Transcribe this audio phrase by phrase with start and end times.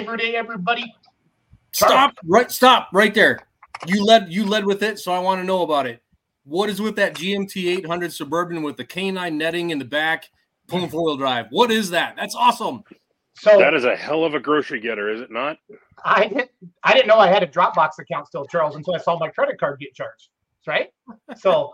[0.00, 0.94] Happy Labor Day, everybody.
[1.72, 3.38] Stop right stop right there.
[3.86, 6.02] You led you led with it, so I want to know about it.
[6.44, 10.30] What is with that GMT 800 Suburban with the canine netting in the back,
[10.68, 10.90] pulling hmm.
[10.90, 11.46] four wheel drive?
[11.50, 12.16] What is that?
[12.16, 12.82] That's awesome.
[13.34, 15.58] So that is a hell of a grocery getter, is it not?
[16.02, 16.50] I didn't
[16.82, 19.60] I didn't know I had a Dropbox account still, Charles, until I saw my credit
[19.60, 20.30] card get charged.
[20.66, 20.88] Right.
[21.36, 21.72] So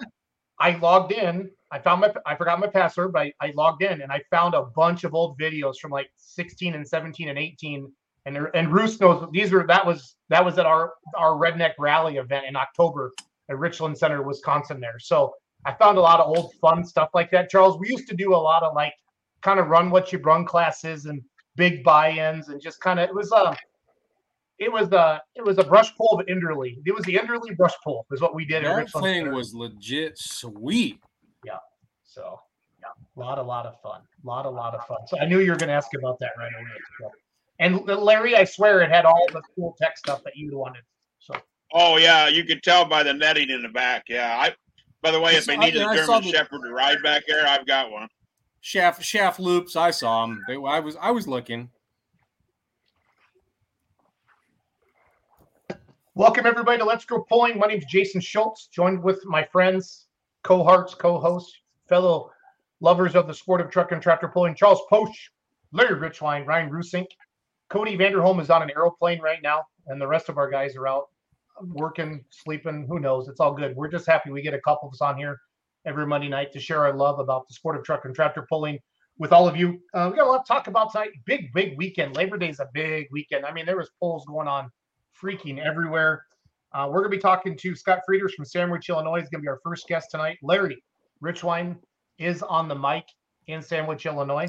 [0.58, 1.48] I logged in.
[1.70, 4.54] I found my I forgot my password, but I, I logged in and I found
[4.54, 7.92] a bunch of old videos from like 16 and 17 and 18.
[8.26, 12.16] And and Roos knows these were that was that was at our our redneck rally
[12.16, 13.12] event in October
[13.48, 14.80] at Richland Center, Wisconsin.
[14.80, 15.32] There, so
[15.64, 17.48] I found a lot of old fun stuff like that.
[17.48, 18.92] Charles, we used to do a lot of like
[19.42, 21.22] kind of run what you run classes and
[21.54, 23.54] big buy-ins and just kind of it was a uh,
[24.58, 26.78] it was the it was a brush pull of Enderley.
[26.84, 28.64] It was the Enderley brush pull is what we did.
[28.64, 30.98] That thing was legit sweet.
[31.44, 31.58] Yeah.
[32.04, 32.40] So
[32.80, 34.98] yeah, a lot, a lot of fun, a lot, a lot of fun.
[35.06, 36.70] So I knew you were going to ask about that right away.
[37.00, 37.10] So.
[37.58, 40.82] And Larry, I swear it had all the cool tech stuff that you wanted.
[41.18, 41.34] So.
[41.72, 44.04] Oh yeah, you could tell by the netting in the back.
[44.08, 44.54] Yeah, I.
[45.02, 47.66] By the way, if they needed a German the, Shepherd to ride back there, I've
[47.66, 48.08] got one.
[48.60, 49.76] Shaft shaft loops.
[49.76, 50.42] I saw them.
[50.48, 51.70] They, I was I was looking.
[56.14, 57.58] Welcome everybody to Let's Go Pulling.
[57.58, 60.06] My name is Jason Schultz, joined with my friends,
[60.44, 61.54] cohorts, co-hosts,
[61.88, 62.30] fellow
[62.80, 65.30] lovers of the sport of truck and tractor pulling, Charles Poach,
[65.72, 67.06] Larry Richwine, Ryan Rusink,
[67.68, 70.86] Cody Vanderholm is on an aeroplane right now, and the rest of our guys are
[70.86, 71.06] out
[71.62, 72.86] working, sleeping.
[72.88, 73.28] Who knows?
[73.28, 73.74] It's all good.
[73.76, 75.38] We're just happy we get a couple of us on here
[75.84, 78.78] every Monday night to share our love about the sport of truck and tractor pulling
[79.18, 79.80] with all of you.
[79.94, 81.10] Uh, we got a lot to talk about tonight.
[81.24, 82.14] Big, big weekend.
[82.14, 83.44] Labor Day is a big weekend.
[83.44, 84.70] I mean, there was polls going on
[85.20, 86.24] freaking everywhere.
[86.72, 89.20] Uh, we're going to be talking to Scott Frieders from Sandwich, Illinois.
[89.20, 90.36] He's going to be our first guest tonight.
[90.42, 90.82] Larry
[91.24, 91.76] Richwine
[92.18, 93.04] is on the mic
[93.46, 94.48] in Sandwich, Illinois.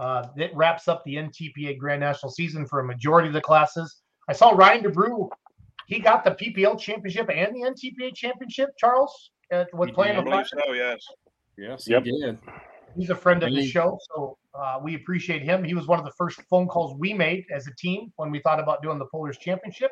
[0.00, 4.00] Uh, it wraps up the NTPA Grand National season for a majority of the classes.
[4.30, 5.28] I saw Ryan DeBrew.
[5.88, 10.72] He got the PPL championship and the NTPA championship, Charles, uh, with playing with So,
[10.72, 11.04] yes.
[11.58, 12.04] Yes, yep.
[12.04, 12.38] he did.
[12.96, 15.62] He's a friend of the show, so uh, we appreciate him.
[15.62, 18.40] He was one of the first phone calls we made as a team when we
[18.40, 19.90] thought about doing the Pullers Championship,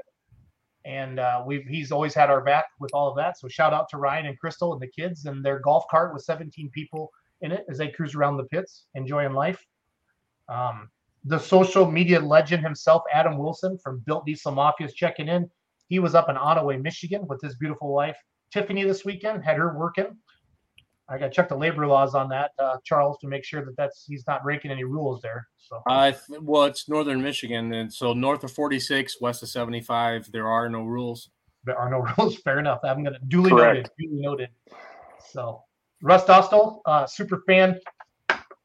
[0.87, 3.39] and uh, we've he's always had our back with all of that.
[3.39, 6.23] So shout out to Ryan and Crystal and the kids and their golf cart with
[6.23, 7.11] 17 people
[7.43, 9.63] in it as they cruise around the pits, enjoying life.
[10.49, 10.91] Um,
[11.25, 15.51] the social media legend himself, Adam Wilson from Built Diesel Mafia, is checking in.
[15.89, 18.17] He was up in Ottaway, Michigan, with his beautiful wife
[18.53, 19.45] Tiffany this weekend.
[19.45, 20.17] Had her working
[21.11, 23.77] I got to check the labor laws on that, uh, Charles, to make sure that
[23.79, 25.49] that's he's not breaking any rules there.
[25.57, 26.13] So, uh,
[26.43, 30.83] well, it's northern Michigan, and so north of 46, west of 75, there are no
[30.83, 31.31] rules.
[31.65, 32.37] There are no rules.
[32.37, 32.81] Fair enough.
[32.85, 33.77] I'm going to duly Correct.
[33.77, 33.91] noted.
[33.99, 34.49] Duly noted.
[35.31, 35.63] So,
[36.03, 37.81] Russ Dostal, uh, super fan,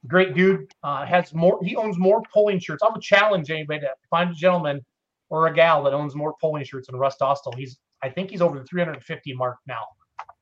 [0.08, 0.72] great dude.
[0.84, 1.60] Uh, has more.
[1.64, 2.84] He owns more pulling shirts.
[2.84, 4.84] I would challenge anybody to find a gentleman
[5.30, 7.56] or a gal that owns more pulling shirts than Russ Dostal.
[7.56, 9.84] He's, I think, he's over the 350 mark now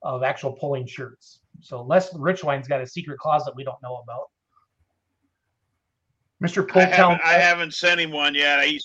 [0.04, 1.40] of actual pulling shirts.
[1.62, 4.30] So Les Richwine's got a secret closet we don't know about.
[6.44, 6.68] Mr.
[6.68, 8.66] Pull I haven't, I haven't sent him one yet.
[8.66, 8.84] He's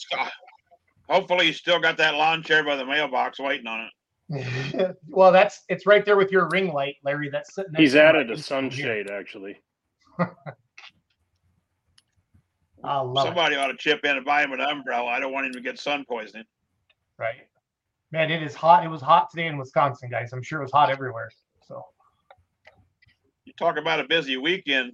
[1.09, 3.93] hopefully he's still got that lawn chair by the mailbox waiting on it.
[5.09, 7.31] well, that's it's right there with your ring light, Larry.
[7.31, 7.73] That's sitting.
[7.77, 9.57] He's added a sunshade actually.
[12.87, 13.59] Somebody it.
[13.59, 15.07] ought to chip in and buy him an umbrella.
[15.07, 16.45] I don't want him to get sun poisoning.
[17.19, 17.47] Right,
[18.13, 18.31] man.
[18.31, 18.85] It is hot.
[18.85, 20.33] It was hot today in Wisconsin, guys.
[20.33, 21.31] I'm sure it was hot everywhere.
[21.67, 21.85] So
[23.45, 24.93] you talk about a busy weekend,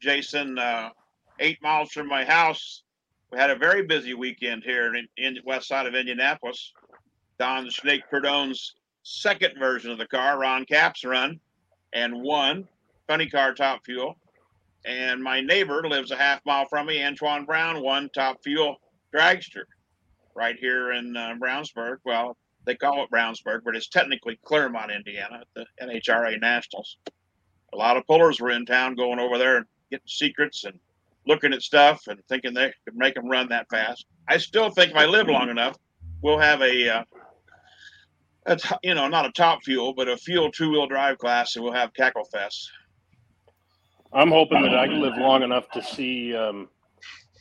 [0.00, 0.58] Jason.
[0.58, 0.90] Uh,
[1.38, 2.82] eight miles from my house,
[3.32, 6.72] we had a very busy weekend here in, in the west side of Indianapolis.
[7.38, 11.40] Don Snake Prudhomme's second version of the car, Ron Capps run,
[11.94, 12.68] and won
[13.08, 14.14] funny car top fuel.
[14.84, 18.76] And my neighbor lives a half mile from me, Antron Brown, won top fuel
[19.14, 19.64] dragster
[20.34, 21.96] right here in uh, Brownsburg.
[22.04, 26.96] Well, they call it Brownsburg, but it's technically Clermont, Indiana, at the NHRA Nationals
[27.72, 30.78] a lot of pullers were in town going over there and getting secrets and
[31.26, 34.06] looking at stuff and thinking they could make them run that fast.
[34.28, 35.76] I still think if I live long enough,
[36.22, 37.04] we'll have a, uh,
[38.46, 41.56] a t- you know, not a top fuel, but a fuel two wheel drive class,
[41.56, 42.70] and we'll have Cackle Fest.
[44.12, 46.68] I'm hoping that I can live long enough to see um,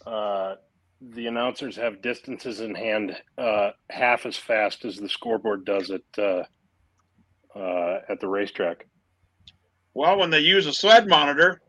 [0.05, 0.55] uh,
[1.01, 6.01] the announcers have distances in hand uh, half as fast as the scoreboard does at
[6.17, 6.43] uh,
[7.55, 8.85] uh, at the racetrack.
[9.93, 11.61] Well, when they use a sled monitor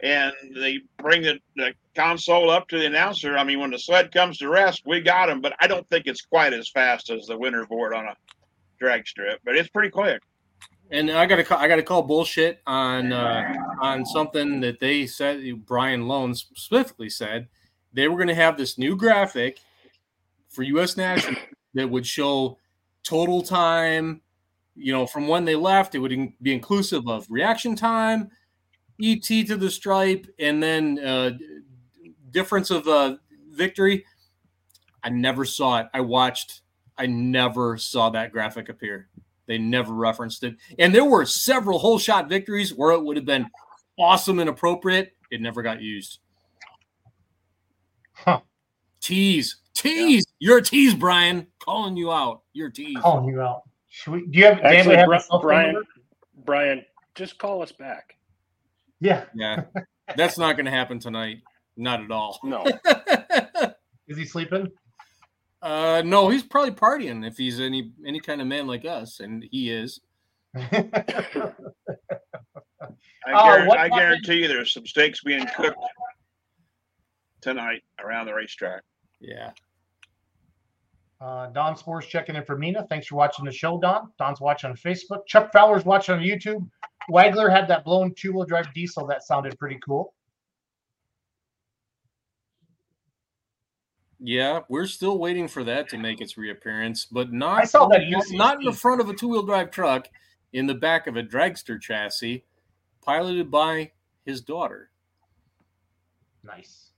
[0.00, 4.12] and they bring the, the console up to the announcer, I mean, when the sled
[4.12, 7.26] comes to rest, we got them, but I don't think it's quite as fast as
[7.26, 8.16] the winter board on a
[8.78, 10.20] drag strip, but it's pretty quick.
[10.90, 15.06] And I got to I got to call bullshit on uh, on something that they
[15.06, 17.48] said Brian Lohnes specifically said
[17.92, 19.58] they were going to have this new graphic
[20.48, 20.96] for U.S.
[20.96, 21.40] National
[21.74, 22.58] that would show
[23.02, 24.20] total time,
[24.74, 25.94] you know, from when they left.
[25.94, 28.30] It would in- be inclusive of reaction time,
[29.02, 31.32] ET to the stripe, and then uh,
[32.30, 33.16] difference of uh,
[33.50, 34.04] victory.
[35.02, 35.86] I never saw it.
[35.92, 36.62] I watched.
[36.98, 39.08] I never saw that graphic appear.
[39.46, 43.26] They never referenced it, and there were several whole shot victories where it would have
[43.26, 43.46] been
[43.98, 45.12] awesome and appropriate.
[45.30, 46.18] It never got used.
[48.12, 48.40] Huh.
[49.00, 50.24] Tease, tease.
[50.38, 51.46] You're a tease, Brian.
[51.60, 52.42] Calling you out.
[52.52, 52.98] You're a tease.
[53.00, 53.62] Calling you out.
[53.88, 55.82] Should we, do you have, Actually, have Bri- a cell phone Brian.
[56.44, 56.84] Brian,
[57.14, 58.16] just call us back.
[59.00, 59.24] Yeah.
[59.34, 59.64] Yeah,
[60.16, 61.38] that's not going to happen tonight.
[61.76, 62.38] Not at all.
[62.42, 62.64] No,
[64.08, 64.70] Is he sleeping?
[65.62, 69.46] Uh, no, he's probably partying if he's any any kind of man like us, and
[69.50, 70.00] he is.
[70.56, 71.52] I,
[73.32, 75.76] Uh, guarantee, what I guarantee you there's some steaks being cooked
[77.40, 78.82] tonight around the racetrack.
[79.20, 79.50] Yeah.
[81.20, 82.86] Uh, Don Spores checking in for Mina.
[82.88, 84.12] Thanks for watching the show, Don.
[84.18, 85.26] Don's watching on Facebook.
[85.26, 86.68] Chuck Fowler's watching on YouTube.
[87.10, 90.12] Wagler had that blown two wheel drive diesel that sounded pretty cool.
[94.18, 98.02] Yeah, we're still waiting for that to make its reappearance, but not I saw that
[98.30, 100.08] not, in the front of a two-wheel drive truck,
[100.54, 102.44] in the back of a dragster chassis,
[103.02, 103.92] piloted by
[104.24, 104.90] his daughter.
[106.42, 106.92] Nice.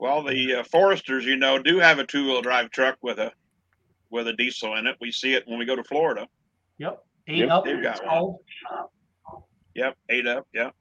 [0.00, 3.30] Well, the uh, Foresters, you know, do have a two-wheel drive truck with a
[4.10, 4.96] with a diesel in it.
[5.00, 6.26] We see it when we go to Florida.
[6.78, 7.04] Yep.
[7.28, 7.64] Eight Yep, up.
[7.64, 8.34] they've got it's one.
[9.74, 10.46] Yep, eight up.
[10.52, 10.74] Yep.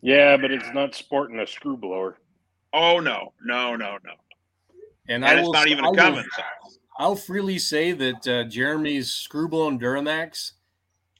[0.00, 2.18] yeah, but it's not sporting a screw blower.
[2.72, 4.12] Oh no, no, no, no.
[5.08, 6.26] And, And I it's will, not even I a will- Cummins.
[6.98, 10.52] I'll freely say that uh, Jeremy's screw-blown Duramax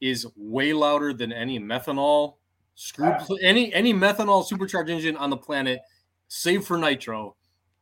[0.00, 2.34] is way louder than any methanol
[2.74, 5.80] screw any any methanol supercharged engine on the planet,
[6.28, 7.34] save for nitro.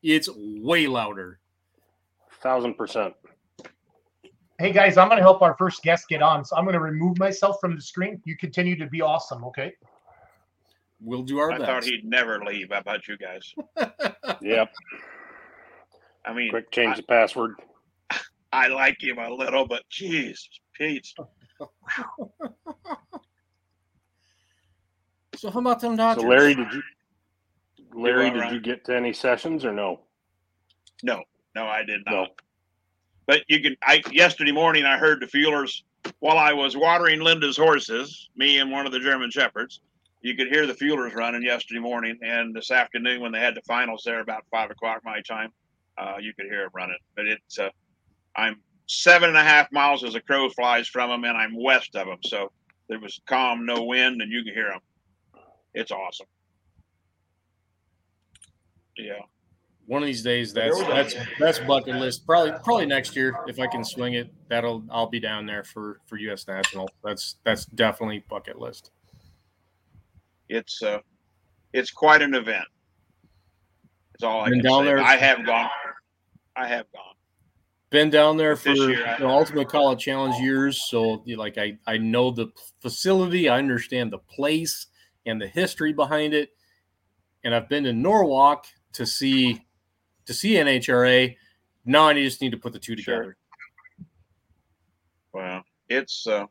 [0.02, 1.40] It's way louder.
[2.40, 3.14] Thousand percent.
[4.58, 6.44] Hey guys, I'm going to help our first guest get on.
[6.44, 8.22] So I'm going to remove myself from the screen.
[8.24, 9.74] You continue to be awesome, okay?
[11.00, 11.68] We'll do our I best.
[11.70, 12.70] thought he'd never leave.
[12.70, 13.54] How about you guys?
[14.42, 14.70] Yep.
[16.24, 17.54] I mean, Quick change the password.
[18.52, 21.06] I like him a little, but Jesus, Pete.
[25.36, 26.22] so how about them Dodgers?
[26.22, 26.82] So Larry, did you
[27.94, 28.54] Larry, did Ryan?
[28.54, 30.00] you get to any sessions or no?
[31.02, 31.22] No,
[31.54, 32.12] no, I did not.
[32.12, 32.26] No.
[33.26, 33.76] But you can.
[33.82, 35.82] I yesterday morning I heard the fuelers
[36.20, 38.28] while I was watering Linda's horses.
[38.36, 39.80] Me and one of the German shepherds.
[40.26, 43.62] You could hear the fuelers running yesterday morning, and this afternoon when they had the
[43.62, 45.52] finals there about five o'clock my time,
[45.98, 46.98] uh, you could hear them running.
[47.14, 47.68] But it's uh,
[48.34, 51.94] I'm seven and a half miles as a crow flies from them, and I'm west
[51.94, 52.50] of them, so
[52.88, 54.80] there was calm, no wind, and you can hear them.
[55.74, 56.26] It's awesome.
[58.96, 59.20] Yeah.
[59.86, 62.26] One of these days, that's that's that's bucket list.
[62.26, 64.34] Probably probably next year if I can swing it.
[64.48, 66.48] That'll I'll be down there for for U.S.
[66.48, 66.90] National.
[67.04, 68.90] That's that's definitely bucket list.
[70.48, 70.98] It's uh
[71.72, 72.66] it's quite an event.
[74.14, 74.86] It's all I Been can down say.
[74.86, 74.98] there?
[75.00, 75.68] I have gone.
[76.54, 77.02] I have gone.
[77.90, 81.78] Been down there for the year, I- Ultimate Call Out Challenge years, so like I
[81.86, 82.48] I know the
[82.80, 84.86] facility, I understand the place
[85.26, 86.50] and the history behind it,
[87.44, 89.64] and I've been to Norwalk to see
[90.26, 91.36] to see NHRA.
[91.84, 93.16] Now I just need to put the two Sure.
[93.18, 93.36] together.
[95.32, 96.46] Well, it's uh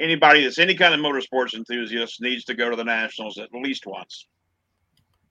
[0.00, 3.86] anybody that's any kind of motorsports enthusiast needs to go to the nationals at least
[3.86, 4.26] once.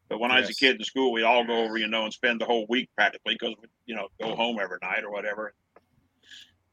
[0.09, 2.13] But when I was a kid in school, we'd all go over, you know, and
[2.13, 5.53] spend the whole week practically because we, you know, go home every night or whatever.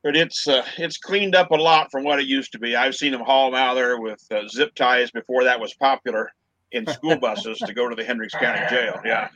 [0.03, 2.75] But it's uh, it's cleaned up a lot from what it used to be.
[2.75, 6.31] I've seen them haul them out there with uh, zip ties before that was popular
[6.73, 8.99] in school buses to go to the Hendricks County Jail.
[9.05, 9.29] Yeah.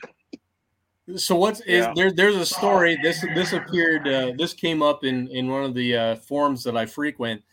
[1.15, 2.11] So what's is there?
[2.11, 2.97] There's a story.
[3.01, 4.07] This this appeared.
[4.07, 7.43] Uh, this came up in in one of the uh, forums that I frequent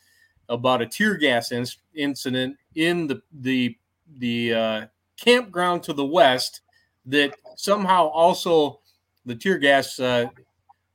[0.52, 3.76] about a tear gas in, incident in the the
[4.18, 6.60] the uh, campground to the west
[7.06, 8.80] that somehow also
[9.26, 10.26] the tear gas uh,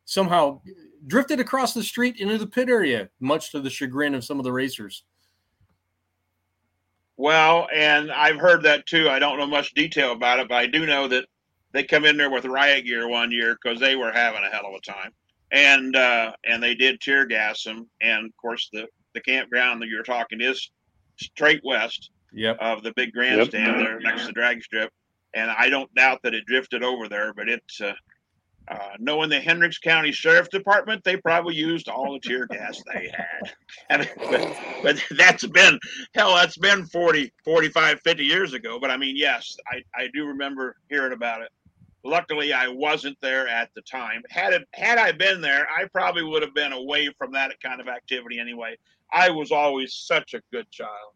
[0.06, 0.62] somehow
[1.08, 4.44] drifted across the street into the pit area, much to the chagrin of some of
[4.44, 5.04] the racers.
[7.16, 9.10] Well, and I've heard that too.
[9.10, 11.26] I don't know much detail about it, but I do know that
[11.72, 14.68] they come in there with riot gear one year because they were having a hell
[14.68, 15.12] of a time,
[15.52, 17.90] and uh, and they did tear gas them.
[18.02, 18.88] And of course, the
[19.18, 20.70] the campground that you're talking is
[21.18, 22.58] straight west Yep.
[22.60, 24.92] of the big grandstand there next to the drag strip,
[25.34, 27.34] and I don't doubt that it drifted over there.
[27.34, 27.94] But it's uh,
[28.68, 33.10] uh, knowing the Hendricks County Sheriff's Department, they probably used all the tear gas they
[33.16, 33.54] had.
[33.90, 35.80] I mean, but, but that's been
[36.14, 40.26] hell that's been 40 45 50 years ago but i mean yes i i do
[40.26, 41.50] remember hearing about it
[42.08, 44.24] Luckily, I wasn't there at the time.
[44.30, 47.82] Had it had I been there, I probably would have been away from that kind
[47.82, 48.78] of activity anyway.
[49.12, 51.14] I was always such a good child.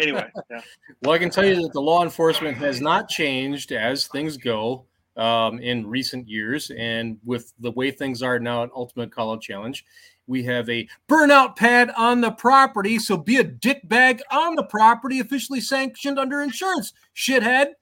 [0.00, 0.60] Anyway, yeah.
[1.02, 4.86] Well, I can tell you that the law enforcement has not changed as things go
[5.16, 6.70] um, in recent years.
[6.76, 9.84] And with the way things are now at Ultimate Call Out Challenge,
[10.26, 12.98] we have a burnout pad on the property.
[12.98, 17.72] So be a dick bag on the property, officially sanctioned under insurance, shithead.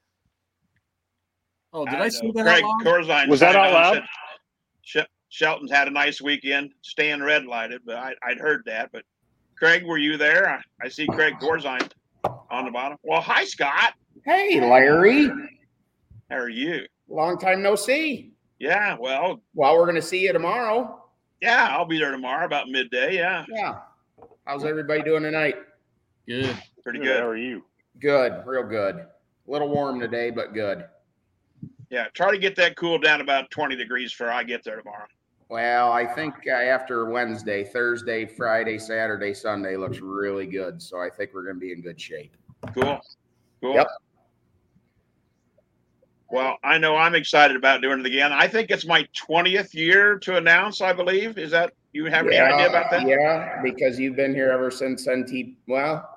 [1.73, 2.63] Oh, did I, see that Greg?
[2.83, 4.03] Corzine Was that signed out loud?
[4.85, 8.91] said Shelton's had a nice weekend, staying red lighted, but I, I'd heard that.
[8.93, 9.03] But
[9.57, 10.47] Craig, were you there?
[10.49, 11.89] I, I see Craig Corzine
[12.51, 12.97] on the bottom.
[13.01, 13.93] Well, hi, Scott.
[14.25, 15.27] Hey, Larry.
[16.29, 16.85] How are you?
[17.07, 18.31] Long time no see.
[18.59, 21.03] Yeah, well, Well, we're going to see you tomorrow.
[21.41, 23.15] yeah, I'll be there tomorrow about midday.
[23.15, 23.79] Yeah, Yeah.
[24.45, 25.55] How's everybody doing tonight?
[26.27, 26.55] Good.
[26.83, 27.19] pretty good.
[27.19, 27.63] How are you?
[27.99, 28.43] Good.
[28.45, 28.95] Real good.
[28.97, 29.07] A
[29.51, 30.85] little warm today, but good.
[31.93, 35.05] Yeah, try to get that cooled down about 20 degrees for I get there tomorrow.
[35.49, 40.81] Well, I think uh, after Wednesday, Thursday, Friday, Saturday, Sunday looks really good.
[40.81, 42.35] So I think we're going to be in good shape.
[42.73, 42.99] Cool.
[43.61, 43.75] Cool.
[43.75, 43.87] Yep.
[46.31, 48.33] Well, I know I'm excited about doing it again.
[48.33, 51.37] I think it's my 20th year to announce, I believe.
[51.37, 53.05] Is that you have any idea about that?
[53.05, 55.57] Yeah, because you've been here ever since NT.
[55.67, 56.09] Well,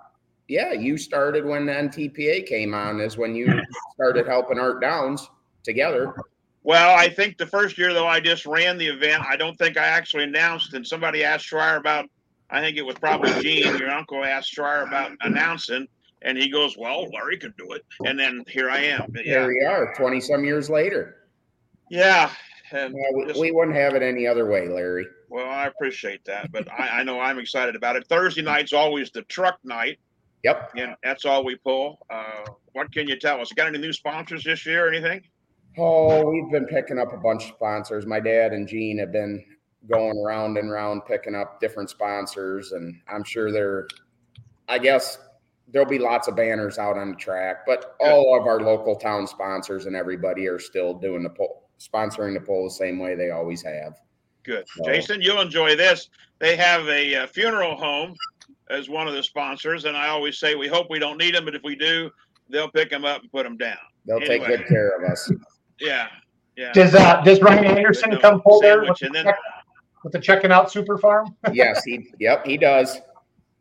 [0.49, 3.61] yeah, you started when the NTPA came on, is when you
[3.93, 5.29] started helping Art Downs
[5.67, 6.15] together.
[6.63, 9.23] Well, I think the first year though I just ran the event.
[9.29, 12.07] I don't think I actually announced and somebody asked Schreier about
[12.49, 15.87] I think it was probably Gene, your uncle asked Schreier about announcing
[16.23, 17.85] and he goes, Well, Larry can do it.
[18.07, 19.05] And then here I am.
[19.11, 21.17] But Here we are, 20 some years later.
[21.91, 22.31] Yeah.
[22.73, 25.07] And Well, we, just- we wouldn't have it any other way, Larry.
[25.29, 26.51] well, I appreciate that.
[26.51, 28.07] But I, I know I'm excited about it.
[28.09, 29.99] Thursday night's always the truck night.
[30.45, 30.73] Yep.
[30.77, 31.99] and that's all we pull.
[32.09, 33.53] Uh, what can you tell us?
[33.53, 35.23] Got any new sponsors this year or anything?
[35.79, 38.07] Oh, we've been picking up a bunch of sponsors.
[38.07, 39.45] My dad and Gene have been
[39.91, 43.87] going around and around picking up different sponsors, and I'm sure there,
[44.69, 45.19] I guess
[45.69, 49.27] there'll be lots of banners out on the track, but all of our local town
[49.27, 53.31] sponsors and everybody are still doing the poll, sponsoring the poll the same way they
[53.31, 54.01] always have.
[54.45, 54.65] Good.
[54.79, 54.93] No.
[54.93, 56.09] Jason, you'll enjoy this.
[56.39, 58.15] They have a, uh funeral home
[58.71, 61.45] as one of the sponsors, and I always say we hope we don't need them,
[61.45, 62.11] but if we do,
[62.49, 63.77] they'll pick them up and put them down.
[64.07, 65.31] They'll take good care of us.
[65.81, 66.09] Yeah,
[66.57, 66.73] yeah.
[66.73, 69.39] Does uh does Ryan Anderson No come pull there with and the, then- check,
[70.05, 71.35] with the checking out super farm?
[71.53, 72.09] yes, he.
[72.21, 72.99] Yep, he does.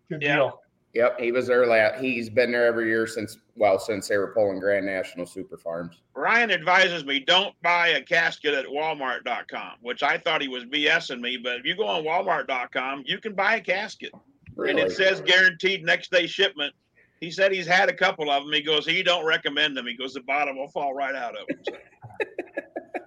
[0.10, 0.36] Good Yeah.
[0.36, 0.62] deal.
[0.94, 1.66] Yep, he was there.
[1.66, 5.58] La- he's been there every year since well, since they were pulling Grand National Super
[5.58, 6.02] Farms.
[6.16, 11.20] Ryan advises me don't buy a casket at Walmart.com, which I thought he was BSing
[11.20, 11.36] me.
[11.38, 14.12] But if you go on Walmart.com, you can buy a casket,
[14.58, 16.74] and it says guaranteed next day shipment.
[17.22, 18.54] He said he's had a couple of them.
[18.54, 19.88] He goes, he don't recommend them.
[19.88, 21.60] He goes, the bottom will fall right out of them.
[21.68, 21.74] So,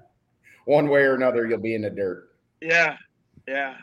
[0.64, 2.30] One way or another, you'll be in the dirt.
[2.60, 2.96] yeah,
[3.46, 3.76] yeah.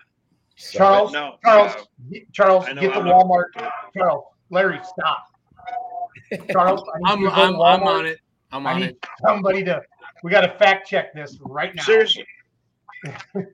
[0.58, 3.70] So- Charles, no, Charles, uh, get- Charles, get the I'm not- Walmart.
[3.96, 5.26] Charles, Larry, stop.
[6.52, 8.20] Charles, I need I'm, you to go to I'm, I'm on it.
[8.52, 9.06] I'm I on need it.
[9.22, 9.82] somebody to.
[10.24, 11.84] We got to fact check this right now.
[11.84, 12.26] seriously.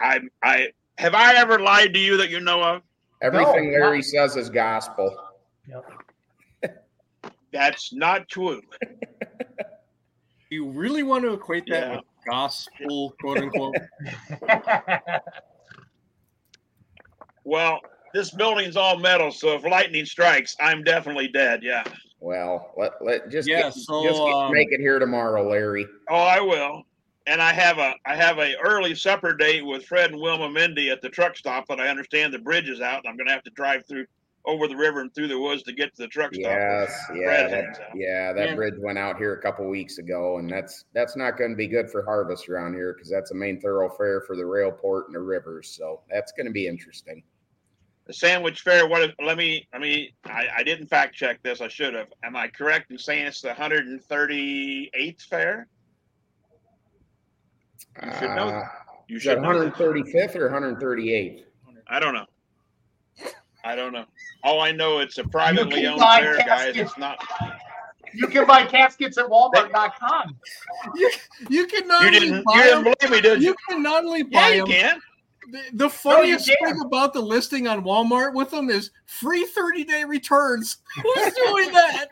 [0.00, 2.82] I I have I ever lied to you that you know of?
[3.22, 5.14] Everything No, Larry says is gospel.
[7.52, 8.60] That's not true.
[10.52, 11.96] You really want to equate that Yeah.
[11.98, 13.76] with gospel, quote unquote?
[17.44, 17.80] Well,
[18.12, 21.60] this building's all metal, so if lightning strikes, I'm definitely dead.
[21.62, 21.84] Yeah.
[22.20, 25.86] Well, let let just Yeah, get, so, just get- um, make it here tomorrow, Larry.
[26.10, 26.82] Oh, I will.
[27.26, 30.90] And I have a I have a early supper date with Fred and Wilma Mindy
[30.90, 33.44] at the truck stop that I understand the bridge is out, and I'm gonna have
[33.44, 34.06] to drive through
[34.46, 36.44] over the river and through the woods to get to the truck stop.
[36.44, 38.32] Yes, yeah, that, yeah.
[38.32, 38.54] That Yeah.
[38.54, 41.66] bridge went out here a couple weeks ago, and that's that's not going to be
[41.66, 45.14] good for harvest around here because that's a main thoroughfare for the rail port and
[45.14, 45.68] the rivers.
[45.68, 47.22] So that's going to be interesting.
[48.06, 48.88] The sandwich fair.
[48.88, 49.02] What?
[49.02, 49.68] If, let me.
[49.72, 51.60] I mean, I, I didn't fact check this.
[51.60, 52.08] I should have.
[52.24, 55.68] Am I correct in saying it's the 138th fair?
[58.02, 58.48] You should know.
[58.48, 58.64] Uh,
[59.06, 59.64] You is that should know.
[59.64, 59.74] that.
[59.74, 61.42] 135th or 138th?
[61.88, 62.26] I don't know.
[63.64, 64.04] I don't know.
[64.42, 66.76] All I know, it's a privately owned buy fair, guys.
[66.76, 67.18] It's not.
[68.14, 70.36] you can buy caskets at Walmart.com.
[70.96, 71.10] You,
[71.48, 72.36] you can not You only didn't.
[72.38, 73.54] You buy didn't them, believe me, did you you?
[73.68, 74.66] can not only Yeah, buy you them.
[74.68, 75.00] can.
[75.52, 76.56] The, the funniest can.
[76.74, 80.78] thing about the listing on Walmart with them is free 30 day returns.
[81.02, 82.06] Who's doing that?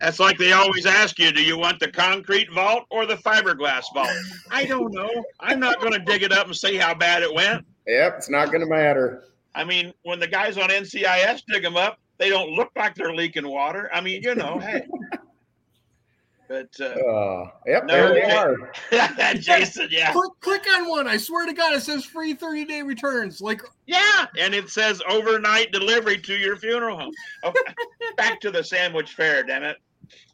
[0.00, 3.82] That's like they always ask you, do you want the concrete vault or the fiberglass
[3.92, 4.10] vault?
[4.50, 5.10] I don't know.
[5.40, 7.66] I'm not going to dig it up and see how bad it went.
[7.88, 9.24] Yep, it's not going to matter.
[9.54, 13.14] I mean, when the guys on NCIS dig them up, they don't look like they're
[13.14, 13.90] leaking water.
[13.92, 14.86] I mean, you know, hey.
[16.48, 18.20] But uh, Uh, yep, No, there they
[18.90, 19.34] they- are.
[19.34, 21.06] Jason, yeah, Click, click on one.
[21.06, 23.42] I swear to God, it says free 30 day returns.
[23.42, 27.12] Like, yeah, and it says overnight delivery to your funeral home.
[27.44, 27.60] Okay,
[28.16, 29.76] back to the sandwich fair, damn it.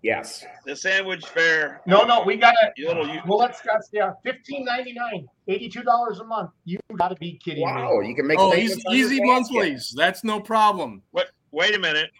[0.02, 0.44] Yes.
[0.66, 1.80] The sandwich fair.
[1.86, 2.72] No, no, we gotta.
[2.76, 4.14] You little, you, We'll let Scott stay on.
[4.22, 6.50] Fifteen ninety nine, eighty two dollars a month.
[6.64, 8.08] You gotta be kidding Wow, me.
[8.08, 9.26] you can make oh, easy, easy basket.
[9.26, 9.94] monthlies.
[9.96, 11.02] That's no problem.
[11.12, 11.28] what?
[11.52, 12.10] Wait a minute.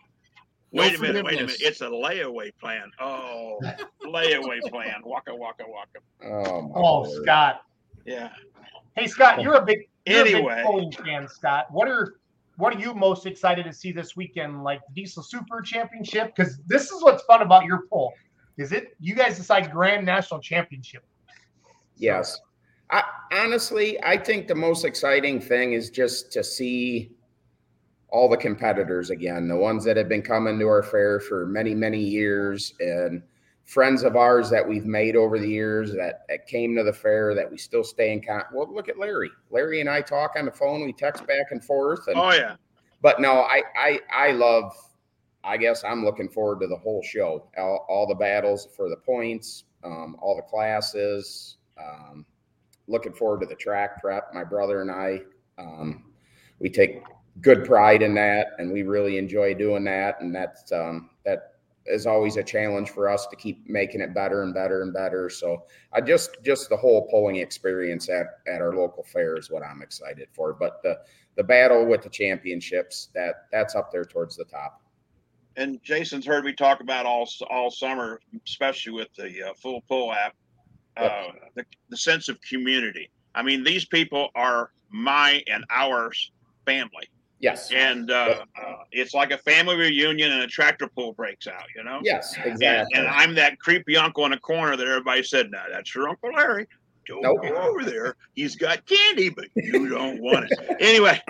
[0.72, 1.24] No Wait a minute.
[1.24, 1.56] Wait a minute.
[1.60, 2.90] It's a layaway plan.
[3.00, 3.58] Oh,
[4.04, 5.02] layaway plan.
[5.04, 6.00] Waka waka waka.
[6.24, 7.62] Oh, my Oh, Scott.
[8.04, 8.30] Yeah.
[8.96, 10.54] Hey, Scott, you're a big, you're a Anyway.
[10.56, 11.66] big bowling fan, Scott.
[11.70, 12.14] What are
[12.56, 14.62] what are you most excited to see this weekend?
[14.62, 16.34] Like the Diesel Super Championship?
[16.34, 18.12] Because this is what's fun about your poll.
[18.56, 21.04] Is it you guys decide Grand National Championship?
[21.96, 22.40] Yes.
[22.90, 27.10] I, honestly, I think the most exciting thing is just to see
[28.08, 31.74] all the competitors again, the ones that have been coming to our fair for many,
[31.74, 33.22] many years, and
[33.64, 37.34] friends of ours that we've made over the years that, that came to the fair
[37.34, 38.52] that we still stay in contact.
[38.54, 39.30] Well, look at Larry.
[39.50, 40.84] Larry and I talk on the phone.
[40.84, 42.06] We text back and forth.
[42.08, 42.56] And Oh yeah.
[43.00, 44.72] but no, I I I love.
[45.46, 48.96] I guess I'm looking forward to the whole show, all, all the battles for the
[48.96, 51.58] points, um, all the classes.
[51.78, 52.24] Um,
[52.88, 54.32] looking forward to the track prep.
[54.32, 55.20] My brother and I,
[55.58, 56.04] um,
[56.60, 57.02] we take
[57.42, 60.18] good pride in that, and we really enjoy doing that.
[60.22, 61.53] And that's um, that
[61.86, 65.28] is always a challenge for us to keep making it better and better and better.
[65.28, 69.62] So I just just the whole pulling experience at at our local fair is what
[69.62, 70.52] I'm excited for.
[70.54, 71.00] But the
[71.36, 74.80] the battle with the championships that that's up there towards the top.
[75.56, 80.12] and Jason's heard me talk about all all summer, especially with the uh, full pull
[80.12, 80.34] app,
[80.96, 83.10] uh, the, the sense of community.
[83.34, 86.30] I mean, these people are my and ours
[86.66, 87.08] family,
[87.40, 87.70] Yes.
[87.72, 91.64] and uh, uh, it's like a family reunion, and a tractor pull breaks out.
[91.76, 92.00] You know.
[92.02, 92.98] Yes, exactly.
[92.98, 96.30] and I'm that creepy uncle in the corner that everybody said, "No, that's your uncle
[96.32, 96.66] Larry.
[97.06, 97.42] Don't Nope.
[97.42, 98.16] go over there.
[98.34, 101.20] He's got candy, but you don't want it." Anyway,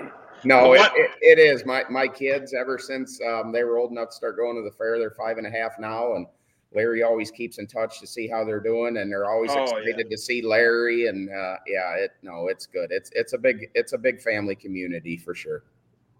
[0.45, 1.65] No, it, it, it is.
[1.65, 4.75] My my kids, ever since um, they were old enough to start going to the
[4.77, 6.27] fair, they're five and a half now, and
[6.73, 10.09] Larry always keeps in touch to see how they're doing, and they're always Oh, excited
[10.09, 11.07] to see Larry.
[11.07, 12.91] And uh, yeah, it no, it's good.
[12.91, 15.63] It's it's a big it's a big family community for sure.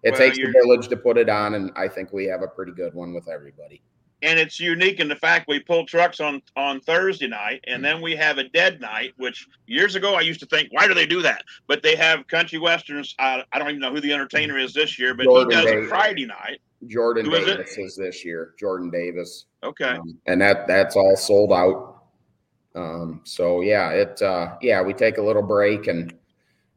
[0.05, 2.47] It Well, takes a village to put it on, and I think we have a
[2.47, 3.81] pretty good one with everybody.
[4.21, 8.01] and it's unique in the fact we pull trucks on on Thursday night, and then
[8.01, 9.13] we have a dead night.
[9.17, 11.43] Which years ago I used to think, why do they do that?
[11.67, 13.13] But they have country westerns.
[13.19, 15.65] I, I don't even know who the entertainer is this year, but Jordan he does
[15.65, 15.85] Davis.
[15.85, 16.59] it Friday night.
[16.87, 17.45] Jordan Who is?
[17.45, 18.53] Davis is this year.
[18.59, 19.45] Jordan Davis.
[19.63, 22.03] Okay, Um, and that that's all sold out.
[22.75, 26.13] Um, so yeah, it uh, yeah, we take a little break and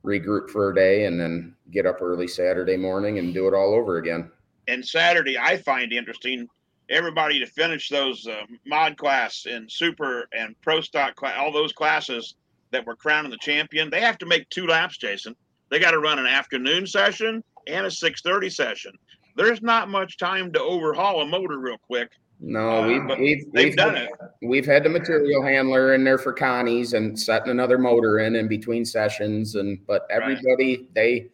[0.05, 3.75] regroup for a day, and then get up early Saturday morning and do it all
[3.75, 4.31] over again.
[4.69, 6.49] and Saturday I find interesting.
[6.91, 11.73] Everybody to finish those uh, mod class and super and pro stock class, all those
[11.73, 12.35] classes
[12.71, 13.91] that were crowning the champion.
[13.91, 15.37] They have to make two laps, Jason.
[15.71, 18.93] They got to run an afternoon session and a six thirty session.
[19.37, 22.11] There's not much time to overhaul a motor real quick.
[22.41, 24.11] No, Uh, we've we've, They've we've done it.
[24.41, 28.47] We've had the material handler in there for Connie's and setting another motor in in
[28.49, 30.23] between sessions, and but Right.
[30.23, 31.31] everybody they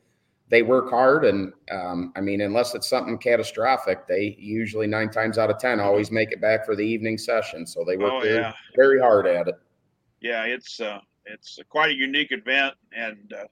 [0.50, 5.36] they work hard, and um, I mean, unless it's something catastrophic, they usually nine times
[5.38, 7.66] out of ten always make it back for the evening session.
[7.66, 8.52] So they work Oh very, yeah.
[8.76, 9.54] very hard at it.
[10.20, 13.44] yeah, it's uh, it's quite a unique event, and uh,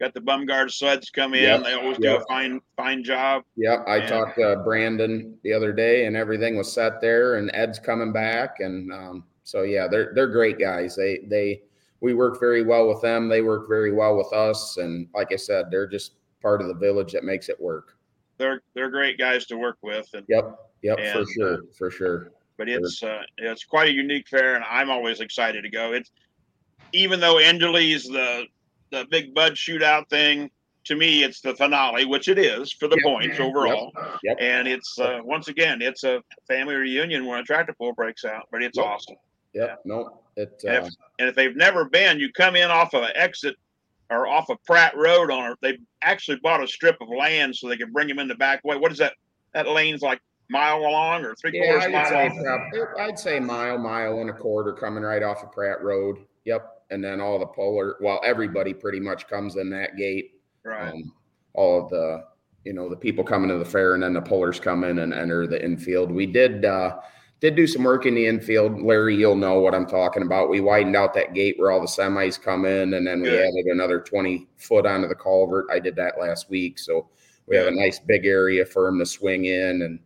[0.00, 1.42] got the Bumgard sleds come in.
[1.42, 3.44] Yep, They always do a fine fine job.
[3.56, 4.06] Yep, I Yeah.
[4.06, 8.60] talked to Brandon the other day, and everything was set there, and Ed's coming back,
[8.60, 10.96] and um, so yeah, they're they're great guys.
[10.96, 11.62] They they
[12.00, 13.28] we work very well with them.
[13.28, 16.74] They work very well with us, and like I said, they're just part of the
[16.74, 17.96] village that makes it work.
[18.38, 22.32] They're they're great guys to work with, and Yep, yep, for sure, for sure.
[22.56, 25.92] but it's uh, it's quite a unique fair, and I'm always excited to go.
[25.92, 26.10] It's
[26.92, 28.46] even though Enderley's the
[28.90, 30.50] the big bud shootout thing.
[30.84, 33.04] To me, it's the finale, which it is for the Yep.
[33.04, 33.92] points overall.
[34.24, 34.38] Yep.
[34.40, 38.48] And it's uh, once again, it's a family reunion when a tractor pull breaks out,
[38.50, 38.86] but it's Yep.
[38.86, 39.16] awesome.
[39.52, 40.62] Yep, no, it.
[40.66, 43.56] And Uh, if, and if they've never been, you come in off of an exit
[44.08, 45.58] or off of Pratt Road on it.
[45.60, 48.64] They actually bought a strip of land so they can bring them in the back
[48.64, 48.76] way.
[48.76, 49.14] What is that?
[49.52, 53.02] That lane's like mile long or three yeah, quarters I would mile say.
[53.02, 56.18] I'd say mile, mile and a quarter coming right off of Pratt Road.
[56.44, 57.96] Yep, and then all the polar.
[58.00, 60.32] Well, everybody pretty much comes in that gate.
[60.64, 60.92] Right.
[60.92, 61.12] um,
[61.54, 62.24] all of the
[62.64, 65.14] you know the people coming to the fair and then the pullers come in and
[65.14, 66.98] enter the infield we did uh
[67.40, 70.60] did do some work in the infield larry you'll know what i'm talking about we
[70.60, 73.40] widened out that gate where all the semis come in and then we Good.
[73.40, 77.08] added another 20 foot onto the culvert i did that last week so
[77.46, 79.98] we have a nice big area for them to swing in, and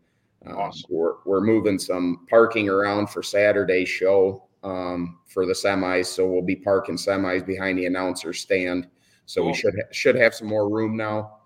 [0.47, 0.85] um, Awesome.
[0.89, 6.07] we're we're moving some parking around for Saturday's show um, for the semis.
[6.07, 8.89] So we'll be parking semis behind the announcer stand.
[9.27, 11.39] So we should ha- should have some more room now.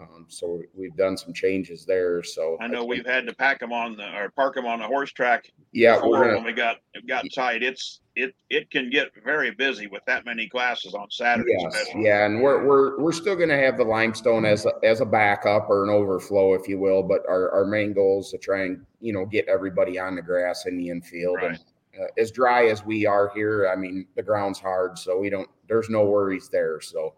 [0.00, 2.22] Um, so we've done some changes there.
[2.22, 4.78] So I know think- we've had to pack them on the, or park them on
[4.78, 7.62] the horse track yeah we're when we got, got tight.
[7.62, 11.54] It's, it, it can get very busy with that many classes on Saturday.
[11.58, 15.06] Yes, yeah, and we're we're we're still gonna have the limestone as a, as a
[15.06, 17.02] backup or an overflow, if you will.
[17.02, 20.22] But our, our main goal is to try and you know get everybody on the
[20.22, 21.38] grass in the infield.
[21.40, 21.58] And
[21.98, 25.48] uh, as dry as we are here, I mean the ground's hard, so we don't.
[25.68, 26.80] There's no worries there.
[26.80, 27.14] So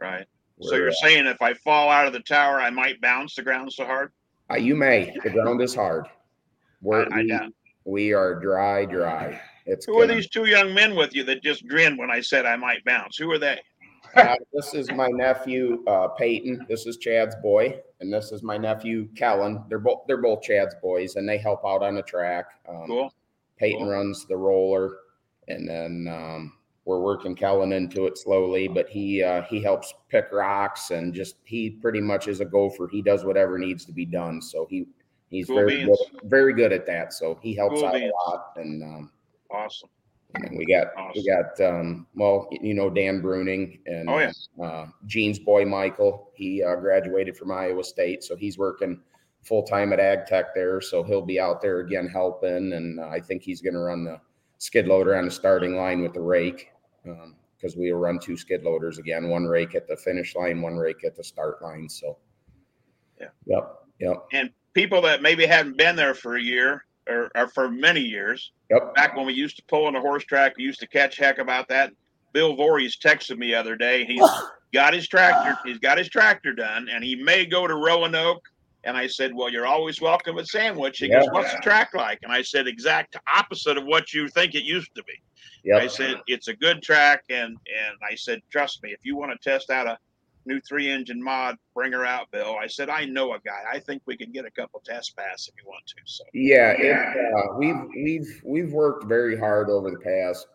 [0.00, 0.26] Right.
[0.60, 3.72] So you're saying if I fall out of the tower, I might bounce the ground
[3.72, 4.12] so hard?
[4.50, 5.16] uh, you may.
[5.24, 6.06] The ground is hard.
[6.82, 7.52] We're, I- I we,
[7.84, 9.40] we are dry, dry.
[9.66, 12.46] It's Who are these two young men with you that just grinned when I said
[12.46, 13.16] I might bounce?
[13.16, 13.60] Who are they?
[14.14, 16.66] Uh, this is my nephew uh, Peyton.
[16.68, 19.64] This is Chad's boy, and this is my nephew Kellen.
[19.68, 22.46] They're both they're both Chad's boys, and they help out on the track.
[22.68, 23.14] Um, Cool.
[23.62, 24.96] Peyton runs the roller,
[25.48, 26.52] and then um,
[26.84, 28.66] we're working Kellen into it slowly.
[28.68, 32.88] But he uh, he helps pick rocks and just he pretty much is a gopher.
[32.90, 34.42] He does whatever needs to be done.
[34.42, 34.86] So he
[35.30, 35.98] he's Cool very beans.
[36.12, 37.12] good, very good at that.
[37.12, 38.12] So he helps Cool out beans.
[38.26, 39.10] a lot, and um,
[39.50, 39.90] Awesome.
[40.34, 44.32] and we got we got um, well, you know Dan Bruning and Oh, yeah.
[44.64, 46.30] uh, Gene's boy Michael.
[46.34, 49.00] He uh, graduated from Iowa State, so he's working
[49.42, 50.80] full time at Ag Tech there.
[50.80, 54.20] So he'll be out there again helping, and I think he's going to run the
[54.58, 56.70] skid loader on the starting line with the rake
[57.08, 60.62] um, because we will run two skid loaders again, one rake at the finish line,
[60.62, 61.88] one rake at the start line.
[61.88, 62.16] So
[63.20, 63.28] Yeah.
[63.46, 67.68] yep, yep, And people that maybe hadn't been there for a year or, or for
[67.68, 68.94] many years, yep.
[68.94, 71.38] back when we used to pull on the horse track, we used to catch heck
[71.38, 71.92] about that.
[72.32, 74.04] Bill Voorhees texted me the other day.
[74.04, 74.28] He's
[74.72, 75.58] got his tractor.
[75.64, 78.48] He's got his tractor done, and he may go to Roanoke.
[78.84, 82.18] And I said, "Well, you're always welcome at Sandwich." He goes, "What's the track like?"
[82.22, 85.14] And I said, "Exact opposite of what you think it used to be."
[85.74, 89.32] I said, "It's a good track," and and I said, "Trust me, if you want
[89.32, 89.98] to test out a
[90.44, 93.62] new three engine mod, bring her out, Bill." I said, "I know a guy.
[93.70, 96.72] I think we can get a couple test passes if you want to." So Yeah,
[96.72, 100.48] it, uh, we've we've we've worked very hard over the past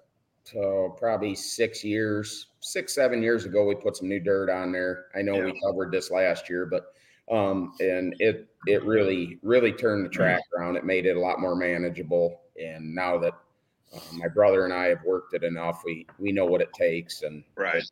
[0.55, 3.65] uh, probably six years, six seven years ago.
[3.65, 5.05] We put some new dirt on there.
[5.15, 6.93] I know we covered this last year, but
[7.31, 10.75] um, and it it really really turned the track around.
[10.75, 12.41] It made it a lot more manageable.
[12.61, 13.33] And now that
[13.95, 17.23] uh, my brother and I have worked it enough, we we know what it takes.
[17.23, 17.83] And right.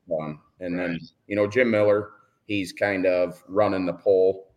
[0.60, 2.12] And then you know Jim Miller,
[2.48, 4.48] he's kind of running the pole.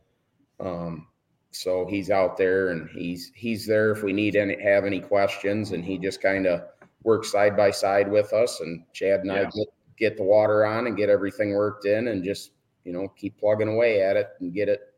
[0.60, 1.06] Um,
[1.50, 5.72] so he's out there and he's he's there if we need any have any questions,
[5.72, 6.62] and he just kind of
[7.02, 8.60] works side by side with us.
[8.60, 12.22] And Chad and I get, get the water on and get everything worked in, and
[12.22, 12.52] just
[12.84, 14.94] you know keep plugging away at it and get it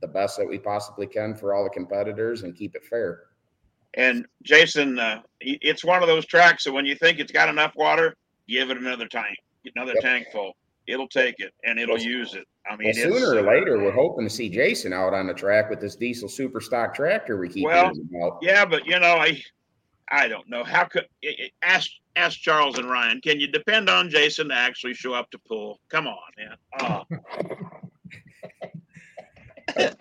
[0.00, 3.24] the best that we possibly can for all the competitors and keep it fair.
[3.94, 7.72] And Jason, uh, it's one of those tracks that when you think it's got enough
[7.76, 8.16] water,
[8.48, 10.02] give it another tank, get another Yep.
[10.02, 10.56] tank full.
[10.86, 12.44] It'll take it and it'll use it.
[12.66, 15.32] I mean, Well, it's, sooner or later, we're hoping to see Jason out on the
[15.32, 17.92] track with this diesel super stock tractor we keep Well.
[18.42, 19.40] Yeah, but you know, I,
[20.10, 23.20] I don't know how could i- i- ask ask Charles and Ryan.
[23.20, 25.80] Can you depend on Jason to actually show up to pull?
[25.88, 26.56] Come on, man.
[26.80, 27.04] Oh,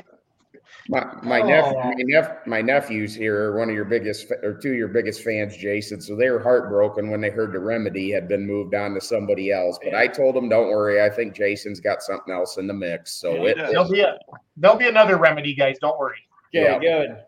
[0.89, 1.47] My my Oh.
[1.47, 4.75] nephew, my, nep- my nephews here are one of your biggest fa- or two of
[4.77, 6.01] your biggest fans, Jason.
[6.01, 9.49] So they were heartbroken when they heard the remedy had been moved on to somebody
[9.51, 9.79] else.
[9.81, 13.13] But I told them, don't worry, I think Jason's got something else in the mix.
[13.13, 13.57] So Yeah, he it.
[13.71, 14.17] There'll be a
[14.57, 15.77] there'll be another remedy, guys.
[15.79, 16.19] Don't worry,
[16.51, 16.79] Yeah.
[16.79, 17.23] good.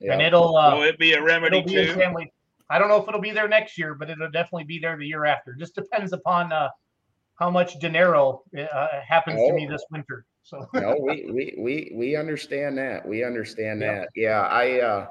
[0.00, 2.00] And it'll uh, will it be a remedy it'll be in too?
[2.00, 2.32] family.
[2.68, 5.06] I don't know if it'll be there next year, but it'll definitely be there the
[5.06, 5.54] year after.
[5.54, 6.68] Just depends upon uh,
[7.34, 9.72] how much dinero uh, happens to me Oh.
[9.72, 10.24] this winter.
[10.42, 13.06] So no, we, we we we understand that.
[13.06, 14.00] We understand Yeah.
[14.00, 14.08] that.
[14.14, 15.08] Yeah, I uh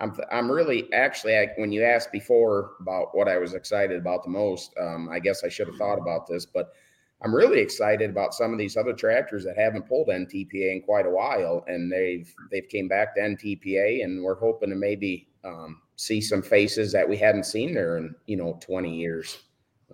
[0.00, 4.22] I'm I'm really actually I, when you asked before about what I was excited about
[4.22, 6.72] the most, um, I guess I should have thought about this, but
[7.22, 11.06] I'm really excited about some of these other tractors that haven't pulled NTPA in quite
[11.06, 15.80] a while, and they've they've came back to NTPA, and we're hoping to maybe um,
[15.96, 19.38] see some faces that we hadn't seen there in you know 20 years.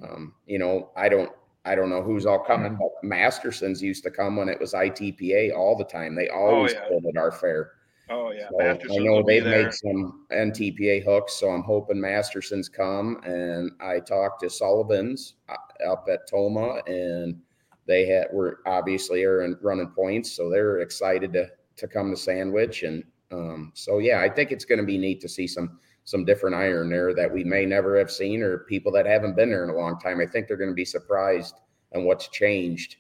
[0.03, 1.31] Um, you know, I don't
[1.65, 5.55] I don't know who's all coming, but Masterson's used to come when it was ITPA
[5.55, 6.17] all the time.
[6.17, 6.89] They always yeah.
[6.89, 7.73] pulled at our fair.
[8.11, 13.21] Oh yeah, So I know they've made some NTPA hooks, so I'm hoping Masterson's come.
[13.25, 17.41] And I talked to Sullivan's uh, up at Tomah, and
[17.87, 22.17] they had were obviously are in running points, so they're excited to to come to
[22.17, 22.83] Sandwich.
[22.83, 26.25] And um, so yeah, I think it's going to be neat to see some some
[26.25, 29.65] different iron there that we may never have seen, or people that haven't been there
[29.65, 30.21] in a long time.
[30.21, 31.55] I think they're going to be surprised
[31.95, 32.97] on what's changed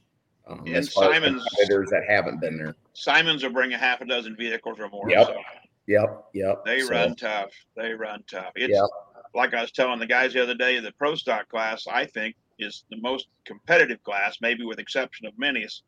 [0.52, 2.74] Um, And as far as Simon's- competitors that haven't been there.
[2.94, 5.08] Simons will bring a half a dozen vehicles or more.
[5.10, 5.26] Yep.
[5.26, 5.42] So
[5.86, 6.64] Yep, yep.
[6.64, 7.52] they So, run tough.
[7.76, 8.52] They run tough.
[8.54, 8.84] It's Yep.
[9.34, 12.36] like I was telling the guys the other day, the pro stock class, I think,
[12.58, 15.82] is the most competitive class, maybe with exception of minis,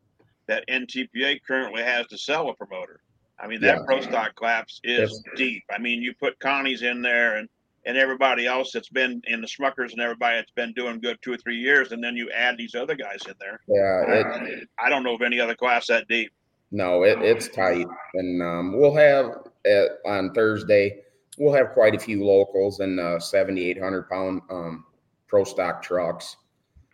[0.47, 3.01] that NTPA currently has to sell a promoter.
[3.39, 3.85] I mean, that Yeah.
[3.85, 5.63] pro stock class is deep.
[5.69, 7.49] I mean, you put Connie's in there and
[7.85, 11.33] and everybody else that's been in the Smuckers and everybody that's been doing good two
[11.33, 13.59] or three years, and then you add these other guys in there.
[13.67, 16.31] Yeah, it, I don't know of any other class that deep.
[16.71, 19.25] No, it, it's tight, and um, we'll have
[19.69, 21.01] uh, on Thursday.
[21.37, 24.85] We'll have quite a few locals and uh, seventy-eight hundred pound um,
[25.27, 26.37] pro stock trucks.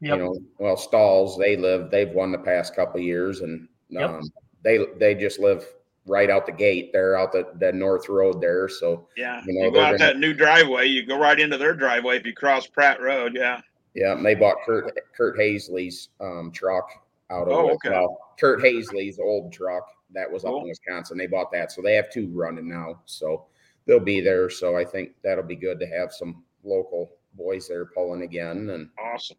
[0.02, 0.18] Yep.
[0.18, 1.92] You know, well, stalls they live.
[1.92, 4.10] They've won the past couple of years, and Yep.
[4.10, 4.22] um,
[4.64, 5.66] they they just live
[6.06, 6.92] right out the gate.
[6.94, 10.14] They're out the, the north road there, so Yeah, You you, know, go out gonna-
[10.14, 13.36] that new driveway, you go right into their driveway if you cross Pratt Road.
[13.36, 13.62] Yeah.
[13.94, 14.14] yeah.
[14.14, 16.90] And they bought Kurt Kurt Hazley's um, truck
[17.30, 17.90] out of Oh, okay.
[17.92, 21.18] well, Kurt Hazley's old truck that was up in Wisconsin.
[21.18, 23.00] They bought that, so they have two running now.
[23.06, 23.46] So
[23.86, 24.50] they'll be there.
[24.50, 28.70] So I think that'll be good to have some local boys there pulling again.
[28.72, 29.38] And Awesome.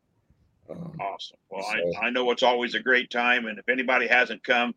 [0.70, 1.36] um, Awesome.
[1.50, 4.74] Well, So- I, I know it's always a great time, and if anybody hasn't come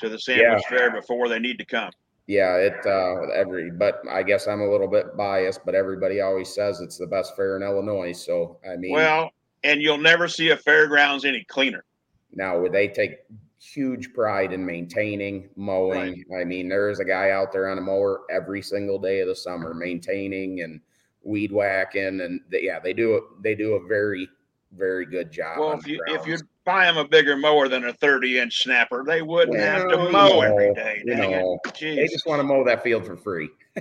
[0.00, 1.90] to the Sandwich Fair before, they need to come.
[2.26, 3.70] yeah, it uh, every.
[3.70, 5.64] But I guess I'm a little bit biased.
[5.64, 8.12] But everybody always says it's the best fair in Illinois.
[8.12, 9.30] So I mean, Well,
[9.64, 11.84] and you'll never see a fairgrounds any cleaner.
[12.32, 13.18] Now would they take
[13.60, 16.24] huge pride in maintaining, mowing.
[16.34, 19.28] I mean, there is a guy out there on a mower every single day of
[19.28, 20.80] the summer, maintaining and
[21.22, 24.28] weed whacking, and they, yeah, they do they do a very
[24.72, 25.58] very good job.
[25.58, 26.38] Well, if you if you.
[26.70, 30.36] Buy them a bigger mower than a 30 inch snapper, they wouldn't have to mow
[30.36, 31.02] you every know, day.
[31.04, 31.80] you Dang know, it.
[31.80, 33.48] they just want to mow that field for free.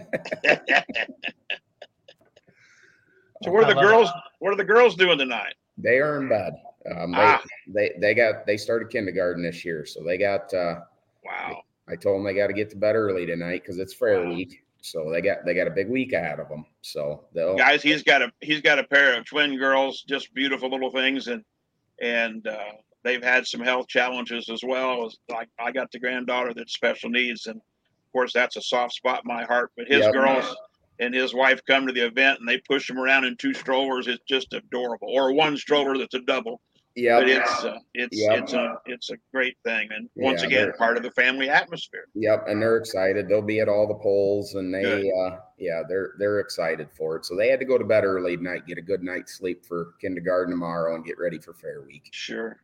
[3.44, 4.10] so what are the girls?
[4.40, 5.54] What are the girls doing tonight?
[5.78, 6.54] They are in bed.
[6.96, 7.44] Um, they, Ah.
[7.68, 10.54] they they got they started kindergarten this year, so they got.
[10.54, 10.82] Uh,
[11.24, 11.64] Wow.
[11.88, 14.30] I told them they got to get to bed early tonight because it's fair Wow.
[14.30, 14.64] week.
[14.82, 16.66] So they got they got a big week ahead of them.
[16.82, 20.70] So they'll guys he's got a he's got a pair of twin girls just beautiful
[20.70, 21.44] little things and
[22.02, 22.58] and uh,
[23.04, 27.46] they've had some health challenges as well like i got the granddaughter that's special needs
[27.48, 30.14] and of course that's a soft spot in my heart but his Yep.
[30.14, 30.56] girls
[31.00, 34.08] and his wife come to the event and they push him around in two strollers
[34.08, 36.62] it's just adorable or one stroller that's a double
[36.96, 38.40] yeah but it's uh, it's Yep.
[38.44, 42.06] it's a it's a great thing and once Yeah, again part of the family atmosphere
[42.16, 43.28] Yep, and they're excited.
[43.30, 47.26] They'll be at all the polls, and they, uh, yeah, they're they're excited for it.
[47.26, 49.94] So they had to go to bed early tonight, get a good night's sleep for
[50.02, 52.08] kindergarten tomorrow, and get ready for Fair Week.
[52.12, 52.62] sure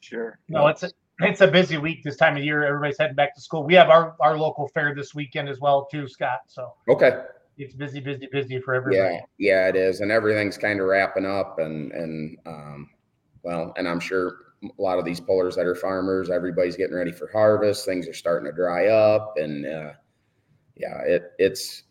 [0.00, 2.64] sure No, it's a, it's a busy week this time of year.
[2.64, 3.62] Everybody's heading back to school.
[3.62, 6.40] We have our, our local fair this weekend as well too, Scott.
[6.48, 7.22] So Okay,
[7.56, 9.14] it's busy, busy, busy for everybody.
[9.14, 12.90] yeah, yeah, it is, and everything's kind of wrapping up, and and um,
[13.44, 17.12] well, and I'm sure a lot of these pullers that are farmers, everybody's getting ready
[17.12, 17.84] for harvest.
[17.84, 19.92] Things are starting to dry up, and uh,
[20.76, 21.84] yeah, it it's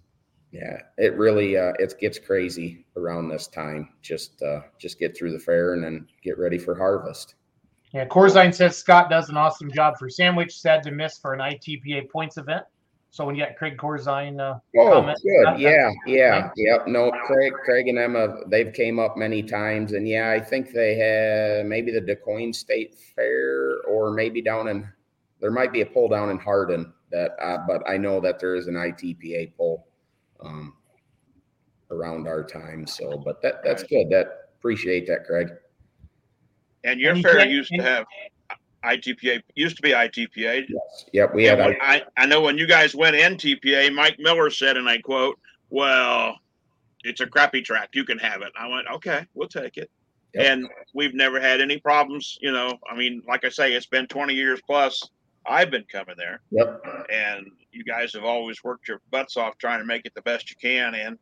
[0.51, 3.89] yeah, it really uh, it gets crazy around this time.
[4.01, 7.35] Just uh, just get through the fair and then get ready for harvest.
[7.93, 10.57] Yeah, Corzine says Scott does an awesome job for Sandwich.
[10.57, 12.63] Sad to miss for an ITPA points event.
[13.13, 15.19] So when you got Craig Corzine, uh, Oh, comment.
[15.21, 15.59] good.
[15.59, 16.87] Yeah, yeah, yep.
[16.87, 20.95] No, Craig, Craig and Emma, they've came up many times, and yeah, I think they
[20.95, 24.89] had maybe the Du Quoin State Fair, or maybe down in
[25.41, 28.55] there might be a pull down in Hardin that, uh, but I know that there
[28.55, 29.87] is an ITPA pull
[30.43, 30.73] um,
[31.89, 32.85] around our time.
[32.87, 34.09] So, but that that's good.
[34.09, 35.49] That appreciate that, Craig.
[36.83, 38.05] and your And fair can't- used to have
[38.83, 40.65] ITPA used to be ITPA.
[40.67, 41.05] Yes.
[41.13, 41.35] Yep.
[41.35, 41.59] We had.
[41.59, 44.89] And when I, I, I know when you guys went NTPA, Mike Miller said, and
[44.89, 45.37] I quote,
[45.69, 46.35] "Well,
[47.03, 47.89] it's a crappy track.
[47.93, 49.91] You can have it." I went, "Okay, we'll take it."
[50.33, 50.45] Yep.
[50.45, 52.37] And we've never had any problems.
[52.41, 55.09] You know, I mean, like I say, it's been 20 years plus.
[55.45, 56.83] I've been coming there, yep.
[57.11, 60.49] and you guys have always worked your butts off trying to make it the best
[60.49, 61.17] you can, and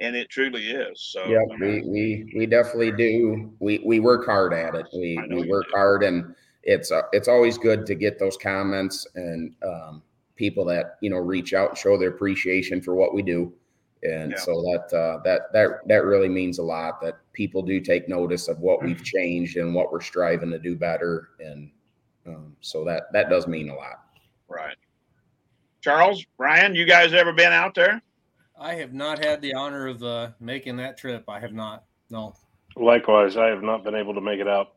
[0.00, 0.98] and it truly is.
[1.12, 3.52] So, Yep, I we, we, we definitely do.
[3.60, 4.86] We, we work hard at it.
[4.94, 9.54] We, we work hard and it's, uh, it's always good to get those comments and,
[9.62, 10.02] um,
[10.36, 13.52] people that, you know, reach out and show their appreciation for what we do.
[14.02, 14.38] And Yeah.
[14.38, 18.48] so that, uh, that, that, that really means a lot that people do take notice
[18.48, 18.86] of what Mm-hmm.
[18.86, 21.28] we've changed and what we're striving to do better.
[21.40, 21.70] And,
[22.26, 24.04] um, so that, that does mean a lot.
[24.48, 24.76] right.
[25.80, 28.02] Charles, Ryan, you guys ever been out there?
[28.58, 31.24] I have not had the honor of uh, making that trip.
[31.26, 31.84] I have not.
[32.10, 32.34] No.
[32.76, 34.74] Likewise, I have not been able to make it out.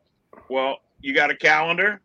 [0.49, 1.99] Well, you got a calendar?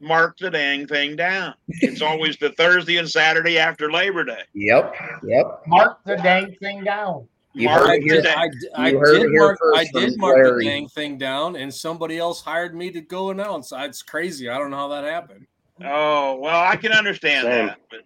[0.00, 1.54] Mark the dang thing down.
[1.66, 4.42] It's always the Thursday and Saturday after Labor Day.
[4.54, 4.94] Yep.
[5.24, 5.62] Yep.
[5.66, 7.26] mark the dang thing down.
[7.58, 8.22] You Mark heard I it here.
[8.22, 10.64] did, I, did- I You heard did mark, I did mark Larry.
[10.64, 13.72] the dang thing down, and somebody else hired me to go announce.
[13.74, 14.48] It's crazy.
[14.48, 15.46] I don't know how that happened.
[15.84, 17.66] Oh well, I can understand Same.
[17.66, 17.78] that.
[17.90, 18.00] But,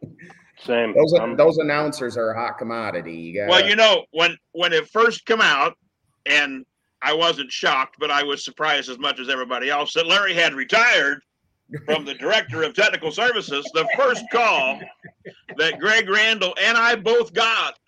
[0.65, 0.95] Same.
[0.95, 3.15] Those I'm- those announcers are a hot commodity.
[3.15, 5.77] You got well, you know when when it first come out,
[6.25, 6.65] and
[7.03, 10.55] I wasn't shocked, but I was surprised as much as everybody else that Larry had
[10.55, 11.21] retired
[11.87, 13.69] from the director of technical services.
[13.75, 14.81] The first call
[15.57, 17.79] that Greg Randall and I both got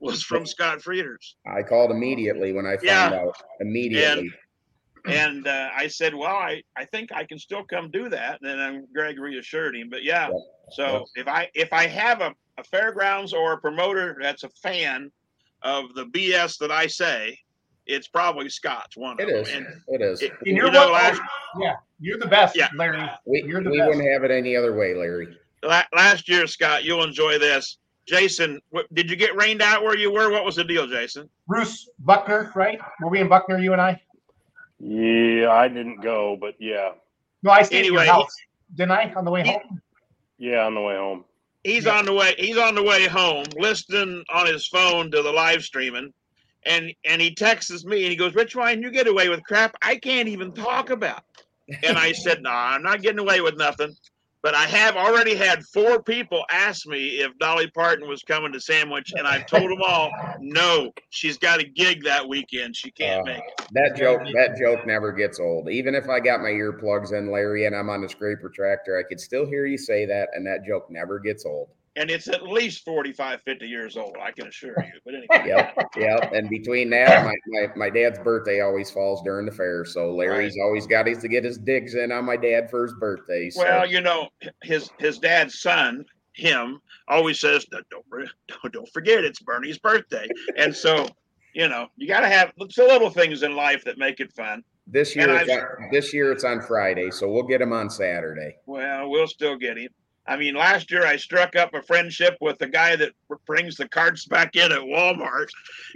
[0.00, 1.36] was from Scott Frieders.
[1.46, 3.20] I called immediately when I found Yeah.
[3.26, 3.36] out.
[3.60, 4.30] Immediately.
[5.06, 8.50] And uh, I said, "Well, I, I think I can still come do that." And
[8.50, 9.88] then um, Greg reassured him.
[9.88, 10.36] But yeah, Yep.
[10.72, 15.12] so if I if I have a, a fairgrounds or a promoter that's a fan
[15.62, 17.38] of the BS that I say,
[17.86, 19.16] it's probably Scott's one.
[19.20, 19.52] It of is.
[19.52, 19.64] them.
[19.88, 20.22] And It is.
[20.22, 20.92] it- And you you're know, what?
[21.14, 21.20] last,
[21.60, 22.68] yeah, you're the best, Yeah.
[22.74, 23.08] Larry.
[23.26, 23.88] We, You're the we best.
[23.88, 25.36] wouldn't have it any other way, Larry.
[25.62, 27.78] la- last year, Scott, you'll enjoy this.
[28.06, 30.30] Jason, what, did you get rained out where you were?
[30.30, 31.28] What was the deal, Jason?
[31.48, 32.78] Bruce Buckner, right?
[33.00, 34.00] Were we in Buckner, you and I?
[34.78, 36.90] Yeah, I didn't go, but yeah,
[37.42, 38.34] No, I stayed Anyway, at your house,
[38.74, 39.80] didn't I, on the way he- home?
[40.38, 41.24] yeah, on the way home.
[41.64, 41.98] he's Yeah.
[41.98, 45.62] on the way he's on the way home listening on his phone to the live
[45.64, 46.12] streaming
[46.64, 49.96] and and he texts me and he goes Richwine you get away with crap i
[49.96, 51.24] can't even talk about
[51.82, 53.92] and i said no i'm not getting away with nothing
[54.42, 58.60] but i have already had four people ask me if dolly parton was coming to
[58.60, 63.22] sandwich and i've told them all no she's got a gig that weekend she can't
[63.22, 65.68] Uh, make it That joke, that joke never gets old.
[65.68, 69.02] Even if I got my earplugs in, Larry, and I'm on the scraper tractor, I
[69.08, 71.68] could still hear you say that, and that joke never gets old.
[71.96, 75.76] And it's at least 45 50 years old i can assure you but anyway Yep,
[75.96, 76.32] yep.
[76.32, 80.56] And between that, my, my, my dad's birthday always falls during the fair, so Larry's
[80.62, 83.50] always got his to get his digs in on my dad for his birthday.
[83.50, 83.62] So.
[83.62, 84.28] Well, you know,
[84.62, 86.04] his his dad's son,
[86.34, 91.08] him, always says, "Don't don't forget it's Bernie's birthday," and so
[91.54, 94.62] you know you got to have the little things in life that make it fun.
[94.86, 98.56] this year, it's on, this year it's on Friday, so we'll get him on Saturday.
[98.66, 99.90] Well, we'll still get him.
[100.28, 103.12] I mean, last year I struck up a friendship with the guy that
[103.46, 105.48] brings the carts back in at Walmart,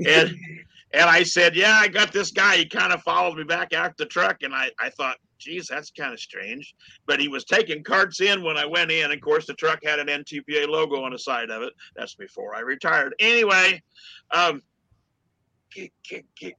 [0.07, 0.37] and
[0.93, 2.57] and I said, "Yeah, I got this guy.
[2.57, 5.91] He kind of followed me back out the truck, and I I thought." Geez, that's
[5.91, 6.75] kind of strange.
[7.07, 9.11] But he was taking carts in when I went in.
[9.11, 11.73] Of course, the truck had an NTPA logo on the side of it.
[11.97, 13.15] That's before I retired.
[13.19, 13.81] Anyway,
[14.33, 14.61] um,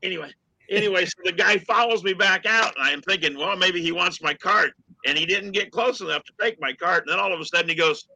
[0.02, 0.32] anyway,
[0.68, 4.20] anyway, so the guy follows me back out, and I'm thinking, well, maybe he wants
[4.20, 4.74] my cart
[5.06, 7.04] and he didn't get close enough to take my cart.
[7.06, 8.08] And then all of a sudden he goes,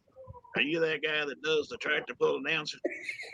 [0.56, 2.78] Are you that guy that does the tractor pull announcer?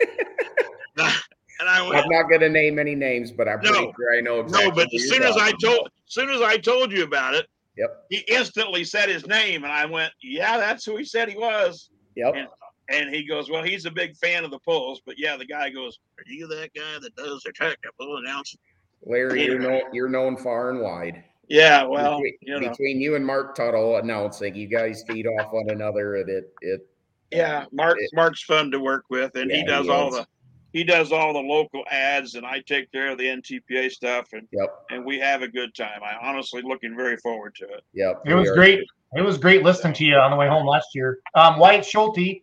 [0.98, 4.20] and I went, I'm not going to name any names, but I'm pretty sure I
[4.20, 4.68] know exactly.
[4.68, 7.46] No, but as soon as I told as soon as I told you about it,
[7.78, 8.04] Yep.
[8.10, 11.90] he instantly said his name and I went, Yeah, that's who he said he was.
[12.16, 12.34] Yep.
[12.36, 12.48] And-
[12.90, 15.70] And he goes, Well, he's a big fan of the pulls, but yeah, the guy
[15.70, 18.58] goes, Are you that guy that does the tractor pull announcer?
[19.06, 19.78] Larry, you're, Anyway.
[19.78, 21.24] know, you're known far and wide.
[21.52, 22.70] Yeah, well, between, you know.
[22.70, 26.80] between you and Mark Tuttle announcing, you guys feed off one another, and it it
[27.30, 30.14] Yeah, Mark It- Mark's fun to work with, and Yeah, he he does all is.
[30.16, 30.26] the
[30.72, 34.48] he does all the local ads, and I take care of the NTPA stuff, and
[34.50, 36.00] yep and we have a good time.
[36.02, 37.84] I honestly looking very forward to it.
[37.92, 38.22] yep.
[38.24, 38.80] It was are- great.
[39.14, 41.18] It was great listening to you on the way home last year.
[41.34, 42.42] Um, Wyatt Schulte,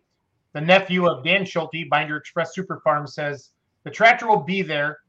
[0.53, 3.49] the nephew of Dan Schulte, Binder Express Super Farm, says
[3.85, 4.99] the tractor will be there.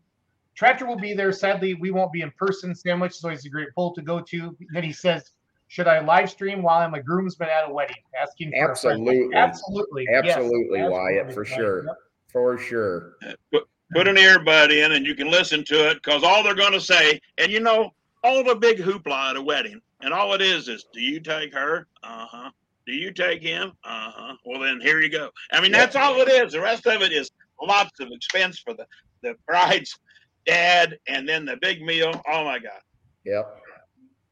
[0.60, 1.32] Tractor will be there.
[1.32, 2.74] Sadly, we won't be in person.
[2.74, 4.54] Sandwich is always a great pull to go to.
[4.74, 5.32] Then he says,
[5.68, 8.70] "Should I live stream while I'm a groomsman at a wedding?" Asking for a.
[8.70, 9.34] Absolutely.
[9.34, 11.86] absolutely, yes, Absolutely, Wyatt, for sure.
[11.86, 11.96] Yep.
[12.28, 13.14] for sure.
[13.50, 16.80] Put an earbud in, and you can listen to it because all they're going to
[16.80, 20.68] say, and you know, all the big hoopla at a wedding, and all it is
[20.68, 21.86] is, "Do you take her?
[22.02, 22.50] Uh huh.
[22.84, 23.72] Do you take him?
[23.82, 24.36] Uh huh.
[24.44, 25.30] Well, then here you go.
[25.52, 25.80] I mean, Yep.
[25.80, 26.52] that's all it is.
[26.52, 27.30] The rest of it is
[27.62, 28.84] lots of expense for the
[29.22, 29.98] the bride's
[30.46, 32.12] dad, and then the big meal.
[32.28, 32.80] Oh my God.
[33.24, 33.60] Yep.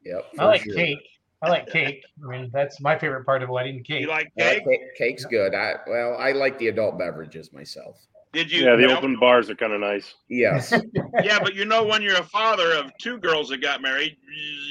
[0.05, 0.25] Yep.
[0.39, 0.75] I like sure.
[0.75, 0.99] cake.
[1.43, 2.03] I like cake.
[2.25, 3.83] I mean, that's my favorite part of wedding.
[3.85, 4.01] Cake.
[4.03, 4.65] You like I like cake?
[4.67, 4.81] cake.
[4.97, 5.55] Cake's good.
[5.55, 7.97] I well, I like the adult beverages myself.
[8.33, 8.65] Did you?
[8.65, 10.15] Yeah, the well, open bars are kind of nice.
[10.29, 10.73] Yes.
[11.23, 14.17] yeah, but you know, when you're a father of two girls that got married,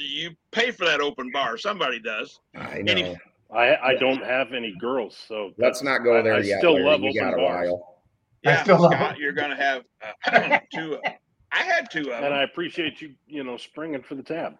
[0.08, 1.56] you pay for that open bar.
[1.58, 2.38] Somebody does.
[2.56, 3.16] I Any- know.
[3.50, 6.58] I I don't have any girls, so Let's not go I- there I yet.
[6.58, 6.84] still Larry.
[6.84, 7.68] love you got a open bars.
[7.70, 8.02] while.
[8.46, 9.18] I Yeah, still love Scott, it.
[9.20, 9.82] you're going to have
[10.26, 10.94] uh, two.
[10.96, 11.00] Of,
[11.52, 14.56] I had two of and I appreciate you, you know, springing for the tab.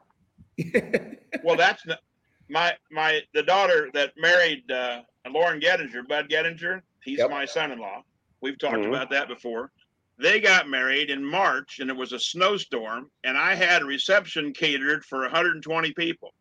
[1.45, 2.01] Well, that's not,
[2.49, 6.81] my my the daughter that married uh, Lauren Gettinger, Bud Gettinger.
[7.05, 7.31] He's Yep.
[7.31, 8.03] my son-in-law.
[8.41, 8.89] We've talked Mhm.
[8.89, 9.71] about that before.
[10.19, 14.53] They got married in March, and it was a snowstorm, and I had a reception
[14.53, 16.35] catered for 120 people.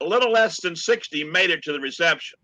[0.00, 2.38] A little less than 60 made it to the reception.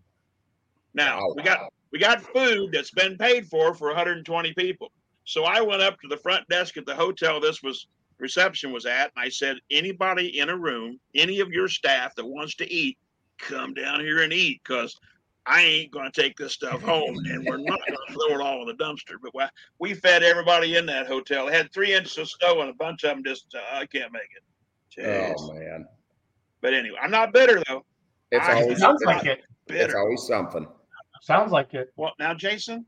[0.93, 1.69] Now Oh, we got wow.
[1.91, 4.91] we got food that's been paid for for 120 people.
[5.25, 7.87] So I went up to the front desk at the hotel this was
[8.19, 12.25] reception was at, and I said, anybody in a room, any of your staff that
[12.25, 12.97] wants to eat,
[13.39, 14.95] come down here and eat because
[15.45, 18.41] I ain't going to take this stuff home and we're not going to throw it
[18.41, 19.15] all in the dumpster.
[19.21, 19.43] But we-
[19.79, 21.45] we fed everybody in that hotel.
[21.47, 24.13] They had three inches of snow and a bunch of them just, uh, I can't
[24.13, 24.43] make it.
[25.01, 25.35] Jeez.
[25.37, 25.85] Oh man,
[26.61, 27.83] But anyway, I'm not bitter though.
[28.31, 29.41] it's I- always Sounds like it.
[29.67, 30.65] it's always something.
[31.21, 31.91] Sounds like it.
[31.97, 32.85] Well, now, Jason.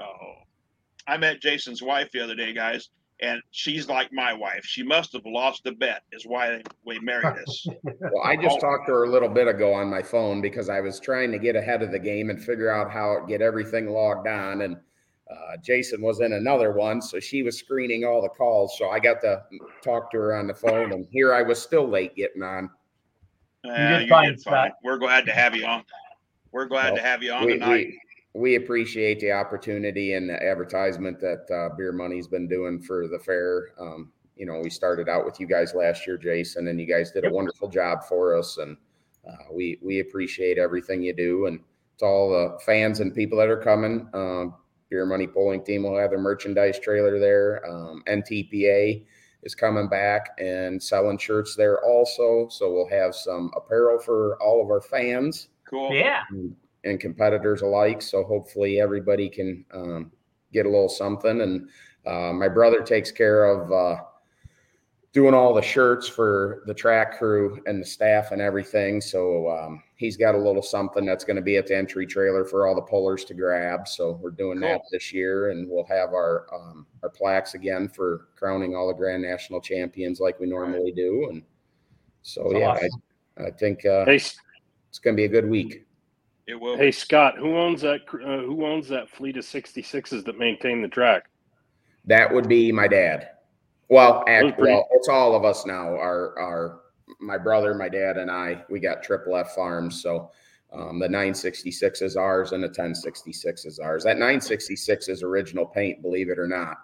[0.00, 0.34] Oh,
[1.10, 2.90] I met Jason's wife the other day, guys,
[3.20, 4.64] and she's like my wife.
[4.64, 7.66] She must have lost a bet, is why we married us.
[8.12, 10.80] Well, I just talked to her a little bit ago on my phone because I
[10.80, 13.90] was trying to get ahead of the game and figure out how to get everything
[13.90, 14.62] logged on.
[14.62, 14.76] And
[15.30, 18.78] uh, Jason was in another one, so she was screening all the calls.
[18.78, 19.42] So I got to
[19.82, 22.70] talk to her on the phone, and here I was still late getting on.
[23.68, 24.72] Uh, did fine, Scott.
[24.82, 25.84] We're glad to have you on.
[26.52, 27.86] We're glad to have you on We, tonight.
[27.88, 28.00] we,
[28.34, 33.18] we appreciate the opportunity and the advertisement that uh, Beer Money's been doing for the
[33.18, 33.70] fair.
[33.78, 37.10] Um, you know, we started out with you guys last year, Jason, and you guys
[37.10, 38.58] did a wonderful job for us.
[38.58, 38.76] And
[39.28, 41.46] uh, we we appreciate everything you do.
[41.46, 41.60] And
[41.98, 44.54] to all the fans and people that are coming, um,
[44.88, 47.68] Beer Money Pulling Team will have their merchandise trailer there.
[47.68, 49.04] Um, NTPA
[49.42, 52.48] is coming back and selling shirts there also.
[52.50, 55.94] So we'll have some apparel for all of our fans cool.
[55.94, 56.22] Yeah.
[56.30, 56.54] and-
[56.84, 58.02] and competitors alike.
[58.02, 60.12] So hopefully everybody can um,
[60.52, 61.40] get a little something.
[61.40, 61.68] And
[62.06, 64.02] uh, my brother takes care of uh,
[65.12, 69.00] doing all the shirts for the track crew and the staff and everything.
[69.00, 72.44] So um, he's got a little something that's going to be at the entry trailer
[72.44, 73.88] for all the pullers to grab.
[73.88, 78.28] So we're doing that this year, and we'll have our um, our plaques again for
[78.36, 81.28] crowning all the Grand National champions like we normally do.
[81.30, 81.42] And
[82.22, 83.02] so That's yeah, awesome.
[83.38, 85.86] I, I think uh, Hey, it's going to be a good week.
[86.50, 86.76] It will.
[86.76, 88.00] hey, Scott, who owns that?
[88.12, 91.30] Uh, who owns that fleet of 66s that maintain the track?
[92.06, 93.30] That would be my dad.
[93.88, 95.88] Well, act, Those pretty- well, it's all of us now.
[95.88, 96.80] Our our
[97.20, 98.64] my brother, my dad, and I.
[98.68, 100.30] We got Triple F Farms, so
[100.72, 104.04] um, the 966 is ours, and the 1066 is ours.
[104.04, 106.76] That 966 is original paint, believe it or not.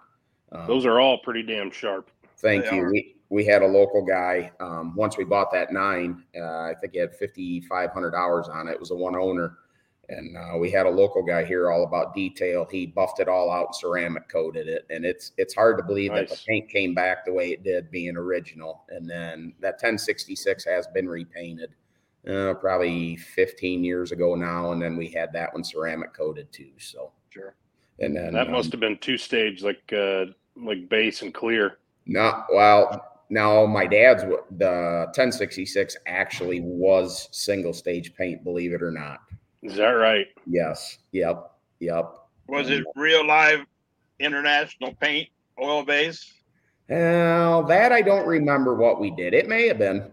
[0.51, 2.09] Um, Those are all pretty damn sharp.
[2.37, 2.85] Thank They you.
[2.91, 4.51] We we had a local guy.
[4.59, 8.47] Um, once we bought that nine, uh, I think he had fifty five hundred hours
[8.47, 8.73] on it.
[8.73, 9.57] It was a one owner,
[10.09, 12.65] and uh, we had a local guy here all about detail.
[12.69, 16.29] He buffed it all out, ceramic coated it, and it's it's hard to believe that
[16.29, 18.83] the paint came back the way it did, being original.
[18.89, 21.71] And then that ten sixty six has been repainted.
[22.27, 26.71] Uh, probably 15 years ago now, and then we had that one ceramic coated too.
[26.77, 27.55] So, Sure.
[27.99, 30.25] and then That um, must have been two stage, like uh,
[30.57, 31.77] like base and clear.
[32.05, 38.91] No, well, no, my dad's the 1066 actually was single stage paint, believe it or
[38.91, 39.19] not.
[39.61, 40.27] Is that right?
[40.45, 40.99] Yes.
[41.11, 41.51] Yep.
[41.79, 42.13] Yep.
[42.47, 43.65] Was it real live
[44.19, 45.27] international paint,
[45.61, 46.33] oil base?
[46.89, 49.33] Well, that I don't remember what we did.
[49.33, 50.09] It may have been.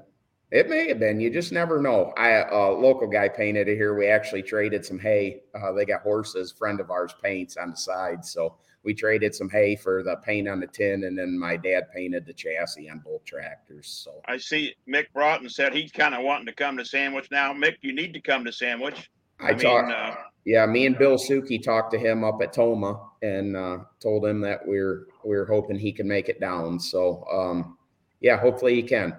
[0.51, 1.21] It may have been.
[1.21, 2.13] You just never know.
[2.17, 3.97] I a local guy painted it here.
[3.97, 5.43] We actually traded some hay.
[5.55, 6.53] Uh, they got horses.
[6.53, 10.49] Friend of ours paints on the side, so we traded some hay for the paint
[10.49, 13.89] on the tin, and then my dad painted the chassis on both tractors.
[13.89, 17.53] So I see Mick Broughton said he's kind of wanting to come to Sandwich now.
[17.53, 19.11] Mick, you need to come to Sandwich.
[19.41, 19.91] I, mean, talked.
[19.91, 20.15] uh,
[20.45, 24.41] Yeah, me and Bill Suki talked to him up at Tomah and uh, told him
[24.43, 26.79] that we're we're hoping he can make it down.
[26.79, 27.79] So um,
[28.21, 29.17] yeah, hopefully he can.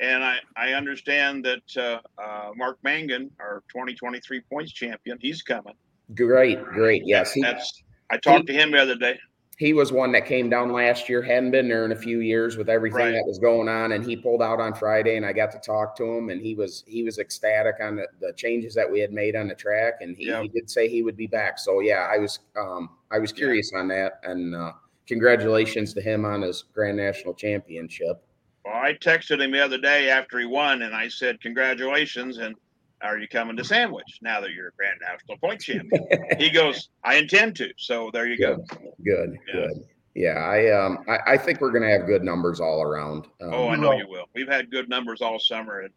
[0.00, 5.74] and I, I understand that uh, uh, Mark Mangan, our 2023 points champion, he's coming.
[6.14, 7.02] Great, great.
[7.04, 9.18] Yes, he That's I talked to him the other day.
[9.58, 11.20] he was one that came down last year.
[11.20, 13.10] Hadn't been there in a few years with everything Right.
[13.12, 15.96] that was going on, and he pulled out on Friday, and I got to talk
[15.96, 19.12] to him, and he was he was ecstatic on the, the changes that we had
[19.12, 20.42] made on the track, and he, Yeah.
[20.42, 21.58] he did say he would be back.
[21.58, 24.72] So yeah, I was um, I was curious on that, and uh,
[25.08, 28.22] congratulations to him on his Grand National Championship.
[28.64, 32.54] Well, I texted him the other day after he won, and I said, "Congratulations!" and
[33.02, 36.06] are you coming to Sandwich now that you're a Grand National Point champion?
[36.38, 38.56] he goes, "I intend to." So there you go.
[39.04, 39.52] Good, Yeah.
[39.52, 39.84] good.
[40.14, 43.26] Yeah, I um I, I think we're gonna have good numbers all around.
[43.40, 44.24] Um, Oh, I know you will.
[44.34, 45.92] We've had good numbers all summer, and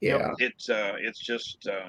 [0.00, 1.86] yeah, it's uh, it's just uh,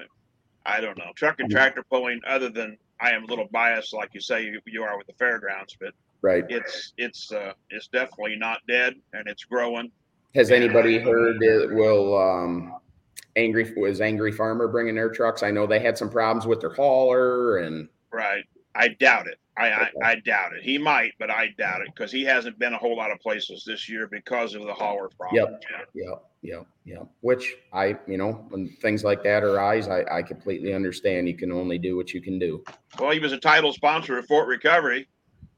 [0.64, 2.20] I don't know truck and tractor pulling.
[2.26, 5.12] Other than I am a little biased, like you say you, you are with the
[5.14, 6.44] fairgrounds, but right.
[6.48, 9.90] it's it's uh, it's definitely not dead, and it's growing.
[10.36, 12.74] Has anybody heard it will um
[13.36, 15.42] angry was angry farmer bringing their trucks?
[15.42, 18.44] I know they had some problems with their hauler and Right.
[18.74, 19.38] I doubt it.
[19.56, 20.62] I, I, I doubt it.
[20.62, 23.64] He might, but I doubt it because he hasn't been a whole lot of places
[23.66, 25.36] this year because of the hauler problem.
[25.52, 25.62] yep,
[25.94, 26.14] Yeah.
[26.42, 27.06] yep, yep.
[27.20, 31.28] Which I you know when things like that arise, I I completely understand.
[31.28, 32.64] You can only do what you can do.
[32.98, 35.06] Well, he was a title sponsor of Fort Recovery,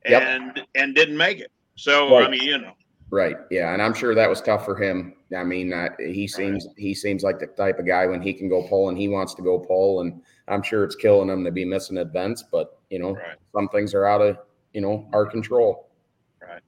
[0.09, 0.23] Yep.
[0.23, 1.53] and and didn't make it.
[1.77, 2.73] So I mean, you know,
[3.15, 3.37] Right.
[3.49, 5.15] Yeah, and I'm sure that was tough for him.
[5.37, 8.49] I mean, uh, he seems he seems like the type of guy when he can
[8.49, 11.53] go pull and he wants to go pull, and I'm sure it's killing him to
[11.53, 12.43] be missing events.
[12.43, 13.37] But you know, right.
[13.55, 14.39] some things are out of
[14.73, 15.91] you know our control.
[16.43, 16.61] Right.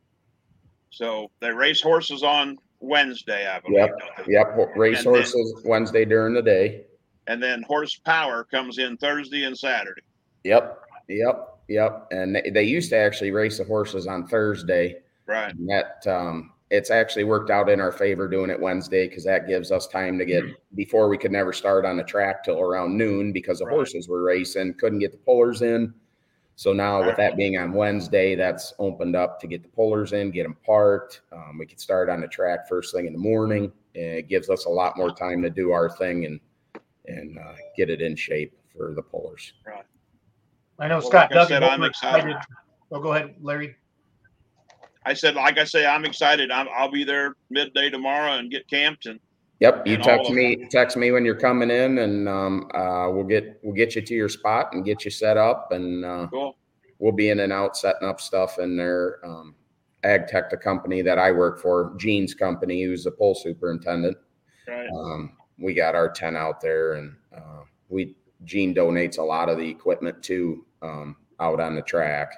[0.91, 3.79] So they race horses on Wednesday, I believe.
[3.79, 4.29] Yep.
[4.29, 4.77] Yep.
[4.77, 6.85] Race And then- horses Wednesday during the day.
[7.27, 10.03] And then horsepower comes in Thursday and Saturday.
[10.45, 10.81] Yep.
[11.09, 11.59] Yep.
[11.67, 12.07] Yep.
[12.13, 14.99] And they, they used to actually race the horses on Thursday.
[15.27, 15.55] Right.
[15.55, 19.47] And that um, it's actually worked out in our favor doing it Wednesday because that
[19.47, 22.97] gives us time to get before we could never start on the track till around
[22.97, 23.75] noon because the Right.
[23.75, 25.95] horses were racing, couldn't get the pullers in.
[26.59, 30.31] So now with that being on Wednesday, that's opened up to get the pullers in,
[30.31, 31.21] get them parked.
[31.31, 33.71] Um, we could start on the track first thing in the morning.
[33.95, 36.41] And it gives us a lot more time to do our thing and
[37.09, 39.53] and uh, get it in shape for the pullers.
[39.65, 39.85] Right.
[40.79, 42.37] I know Well, Scott like I said, I'm are excited.
[42.91, 43.77] Oh, go ahead, Larry.
[45.07, 46.51] I said, like I say, I'm excited.
[46.51, 49.21] I'm, I'll be there midday tomorrow and get camped and
[49.61, 53.25] Yep, you And text me, text me when you're coming in, and um, uh, we'll
[53.25, 56.59] get we'll get you to your spot and get you set up, and uh, cool.
[56.99, 59.55] we'll be in and out setting up stuff in their um,
[60.05, 64.19] ag tech, the company that I work for, Gene's company, who's the pull superintendent.
[64.69, 64.89] Right.
[64.95, 69.57] Um, we got our tent out there, and uh, we Gene donates a lot of
[69.57, 72.35] the equipment too um, out on the track.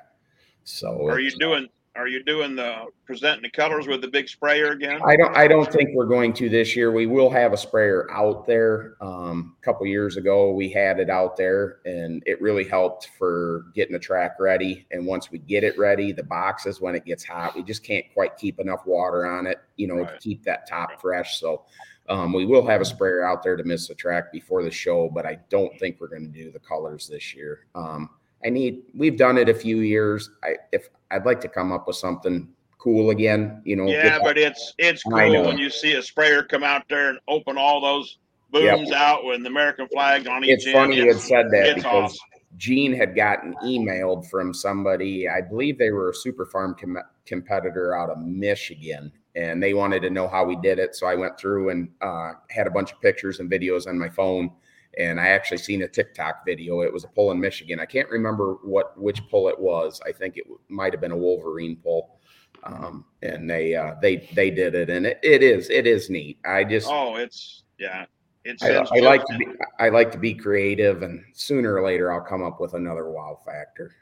[0.62, 1.66] So Are you doing,
[1.98, 5.00] are you doing the, presenting the colors with the big sprayer again?
[5.04, 5.36] I don't.
[5.36, 6.92] I don't think we're going to this year.
[6.92, 8.96] We will have a sprayer out there.
[9.00, 13.66] Um, a couple years ago, we had it out there, and it really helped for
[13.74, 14.86] getting the track ready.
[14.92, 18.04] And once we get it ready, the boxes when it gets hot, we just can't
[18.14, 21.40] quite keep enough water on it, you know, to keep that top fresh.
[21.40, 21.64] So.
[22.10, 25.10] Um, we will have a sprayer out there to miss the track before the show,
[25.12, 27.66] but I don't think we're going to do the colors this year.
[27.74, 28.08] Um,
[28.44, 28.82] I need.
[28.94, 30.30] We've done it a few years.
[30.44, 33.86] I if I'd like to come up with something cool again, you know.
[33.86, 37.58] Yeah, but it's, it's cool when you see a sprayer come out there and open
[37.58, 38.18] all those
[38.54, 38.78] Yep.
[38.78, 40.74] booms out with the American flag on each It's end.
[40.74, 42.18] funny you had said that it's because awesome.
[42.56, 45.28] Gene had gotten emailed from somebody.
[45.28, 50.00] I believe they were a super farm com- competitor out of Michigan, and they wanted
[50.00, 50.94] to know how we did it.
[50.96, 54.08] So I went through and uh, had a bunch of pictures and videos on my
[54.08, 54.50] phone,
[54.98, 56.80] and I actually seen a TikTok video.
[56.80, 57.80] It was a pull in Michigan.
[57.80, 60.00] I can't remember what which pull it was.
[60.06, 62.18] I think it might have been a Wolverine pull.
[62.64, 66.38] Um, and they uh, they they did it, and it, it is it is neat.
[66.44, 68.06] I just Oh, it's, yeah.
[68.44, 69.46] It's, I, I like to be
[69.78, 73.38] I like to be creative, and sooner or later I'll come up with another wow
[73.46, 73.94] factor.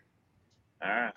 [0.82, 1.12] All right.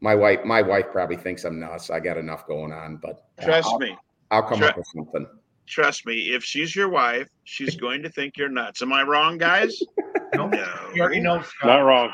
[0.00, 1.90] My wife, my wife probably thinks I'm nuts.
[1.90, 3.96] I got enough going on, but Trust I'll, me.
[4.30, 5.26] I'll come up with something.
[5.66, 6.32] Trust me.
[6.34, 8.82] If she's your wife, she's going to think you're nuts.
[8.82, 9.78] Am I wrong, guys?
[10.34, 10.90] No, No.
[10.94, 11.66] you already know, Scott.
[11.68, 12.10] Not wrong.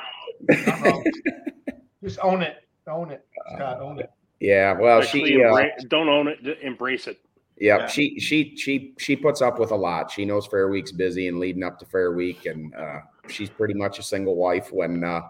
[0.49, 1.05] Not wrong.
[2.05, 2.57] Just own it.
[2.87, 3.25] Own it,
[3.55, 3.81] Scott.
[3.81, 4.11] Own it.
[4.39, 6.59] Yeah, well, Actually, she, uh, embra- don't own it.
[6.63, 7.19] Embrace it.
[7.59, 7.87] yeah, Yeah.
[7.87, 10.11] she, she, she, she puts up with a lot.
[10.11, 13.75] She knows Fair Week's busy and leading up to Fair Week, and uh, she's pretty
[13.75, 15.23] much a single wife when, uh,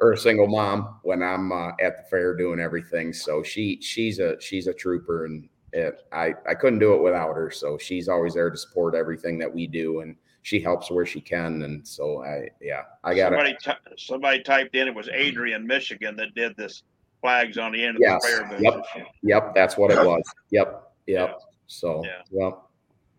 [0.00, 3.12] or a single mom when I'm uh, at the fair doing everything.
[3.12, 7.34] So she, she's a, she's a trooper, and it, I, I couldn't do it without
[7.34, 7.50] her.
[7.50, 11.20] So she's always there to support everything that we do, and she helps where she
[11.20, 11.62] can.
[11.62, 16.16] And so I, yeah, I got somebody, ty- somebody typed in it was Adrian, Michigan
[16.16, 16.84] that did this
[17.20, 18.22] flags on the end of Yes.
[18.22, 18.60] the fair booth.
[18.60, 19.06] Yep.
[19.22, 20.22] Yep, that's what it was.
[20.50, 21.38] Yep, yep.
[21.66, 22.22] So, Yeah.
[22.30, 22.58] yep.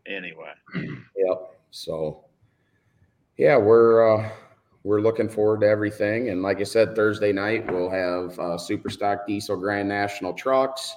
[0.08, 1.60] Anyway, Yep.
[1.72, 2.24] So,
[3.38, 4.30] yeah, we're uh,
[4.84, 6.30] we're looking forward to everything.
[6.30, 10.96] And like I said, Thursday night we'll have uh, Super Stock Diesel Grand National trucks,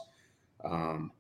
[0.63, 1.11] um,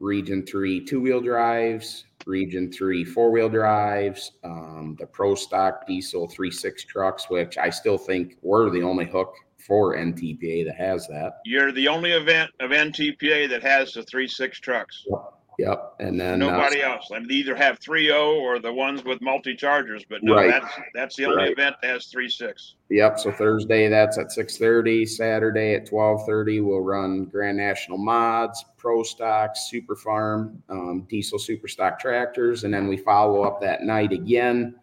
[0.00, 6.28] Region Three two wheel drives, Region Three four wheel drives, um, the Pro Stock Diesel
[6.28, 11.06] three six trucks, which I still think we're the only hook for NTPA that has
[11.08, 11.40] that.
[11.44, 15.04] you're the only event of NTPA that has the three six trucks.
[15.10, 15.34] Yep.
[15.60, 17.10] And then uh, Nobody else.
[17.12, 20.34] I mean, they either have three O or the ones with multi chargers, but no,
[20.36, 20.48] Right.
[20.48, 21.52] that's that's the only Right.
[21.52, 22.76] event that has three six.
[22.90, 23.18] Yep.
[23.18, 25.04] So Thursday that's at six thirty.
[25.04, 31.38] Saturday at twelve thirty we'll run Grand National Mods, Pro Stock, Super Farm, um, Diesel
[31.40, 34.76] Super Stock tractors, and then we follow up that night again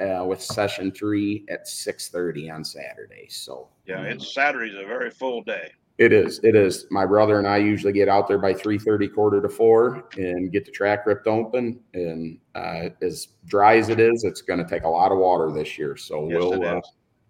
[0.00, 3.26] uh, with session three at six thirty on Saturday.
[3.28, 5.72] So Yeah, it's Saturday's a very full day.
[5.98, 6.40] It is.
[6.42, 6.86] It is.
[6.90, 10.52] My brother and I usually get out there by three thirty, quarter to four, and
[10.52, 11.80] get the track ripped open.
[11.94, 15.50] And uh, as dry as it is, it's going to take a lot of water
[15.52, 15.96] this year.
[15.96, 16.64] So Yes, we'll.
[16.64, 16.80] Uh.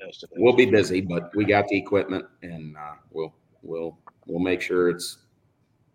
[0.01, 4.61] Yes, we'll be busy, but we got the equipment and uh, we'll we'll we'll make
[4.61, 5.19] sure it's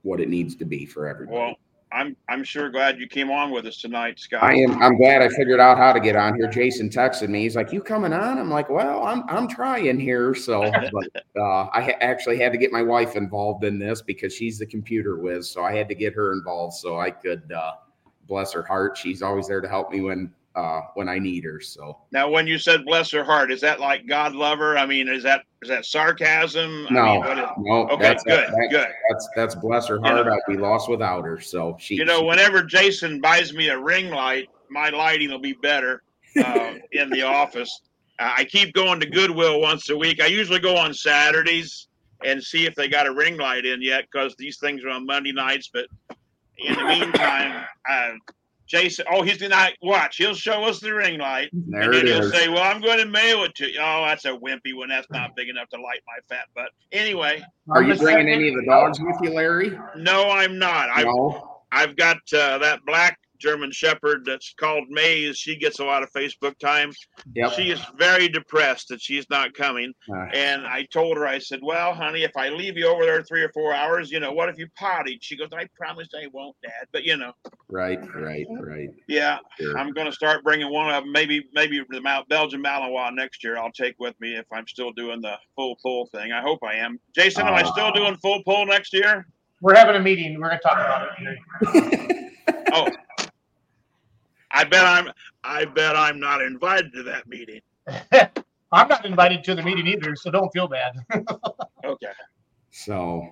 [0.01, 1.38] what it needs to be for everybody.
[1.38, 1.55] Well,
[1.92, 4.44] I'm I'm sure glad you came on with us tonight, Scott.
[4.44, 4.82] I am.
[4.82, 6.48] I'm glad I figured out how to get on here.
[6.50, 7.42] Jason texted me.
[7.42, 11.68] He's like, "You coming on?" I'm like, "Well, I'm I'm trying here." So, but uh,
[11.74, 15.18] I ha- actually had to get my wife involved in this because she's the computer
[15.18, 15.50] whiz.
[15.50, 17.52] So I had to get her involved so I could.
[17.52, 17.74] Uh,
[18.32, 18.98] bless her heart.
[18.98, 21.60] She's always there to help me when uh, when I need her.
[21.60, 24.78] So now, when you said "bless her heart," is that like God love her?
[24.78, 26.88] I mean, is that is that sarcasm?
[26.89, 27.89] No, I mean, is, no.
[27.89, 28.88] Okay, that's, good, that, good.
[29.10, 30.28] That's that's bless her heart.
[30.28, 31.39] I'd be lost without her.
[31.39, 31.95] So she.
[31.95, 36.04] You know, she, whenever Jason buys me a ring light, my lighting will be better
[36.43, 37.82] uh, in the office.
[38.20, 40.22] Uh, I keep going to Goodwill once a week.
[40.22, 41.88] I usually go on Saturdays
[42.24, 45.06] and see if they got a ring light in yet because these things are on
[45.06, 45.70] Monday nights.
[45.74, 45.86] But
[46.58, 48.12] in the meantime, uh,
[48.72, 50.15] Jason, oh, he's gonna watch.
[50.15, 52.32] He'll show us the ring light, there and then he'll is.
[52.32, 54.88] say, "Well, I'm going to mail it to you." Oh, that's a wimpy one.
[54.88, 56.69] That's not big enough to light my fat butt.
[56.93, 59.78] Anyway, Are you bringing second- any of the dogs with you, Larry?
[59.97, 60.89] no, I'm not.
[60.89, 61.05] I've
[61.74, 65.38] I've got uh, that black German Shepherd that's called Maze.
[65.38, 66.92] She gets a lot of Facebook time.
[67.36, 67.54] Yep.
[67.54, 69.94] She is very depressed that she's not coming.
[70.14, 73.24] Uh, And I told her, I said, Well, honey, if I leave you over there
[73.24, 75.18] three or four hours, you know, what if you potted?
[75.24, 76.88] She goes, I promise I won't, Dad.
[76.94, 77.34] But, you know,
[77.70, 78.00] right.
[78.16, 78.46] Right.
[78.60, 78.89] Right.
[79.08, 79.78] yeah, Sure.
[79.78, 81.12] I'm going to start bringing one of them.
[81.12, 83.58] Maybe, maybe the Mount Belgian Malinois next year.
[83.58, 86.32] I'll take with me if I'm still doing the full pull thing.
[86.32, 87.00] I hope I am.
[87.16, 89.26] Jason, am I still Uh, doing full pull next year?
[89.62, 90.39] We're having a meeting.
[90.39, 92.18] We're going to talk about it.
[92.74, 92.88] Oh,
[94.54, 95.12] I bet I'm.
[95.43, 97.62] I bet I'm not invited to that meeting.
[98.74, 100.93] I'm not invited to the meeting either, so don't feel bad.
[101.84, 102.12] Okay.
[102.70, 103.28] So,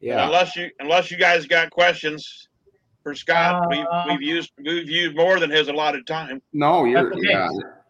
[0.00, 0.24] yeah.
[0.24, 2.48] Unless you unless you guys got questions
[3.02, 6.40] for Scott, we've Uh, we've used we've used more than his allotted time.
[6.52, 7.12] No, you're.
[7.12, 7.18] Okay.
[7.24, 7.48] Yeah.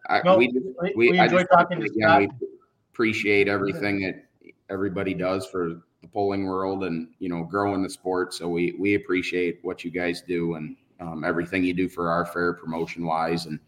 [0.09, 0.47] I, No, we
[0.81, 2.19] we, we, we I enjoy just- talking to again, Scott.
[2.41, 2.47] we
[2.91, 4.25] appreciate everything that
[4.71, 8.33] everybody does for the pulling world and you know growing the sport.
[8.33, 12.25] So we we appreciate what you guys do and um, everything you do for our
[12.25, 13.59] fair promotion wise and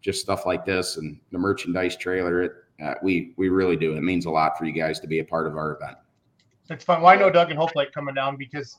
[0.00, 2.42] just stuff like this and the merchandise trailer.
[2.42, 3.96] It uh, we we really do.
[3.96, 5.96] It means a lot for you guys to be a part of our event.
[6.70, 7.00] It's fun.
[7.02, 8.78] Well, I know Doug and Hope like coming down because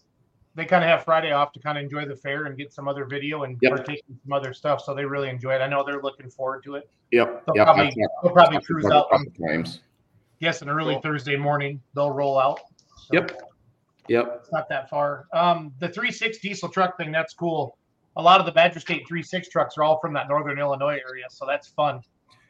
[0.56, 2.88] they kind of have Friday off to kind of enjoy the fair and get some
[2.88, 3.76] other video and Yep.
[3.76, 4.82] partake in some other stuff.
[4.82, 5.62] So they really enjoy it.
[5.62, 6.90] I know they're looking forward to it.
[7.12, 7.46] Yep.
[7.46, 7.66] They'll yep.
[7.68, 9.10] probably, they'll probably cruise out.
[9.10, 9.82] couple times.
[10.40, 11.02] Yes, an early Cool.
[11.02, 12.60] Thursday morning they'll roll out.
[12.98, 13.40] So Yep.
[14.08, 14.38] Yep.
[14.42, 15.28] It's not that far.
[15.34, 17.78] Um, the three six diesel truck thing, that's cool.
[18.18, 21.00] A lot of the Badger State three six trucks are all from that northern Illinois
[21.08, 22.02] area, so that's fun.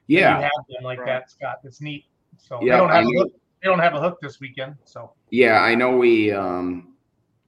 [0.08, 1.08] Yeah, You have them like Right.
[1.08, 1.58] that, Scott.
[1.66, 2.06] It's neat.
[2.38, 3.32] So Yeah, they don't have a hook.
[3.62, 4.76] They don't have a hook this weekend.
[4.86, 6.94] So Yeah, I know we um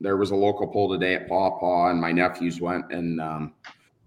[0.01, 3.53] there was a local pull today at Paw Paw and my nephews went and um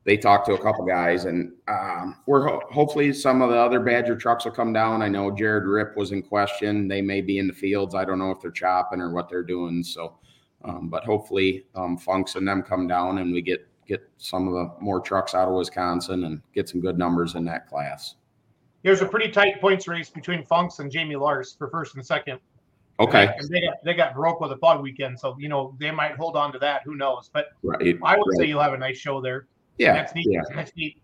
[0.05, 3.81] they talked to a couple guys and um we're ho- hopefully some of the other
[3.81, 5.01] Badger trucks will come down.
[5.01, 6.87] I know Jared Rip was in question.
[6.87, 7.95] They may be in the fields.
[7.95, 9.83] I don't know if they're chopping or what they're doing.
[9.83, 10.19] So
[10.65, 14.55] um but hopefully um Funks and them come down and we get get some of
[14.55, 18.15] the more trucks out of Wisconsin and get some good numbers in that class.
[18.83, 22.41] there's a pretty tight points race between Funks and Jamie Lars for first and second.
[23.01, 23.33] Okay.
[23.39, 26.17] And they got they got broke with a fog weekend, so you know they might
[26.17, 26.83] hold on to that.
[26.85, 27.31] Who knows?
[27.33, 27.97] But Right.
[28.05, 29.47] I would say you'll have a nice show there.
[29.79, 29.95] Yeah.
[29.95, 30.27] That's neat.
[30.29, 30.41] Yeah.
[30.55, 31.01] That's neat.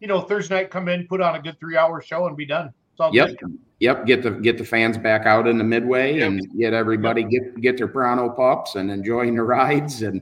[0.00, 2.44] You know, Thursday night come in, put on a good three hour show, and be
[2.46, 2.72] done.
[2.92, 3.36] It's all Yep.
[3.38, 3.58] good.
[3.80, 4.06] Yep.
[4.06, 6.26] Get the get the fans back out in the midway Yep.
[6.26, 10.20] and get everybody get get their Pronto pups and enjoying the rides and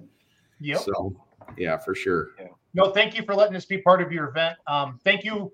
[0.61, 0.78] Yep.
[0.80, 1.16] so
[1.57, 2.30] yeah, for sure.
[2.74, 4.57] No, thank you for letting us be part of your event.
[4.66, 5.53] Um, thank you.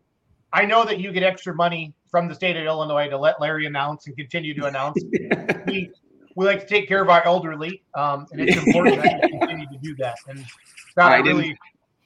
[0.53, 3.67] I know that you get extra money from the state of Illinois to let Larry
[3.67, 5.03] announce and continue to announce.
[5.67, 5.91] we
[6.35, 9.67] we like to take care of our elderly, um, and it's important that you continue
[9.67, 10.17] to do that.
[10.29, 10.45] And
[10.91, 11.59] Scott, I, I didn't- really,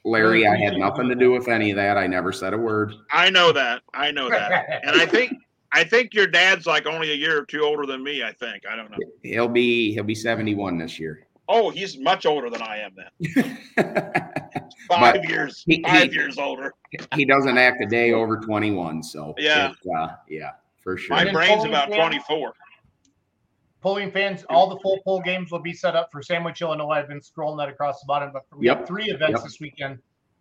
[0.04, 1.96] Larry, I had nothing to do with any of that.
[1.98, 2.94] I never said a word.
[3.10, 3.82] I know that.
[3.92, 4.82] I know that.
[4.84, 5.32] And I think
[5.72, 8.22] I think your dad's like only a year or two older than me.
[8.22, 8.64] I think.
[8.70, 8.98] I don't know.
[9.22, 11.25] He'll be he'll be 71 this year.
[11.48, 12.92] Oh, he's much older than I am.
[12.96, 13.58] Then
[14.88, 15.62] five years.
[15.66, 16.72] he- five he- years older.
[17.14, 19.70] He doesn't act a day over 21, so Yeah.
[19.70, 21.16] it's, uh, yeah, for sure.
[21.16, 21.98] My brain's about fan?
[21.98, 22.52] twenty four.
[23.82, 26.90] pulling fans, all the full pull games will be set up for Sandwich, Illinois.
[26.94, 28.78] I've been scrolling that across the bottom, but we Yep.
[28.78, 29.42] have three events Yep.
[29.44, 29.98] this weekend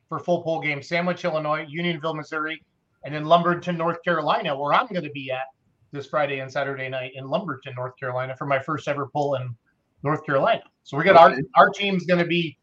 [0.09, 2.63] for full pull games: Sandwich, Illinois, Unionville, Missouri,
[3.03, 5.45] and then Lumberton, North Carolina, where I'm going to be at
[5.91, 9.55] this Friday and Saturday night in Lumberton, North Carolina, for my first ever pull in
[10.01, 10.63] North Carolina.
[10.85, 11.41] So we got Okay.
[11.55, 12.57] our our team's going to be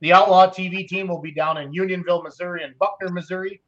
[0.00, 3.60] the Outlaw TV team will be down in Unionville, Missouri, and Buckner, Missouri,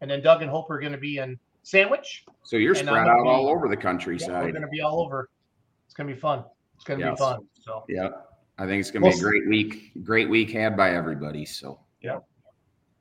[0.00, 2.24] and then Doug and Hope are going to be in Sandwich.
[2.42, 5.00] So you're And spread out be- all over the Yeah, we're going to be all
[5.00, 5.28] over.
[5.86, 6.44] It's going to be fun.
[6.76, 7.40] It's going to be fun.
[7.54, 7.84] So.
[7.88, 8.10] Yeah.
[8.58, 9.92] I think it's gonna be a Well, great week.
[10.02, 11.44] Great week had by everybody.
[11.44, 12.18] So yeah.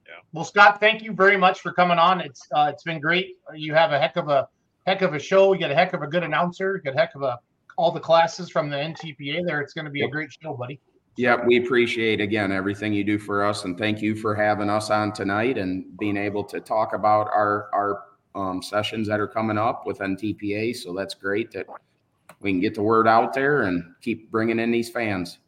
[0.05, 0.13] yeah.
[0.31, 2.21] Well, Scott, thank you very much for coming on.
[2.21, 3.37] It's uh, it's been great.
[3.55, 4.47] You have a heck of a
[4.85, 5.53] heck of a show.
[5.53, 6.75] You got a heck of a good announcer.
[6.75, 7.39] You got a heck of a
[7.77, 9.61] all the classes from the NTPA there.
[9.61, 10.79] It's going to be a great show, buddy.
[11.15, 14.91] Yeah, we appreciate again everything you do for us, and thank you for having us
[14.91, 18.03] on tonight and being able to talk about our our
[18.35, 20.75] um, sessions that are coming up with NTPA.
[20.75, 21.65] So that's great that
[22.41, 25.39] we can get the word out there and keep bringing in these fans.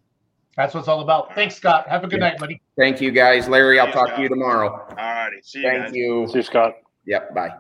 [0.58, 1.36] That's what it's all about.
[1.36, 1.88] Thanks, Scott.
[1.88, 2.30] Have a good Yeah.
[2.30, 2.60] night, buddy.
[2.76, 3.48] Thank you, guys.
[3.48, 4.70] Larry, I'll Yeah, talk to you tomorrow.
[4.90, 5.40] All righty.
[5.44, 5.94] See you Thank guys.
[5.96, 6.28] you.
[6.30, 6.74] See you, Scott.
[7.06, 7.36] Yep.
[7.36, 7.52] Bye.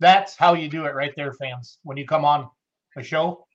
[0.00, 1.78] That's how you do it right there, fans.
[1.84, 2.50] When you come on
[2.96, 3.46] a show,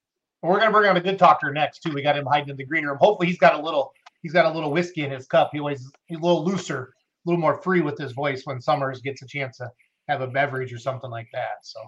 [0.42, 1.94] we're gonna bring on a good talker next too.
[1.94, 2.98] We got him hiding in the green room.
[3.00, 3.92] Hopefully, he's got a little
[4.24, 5.50] he's got a little whiskey in his cup.
[5.54, 6.94] He always he's a little looser,
[7.26, 9.70] a little more free with his voice when Summers gets a chance to
[10.08, 11.58] have a beverage or something like that.
[11.64, 11.80] So,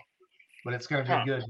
[0.66, 1.24] but it's gonna be Huh.
[1.26, 1.44] good.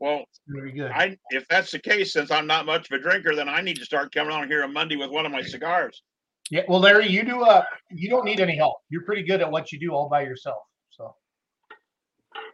[0.00, 0.90] Well, It's gonna be good.
[0.90, 3.76] I if that's the case, since I'm not much of a drinker, then I need
[3.76, 6.02] to start coming on here on Monday with one of my cigars.
[6.50, 6.62] Yeah.
[6.68, 8.78] Well, Larry, you do uh you don't need any help.
[8.88, 10.62] You're pretty good at what you do all by yourself.
[10.90, 11.14] So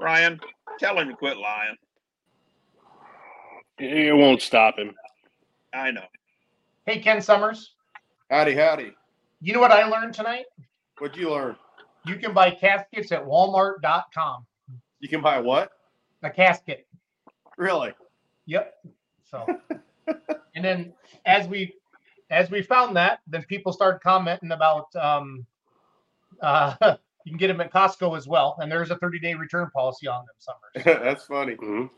[0.00, 0.38] Ryan,
[0.78, 1.76] tell him to quit lying.
[3.78, 4.94] It won't stop him.
[5.72, 6.04] I know.
[6.86, 7.74] hey, Ken Summers,
[8.30, 8.92] Howdy, howdy.
[9.40, 10.46] you know what I learned tonight?
[10.98, 11.56] What'd you learn?
[12.06, 14.46] You can buy caskets at Walmart.com.
[15.00, 15.70] You can buy what?
[16.22, 16.86] A casket.
[17.56, 17.92] Really?
[18.46, 18.74] Yep.
[19.30, 19.46] So,
[20.54, 20.92] and then
[21.26, 21.74] as we
[22.30, 25.46] as we found that, then people started commenting about um,
[26.42, 26.74] uh,
[27.24, 30.08] you can get them at Costco as well, and there's a 30 day return policy
[30.08, 30.34] on them.
[30.38, 31.00] Summers.
[31.04, 31.54] That's funny.
[31.56, 31.90] Mhm.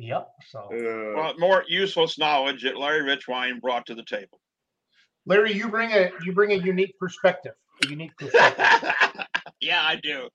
[0.00, 0.28] Yep.
[0.48, 4.40] So, Uh, Well, more useless knowledge that Larry Richwine brought to the table.
[5.26, 7.52] Larry, you bring a you bring a unique perspective.
[7.84, 8.94] A unique perspective.
[9.60, 10.28] yeah, I do.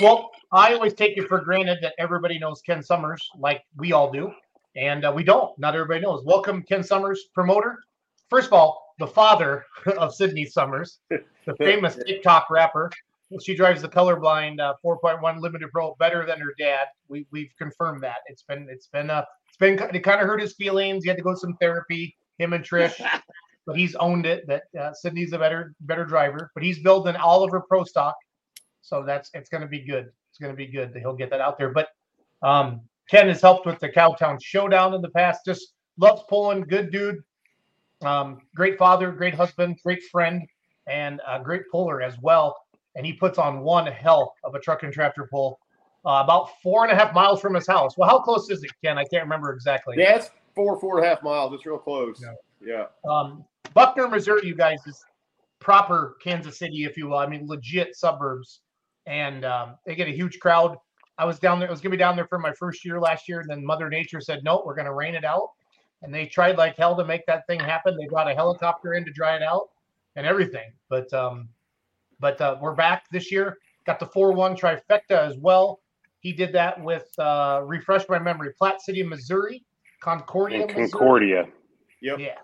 [0.00, 4.10] well, I always take it for granted that everybody knows Ken Summers, like we all
[4.12, 4.32] do,
[4.76, 5.56] and uh, we don't.
[5.58, 6.24] Not everybody knows.
[6.24, 7.80] Welcome, Ken Summers, promoter.
[8.28, 9.66] First of all, the father
[9.98, 11.24] of Sydney Summers, the
[11.58, 12.90] famous TikTok rapper.
[13.38, 16.86] She drives the colorblind uh, 4.1 Limited Pro better than her dad.
[17.08, 18.18] We we've confirmed that.
[18.26, 21.04] It's been it's been uh it's been it kind of hurt his feelings.
[21.04, 22.16] He had to go to some therapy.
[22.38, 23.00] Him and Trish,
[23.66, 24.46] but he's owned it.
[24.48, 26.50] That uh, Sydney's a better better driver.
[26.54, 28.16] But he's building Oliver Pro Stock,
[28.80, 30.10] so that's it's going to be good.
[30.30, 31.70] It's going to be good that he'll get that out there.
[31.70, 31.88] But
[32.42, 35.42] um, Ken has helped with the Cowtown Showdown in the past.
[35.44, 36.62] Just loves pulling.
[36.62, 37.18] Good dude.
[38.02, 40.42] Um, great father, great husband, great friend,
[40.88, 42.56] and a great puller as well.
[42.96, 45.60] And he puts on one hell of a truck and tractor pull,
[46.04, 47.96] uh, about four and a half miles from his house.
[47.96, 48.98] Well, how close is it, Ken?
[48.98, 49.96] I can't remember exactly.
[49.98, 51.52] yeah, it's four, four and a half miles.
[51.54, 52.20] It's real close.
[52.22, 52.34] Yeah.
[52.60, 53.10] Yeah.
[53.10, 55.02] Um, Buckner, Missouri, you guys is
[55.60, 57.18] proper Kansas City, if you will.
[57.18, 58.60] I mean, legit suburbs,
[59.06, 60.76] and um, they get a huge crowd.
[61.18, 61.68] I was down there.
[61.68, 63.88] I was gonna be down there for my first year last year, and then Mother
[63.88, 65.50] Nature said, "No, we're gonna rain it out."
[66.02, 67.96] And they tried like hell to make that thing happen.
[67.96, 69.68] They brought a helicopter in to dry it out
[70.16, 70.72] and everything.
[70.88, 71.48] But um,
[72.20, 73.58] but uh, we're back this year.
[73.86, 75.80] Got the four-one trifecta as well.
[76.20, 78.52] He did that with uh, refresh my memory.
[78.58, 79.64] Platte City, Missouri,
[80.00, 80.90] Concordia, In Missouri.
[80.90, 81.48] Concordia.
[82.02, 82.18] Yep.
[82.18, 82.38] Yeah.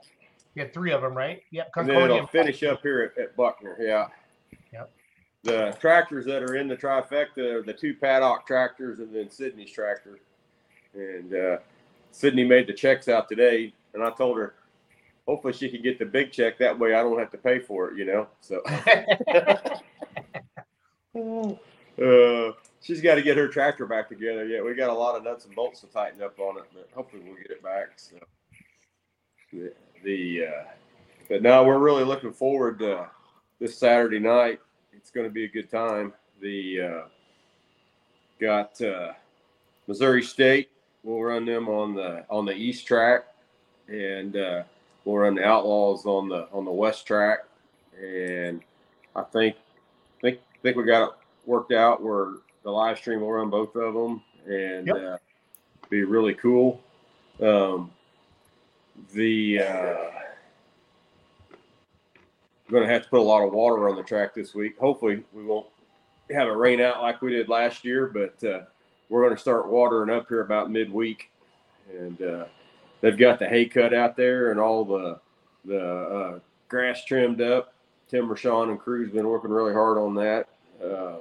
[0.54, 1.42] You had three of them, right?
[1.50, 1.72] Yep.
[1.72, 2.00] Concordia.
[2.02, 3.76] And then it'll finish up here at, at Buckner.
[3.78, 4.06] Yeah.
[4.72, 4.90] Yep.
[5.42, 9.70] The tractors that are in the trifecta are the two paddock tractors and then Sydney's
[9.70, 10.18] tractor.
[10.94, 11.58] And uh,
[12.10, 14.54] Sydney made the checks out today, and I told her,
[15.26, 16.58] hopefully she can get the big check.
[16.58, 18.28] That way I don't have to pay for it, you know.
[18.40, 18.62] So
[22.02, 24.46] uh, she's got to get her tractor back together.
[24.46, 26.88] Yeah, we got a lot of nuts and bolts to tighten up on it, but
[26.94, 27.88] hopefully we'll get it back.
[27.96, 28.16] So
[29.52, 29.72] the,
[30.04, 30.64] the uh,
[31.28, 33.08] but now we're really looking forward to
[33.58, 34.60] this Saturday night.
[34.92, 36.12] It's going to be a good time.
[36.40, 37.02] The uh,
[38.40, 39.12] got uh,
[39.86, 40.70] Missouri State.
[41.02, 43.24] We'll run them on the on the east track,
[43.88, 44.62] and uh,
[45.06, 47.38] we'll run the Outlaws on the on the west track.
[47.98, 48.60] And
[49.14, 49.56] I think
[50.20, 51.14] think think we got it
[51.46, 54.96] worked out where the live stream will run both of them, and Yep.
[54.96, 55.16] uh,
[55.88, 56.82] be really cool.
[57.40, 57.90] Um,
[59.14, 59.94] the uh,
[62.68, 64.76] we're going to have to put a lot of water on the track this week.
[64.78, 65.68] Hopefully, we won't
[66.32, 68.62] have it rain out like we did last year, but uh,
[69.08, 71.30] we're going to start watering up here about midweek,
[71.96, 72.46] and uh,
[73.00, 75.20] they've got the hay cut out there and all the
[75.64, 76.38] the uh,
[76.68, 77.72] grass trimmed up.
[78.08, 80.48] Tim Rashawn and crew's been working really hard on that.
[80.82, 81.18] Um,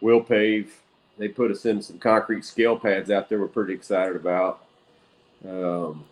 [0.00, 0.72] we'll pave.
[1.18, 3.40] They put us in some concrete scale pads out there.
[3.40, 4.64] We're pretty excited about.
[5.48, 6.04] Um,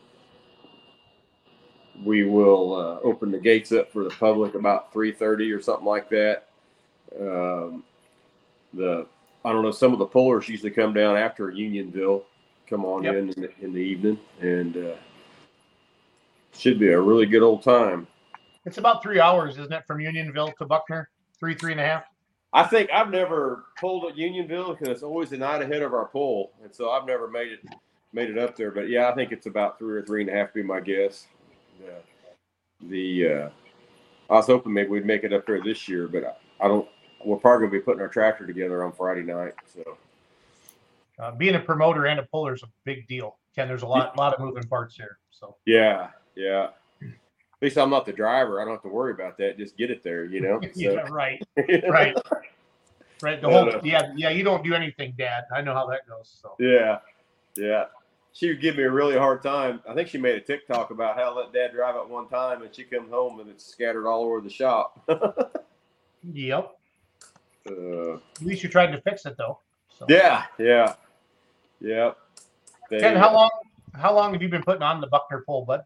[2.04, 6.08] we will uh, open the gates up for the public about 3.30 or something like
[6.10, 6.48] that
[7.20, 7.84] um,
[8.74, 9.06] the
[9.44, 12.24] i don't know some of the pullers usually come down after unionville
[12.68, 13.14] come on Yep.
[13.14, 14.94] in in the, in the evening and uh,
[16.52, 18.06] should be a really good old time
[18.64, 21.08] it's about three hours, isn't it, from Unionville to Buckner?
[21.38, 22.04] Three, three and a half.
[22.52, 26.06] i think i've never pulled at unionville because it's always the night ahead of our
[26.06, 27.60] pull and so i've never made it
[28.12, 28.70] made it up there.
[28.70, 30.54] But yeah, I think it's about three or three and a half.
[30.54, 31.26] Be my guess.
[31.86, 31.90] Uh,
[32.88, 33.48] the uh,
[34.30, 36.88] I was hoping maybe we'd make it up there this year, but I, I don't.
[37.24, 39.52] We're probably gonna be putting our tractor together on Friday night.
[39.66, 39.98] So
[41.18, 43.36] Uh, being a promoter and a puller is a big deal.
[43.54, 45.18] Ken, there's a lot, lot of moving parts here.
[45.30, 46.68] So yeah, yeah.
[47.02, 48.60] At least I'm not the driver.
[48.60, 49.56] I don't have to worry about that.
[49.56, 50.60] Just get it there, you know.
[50.62, 51.42] So, yeah, right,
[51.88, 52.14] right,
[53.22, 53.40] right.
[53.40, 54.28] The whole, yeah, yeah.
[54.28, 55.44] You don't do anything, Dad.
[55.54, 56.38] I know how that goes.
[56.42, 56.98] So Yeah,
[57.56, 57.86] yeah.
[58.34, 59.80] She would give me a really hard time.
[59.88, 62.60] I think she made a TikTok about how I let Dad drive at one time,
[62.60, 65.02] and she comes home and it's scattered all over the shop.
[66.22, 66.76] yep.
[67.66, 69.60] uh, At least you tried to fix it though.
[69.88, 70.04] So.
[70.10, 70.96] yeah, yeah,
[71.80, 72.12] yeah.
[72.90, 73.50] They- Ken, how long?
[73.94, 75.82] How long have you been putting on the Buckner pull, bud?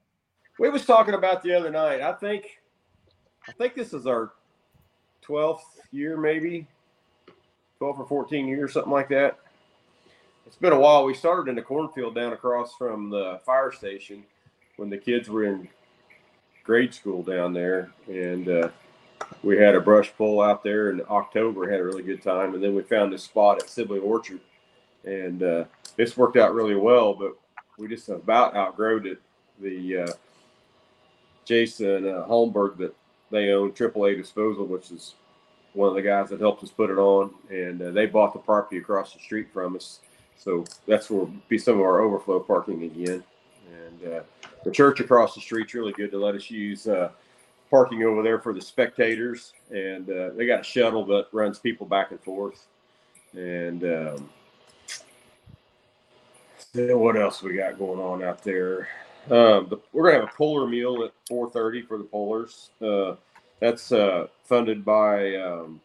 [0.58, 2.00] We was talking about the other night.
[2.00, 2.60] I think,
[3.48, 4.32] I think this is our
[5.22, 6.66] twelfth year, maybe
[7.78, 9.38] twelve or fourteen years, something like that.
[10.46, 11.04] It's been a while.
[11.04, 14.24] We started in the cornfield down across from the fire station
[14.76, 15.68] when the kids were in
[16.64, 18.68] grade school down there, and uh,
[19.44, 21.70] we had a brush pull out there in October.
[21.70, 24.40] Had a really good time, and then we found this spot at Sibley Orchard,
[25.04, 25.64] and uh,
[25.96, 27.14] this worked out really well.
[27.14, 27.32] But
[27.78, 29.20] we just about outgrowed it.
[29.60, 30.12] The uh,
[31.44, 32.94] Jason uh, Holmberg that
[33.30, 35.14] they own AAA Disposal, which is
[35.72, 38.38] one of the guys that helped us put it on, and uh, they bought the
[38.38, 40.00] property across the street from us.
[40.36, 43.22] So that's where be some of our overflow parking again.
[43.70, 44.20] And uh,
[44.64, 47.10] the church across the street's really good to let us use uh,
[47.70, 51.86] parking over there for the spectators, and uh, they got a shuttle that runs people
[51.86, 52.66] back and forth.
[53.34, 54.30] And um,
[56.72, 58.88] then what else we got going on out there?
[59.26, 62.70] Um, the, we're gonna have a puller meal at 4:30 for the pullers.
[62.80, 63.16] Uh,
[63.58, 65.80] that's uh, funded by um,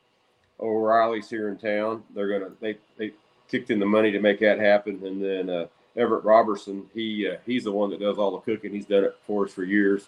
[0.59, 2.03] O'Reilly's here in town.
[2.13, 3.11] They're gonna they they
[3.49, 5.67] kicked in the money to make that happen, and then uh,
[5.97, 8.73] Everett Robertson he uh, he's the one that does all the cooking.
[8.73, 10.07] He's done it for us for years.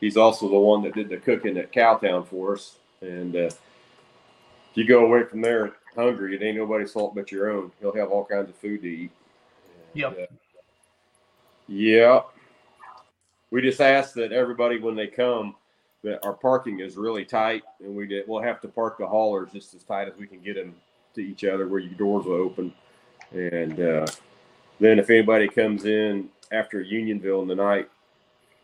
[0.00, 2.76] He's also the one that did the cooking at Cowtown for us.
[3.00, 3.58] And uh, if
[4.74, 7.70] you go away from there hungry, it ain't nobody's fault but your own.
[7.80, 9.10] He'll have all kinds of food to eat.
[9.94, 10.18] Yep.
[10.18, 10.34] uh,
[11.68, 12.20] yeah.
[13.50, 15.54] We just ask that everybody, when they come,
[16.02, 19.50] that our parking is really tight, and we did, we'll have to park the haulers
[19.52, 20.74] just as tight as we can get them
[21.14, 22.74] to each other, where your doors will open.
[23.32, 24.06] And uh,
[24.80, 27.88] then if anybody comes in after Unionville in the night,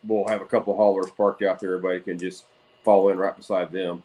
[0.07, 1.77] we'll have a couple haulers parked out there.
[1.77, 2.45] Everybody can just
[2.85, 4.03] fall in right beside them.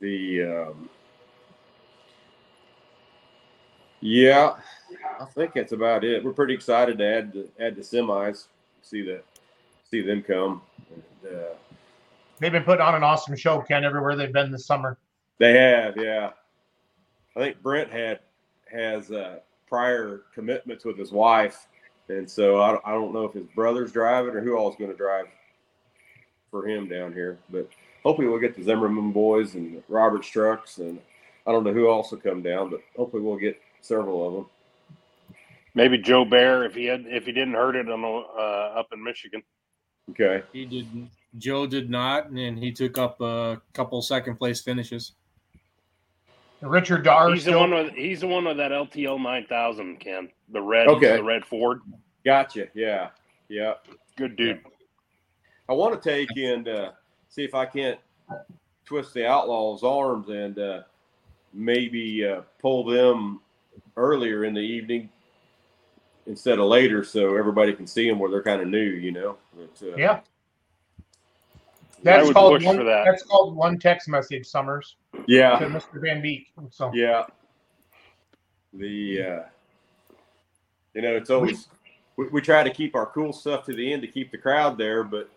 [0.00, 0.88] The um,
[4.00, 4.54] yeah,
[5.20, 6.24] I think that's about it.
[6.24, 8.46] We're pretty excited to add the, add the semis,
[8.82, 9.24] see that
[9.90, 10.62] see them come.
[10.92, 11.54] And, uh,
[12.38, 14.98] They've been putting on an awesome show, Ken, everywhere they've been this summer.
[15.38, 16.30] they have, yeah.
[17.36, 18.20] I think Brent had
[18.72, 19.38] has uh,
[19.68, 21.68] prior commitments with his wife,
[22.08, 24.90] and so I, don't- I don't know if his brother's driving or who all's going
[24.90, 25.26] to drive
[26.50, 27.38] for him down here.
[27.50, 27.68] But
[28.02, 30.98] hopefully we'll get the Zimmerman boys and Robert's trucks, and
[31.46, 34.46] I don't know who else will come down, but hopefully we'll get several of them.
[35.74, 38.88] Maybe Joe Bear if he had if he didn't hurt it on the, uh, up
[38.92, 39.42] in Michigan.
[40.10, 40.42] Okay.
[40.52, 41.10] He didn't.
[41.38, 45.12] Joe did not, and he took up a couple second place finishes.
[46.60, 47.30] Richard Dar.
[47.32, 50.88] He's the one with he's the one with that LTL nine thousand Ken the red
[50.88, 51.16] Okay.
[51.16, 51.80] the red Ford.
[52.24, 52.68] Gotcha.
[52.74, 53.08] Yeah.
[53.48, 53.74] Yeah.
[54.16, 54.60] Good dude.
[55.68, 56.90] I want to take and uh,
[57.28, 57.98] see if I can't
[58.84, 60.82] twist the Outlaws' arms and uh,
[61.54, 63.40] maybe uh, pull them
[63.96, 65.08] earlier in the evening
[66.26, 69.36] instead of later, so everybody can see them where they're kind of new, you know.
[69.56, 70.20] But, uh, Yeah.
[72.02, 73.04] That's called one, for that.
[73.04, 76.00] That's called one text message, Summers, to yeah, Mr.
[76.00, 76.52] Van Beek.
[76.70, 77.26] So yeah.
[78.72, 79.42] The uh,
[80.94, 81.68] you know, it's always
[82.16, 84.78] we, we try to keep our cool stuff to the end to keep the crowd
[84.78, 85.30] there, but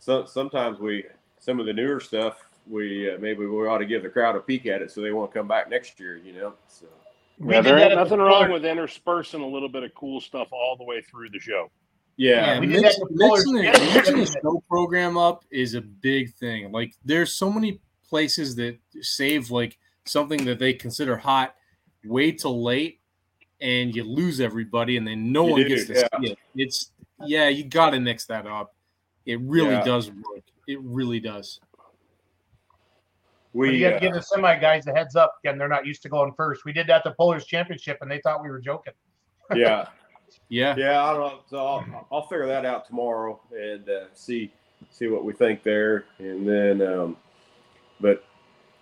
[0.00, 1.04] so, sometimes we
[1.38, 4.40] some of the newer stuff we uh, maybe we ought to give the crowd a
[4.40, 6.54] peek at it so they won't come back next year, you know.
[6.68, 6.86] So
[7.38, 10.20] we Yeah, there ain't at the nothing wrong with interspersing a little bit of cool
[10.20, 11.70] stuff all the way through the show.
[12.16, 16.70] yeah, we did mix, mixing, the, mixing a show program up is a big thing.
[16.72, 21.54] Like, there's so many places that save like something that they consider hot
[22.04, 23.00] way till late,
[23.60, 26.08] and you lose everybody, and then no You one do, gets to yeah.
[26.20, 26.38] see it.
[26.56, 26.90] It's
[27.24, 28.74] yeah, you got to mix that up.
[29.24, 29.84] It really Yeah.
[29.84, 30.42] does work.
[30.66, 31.60] It really does.
[33.52, 35.36] But we you got to uh, give the semi guys a heads up.
[35.44, 36.64] Again, they're not used to going first.
[36.64, 38.94] We did that at the Pullers Championship, and they thought we were joking.
[39.54, 39.86] yeah.
[40.48, 41.40] Yeah, Yeah, I don't know.
[41.48, 44.52] So I'll, I'll figure that out tomorrow and uh, see
[44.90, 46.82] see what we think there, and then.
[46.82, 47.16] Um,
[48.02, 48.24] but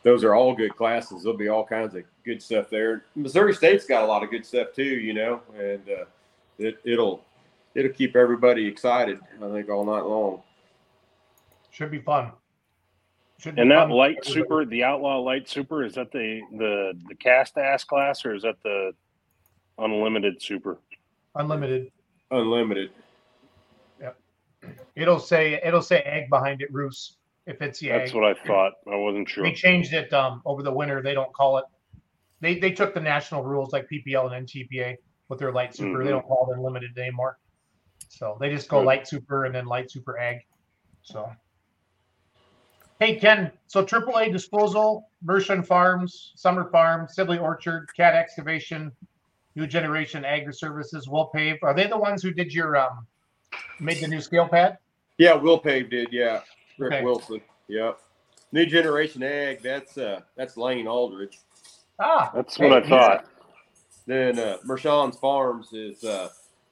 [0.02, 1.22] those are all good classes.
[1.22, 3.04] There'll be all kinds of good stuff there.
[3.14, 6.04] Missouri State's got a lot of good stuff too, you know, and uh,
[6.58, 7.24] it, it'll
[7.74, 9.20] it'll keep everybody excited.
[9.42, 10.42] I think all night long.
[11.70, 12.32] Should be fun.
[13.40, 13.90] Should be And that fun.
[13.90, 18.34] light super, the outlaw light super, is that the the the cast ass class or
[18.34, 18.92] is that the
[19.78, 20.78] unlimited super?
[21.34, 21.90] unlimited.
[22.30, 22.90] Unlimited.
[24.94, 27.16] It'll say it'll say egg behind it, Roos.
[27.46, 28.14] If it's the That's egg.
[28.14, 28.72] what I thought.
[28.92, 29.42] I wasn't sure.
[29.44, 31.00] They changed it um, over the winter.
[31.00, 31.64] They don't call it.
[32.40, 34.96] They they took the national rules like PPL and NTPA
[35.30, 36.04] with their light super.
[36.04, 36.14] They Mhm.
[36.14, 37.38] don't call it unlimited anymore.
[38.08, 38.86] So they just go Good.
[38.86, 40.40] light super and then light super egg.
[41.02, 41.30] So.
[43.00, 48.92] Hey Ken, so AAA disposal, Mershon Farms, Summer Farm, Sibley Orchard, Cat Excavation,
[49.56, 51.56] New Generation Agri Services, Will Pave.
[51.62, 53.06] Are they the ones who did your um
[53.80, 54.76] made the new scale pad?
[55.16, 56.08] Yeah, Will Pave did.
[56.12, 56.40] Yeah,
[56.78, 57.02] Rick Okay.
[57.04, 57.40] Wilson.
[57.68, 57.98] Yep.
[58.52, 59.62] New Generation Ag.
[59.62, 61.40] That's uh that's Lane Aldridge.
[61.98, 63.26] Ah, That's what I thought.
[64.06, 66.28] Then uh, Mershon's Farms is uh,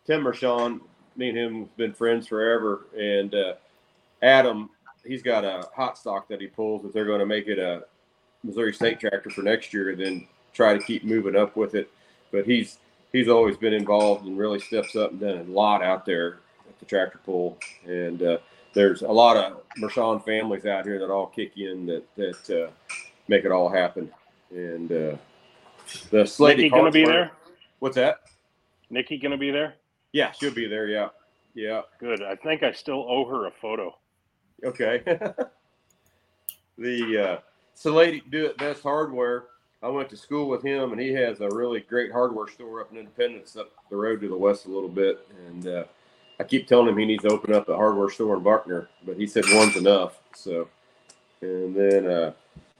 [0.07, 0.81] Tim Mershon.
[1.17, 2.87] Me and him have been friends forever.
[2.99, 3.55] And uh,
[4.23, 4.71] Adam,
[5.09, 7.85] he's got a hot stock that he pulls that they're going to make it a
[8.45, 11.91] Missouri State tractor for next year, and then try to keep moving up with it.
[12.31, 12.79] But he's
[13.13, 16.79] he's always been involved and really steps up and done a lot out there at
[16.79, 17.59] the tractor pull.
[17.87, 18.39] And uh,
[18.75, 22.71] there's a lot of Mershon families out here that all kick in that that uh,
[23.27, 24.11] make it all happen.
[24.51, 25.17] And uh,
[26.11, 27.33] the Slady Nikki gonna be there?
[27.81, 28.21] What's that?
[28.91, 29.75] Nikki gonna be there?
[30.13, 30.87] Yeah, she'll be there.
[30.87, 31.09] Yeah,
[31.55, 31.83] yeah.
[31.99, 32.23] Good.
[32.23, 33.98] I think I still owe her a photo.
[34.65, 35.03] Okay.
[36.79, 37.39] the uh,
[37.77, 39.45] Salady do it best hardware.
[39.83, 42.91] I went to school with him, and he has a really great hardware store up
[42.91, 45.27] in Independence, up the road to the west a little bit.
[45.47, 45.85] And uh,
[46.41, 49.17] I keep telling him he needs to open up a hardware store in Buckner, but
[49.17, 50.19] he said one's enough.
[50.35, 50.69] So,
[51.41, 52.33] and then uh,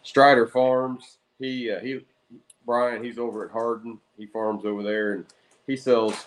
[0.03, 1.19] Strider Farms.
[1.39, 2.01] He uh, he
[2.67, 3.05] Brian.
[3.05, 3.99] He's over at Hardin.
[4.17, 5.25] He farms over there, and
[5.67, 6.27] he sells.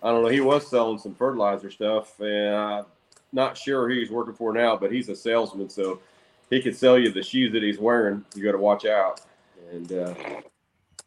[0.00, 0.28] I don't know.
[0.28, 2.84] He was selling some fertilizer stuff, and uh,
[3.32, 6.00] not sure who he's working for now, but he's a salesman, so
[6.50, 8.24] he could sell you the shoes that he's wearing.
[8.34, 9.20] You got to watch out.
[9.70, 10.14] And uh,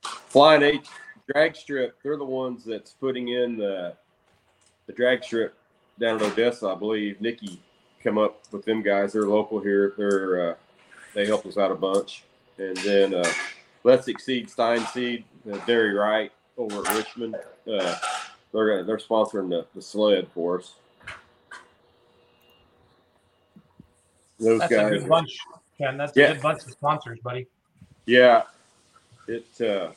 [0.03, 0.87] Flying H
[1.31, 3.95] drag strip, they're the ones that's putting in the
[4.87, 5.55] the drag strip
[5.99, 7.21] down at Odessa, I believe.
[7.21, 7.61] Nikki
[8.03, 9.13] come up with them guys.
[9.13, 9.93] They're local here.
[9.97, 10.55] They're uh,
[11.13, 12.23] they help us out a bunch.
[12.57, 13.31] And then uh,
[13.83, 17.35] Let's Exceed Stein Seed, uh, Derry Wright over at Richmond.
[17.71, 17.95] Uh,
[18.53, 20.75] they're they're sponsoring the, the sled for us.
[24.41, 25.37] Those that's a good bunch,
[25.77, 25.97] Ken.
[25.97, 26.25] That's Yeah.
[26.31, 27.47] a good bunch of sponsors, buddy.
[28.05, 28.43] yeah,
[29.27, 29.91] it uh,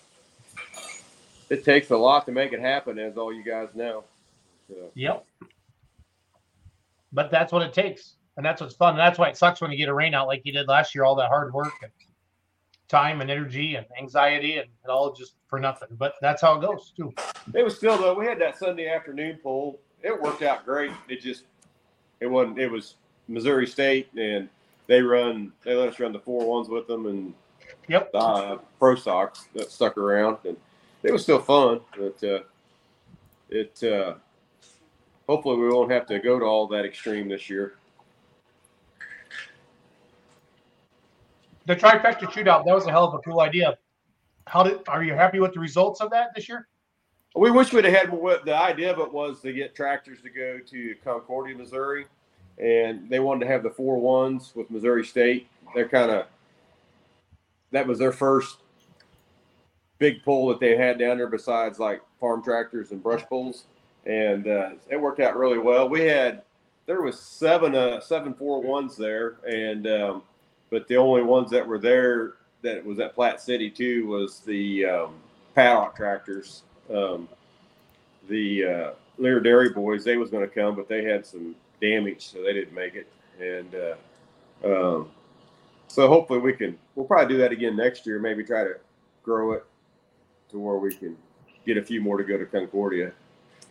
[1.51, 4.05] it takes a lot to make it happen, as all you guys know.
[4.69, 5.27] So, Yep.
[7.13, 8.15] But that's what it takes.
[8.37, 8.91] And that's what's fun.
[8.91, 10.95] And that's why it sucks when you get a rain out like you did last
[10.95, 11.93] year, all that hard work and
[12.89, 15.89] time and energy and anxiety and it all just for nothing.
[15.93, 17.13] But that's how it goes too.
[17.55, 18.15] it was still though.
[18.15, 19.79] We had that Sunday afternoon pull.
[20.03, 20.91] It worked out great.
[21.09, 21.45] It just
[22.21, 22.59] it wasn't.
[22.59, 22.97] It was
[23.29, 24.49] Missouri State, and
[24.87, 25.53] they run.
[25.65, 27.35] They let us run the four ones with them, and
[27.89, 28.11] Yep.
[28.15, 30.57] uh, Pro Stocks that stuck around, and
[31.03, 31.81] it was still fun.
[31.97, 32.41] But uh,
[33.51, 34.15] it uh,
[35.29, 37.75] hopefully we won't have to go to all that extreme this year.
[41.67, 43.79] The trifecta shootout, that was a hell of a cool idea.
[44.47, 46.69] How did are you happy with the results of that this year?
[47.37, 48.39] We wish we'd have had more.
[48.45, 52.07] The idea of it was to get tractors to go to Concordia, Missouri,
[52.59, 55.49] and they wanted to have the four ones with Missouri State.
[55.75, 56.27] They're kind of
[57.73, 58.59] that was their first
[59.99, 63.65] big pull that they had down there, besides like farm tractors and brush pulls,
[64.07, 65.89] and uh, it worked out really well.
[65.89, 66.43] We had
[66.87, 70.23] there was seven uh, seven four ones there, and um,
[70.71, 74.85] but the only ones that were there that was at Platte City too was the
[74.85, 75.15] um,
[75.55, 77.29] paddock tractors um,
[78.29, 82.29] the uh, Lear Dairy Boys, they was going to come, but they had some damage,
[82.29, 83.07] so they didn't make it.
[83.41, 85.11] And uh, um,
[85.89, 86.79] so hopefully we can.
[86.95, 88.19] We'll probably do that again next year.
[88.19, 88.77] Maybe try to
[89.23, 89.65] grow it
[90.51, 91.17] to where we can
[91.67, 93.13] get a few more to go to Concordia.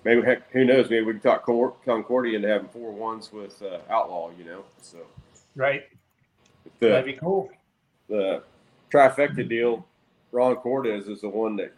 [0.03, 0.89] Maybe heck, who knows?
[0.89, 1.45] Maybe we can talk
[1.85, 4.31] Concordia into having four ones with uh, Outlaw.
[4.37, 4.97] You know, so
[5.55, 5.83] Right.
[6.79, 7.49] the That'd be cool.
[8.09, 8.43] the
[8.91, 9.85] trifecta deal,
[10.31, 11.73] Ron Cortez is the one that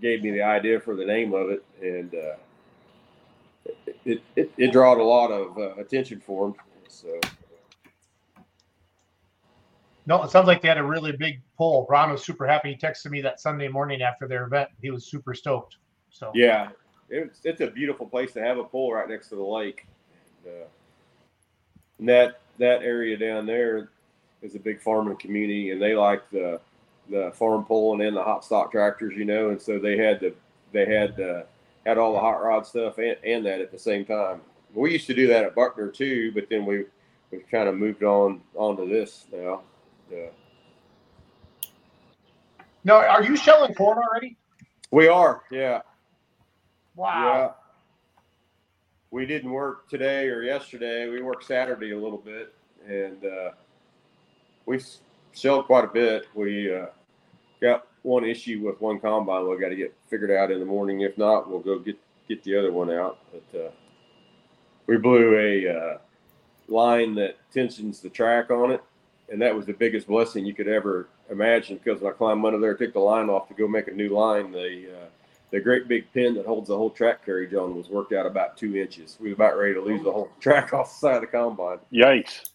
[0.00, 2.36] gave me the idea for the name of it, and uh,
[4.08, 6.54] it, it, it drawed a lot of uh, attention for him.
[6.88, 7.20] So
[10.06, 11.86] No, it sounds like they had a really big pull.
[11.90, 12.70] Ron was super happy.
[12.70, 14.70] He texted me that Sunday morning after their event.
[14.80, 15.76] He was super stoked.
[16.10, 16.70] So yeah,
[17.10, 19.86] it's it's a beautiful place to have a pull right next to the lake.
[20.44, 20.66] And, uh,
[21.98, 23.90] and that that area down there
[24.40, 26.60] is a big farming community, and they like the
[27.10, 30.34] the farm pulling and the hot stock tractors, you know, and so they had to
[30.72, 31.42] they had uh,
[31.88, 34.42] had all the hot rod stuff and, and that at the same time.
[34.74, 36.84] We used to do that at Buckner too, but then we
[37.30, 39.62] we've kind of moved on onto this now.
[40.10, 40.28] Yeah.
[42.84, 44.36] No, are you shelling corn already?
[44.90, 45.80] We are, yeah.
[46.94, 47.24] Wow.
[47.24, 47.50] Yeah.
[49.10, 51.08] We didn't work today or yesterday.
[51.08, 52.54] We worked Saturday a little bit,
[52.86, 53.50] and uh,
[54.66, 54.80] we
[55.32, 56.26] shelled quite a bit.
[56.34, 56.86] We uh,
[57.62, 59.48] got one issue with one combine.
[59.48, 61.00] We got to get figured out in the morning.
[61.00, 63.18] If not, we'll go get get the other one out.
[63.32, 63.70] But uh,
[64.86, 65.98] we blew a uh,
[66.68, 68.82] line that tensions the track on it,
[69.30, 71.78] and that was the biggest blessing you could ever imagine.
[71.82, 74.10] Because when I climbed under there, took the line off to go make a new
[74.10, 75.06] line, the uh,
[75.50, 78.56] the great big pin that holds the whole track carriage on was worked out about
[78.56, 79.16] two inches.
[79.18, 81.78] We were about ready to lose the whole track off the side of the combine.
[81.92, 82.50] Yikes.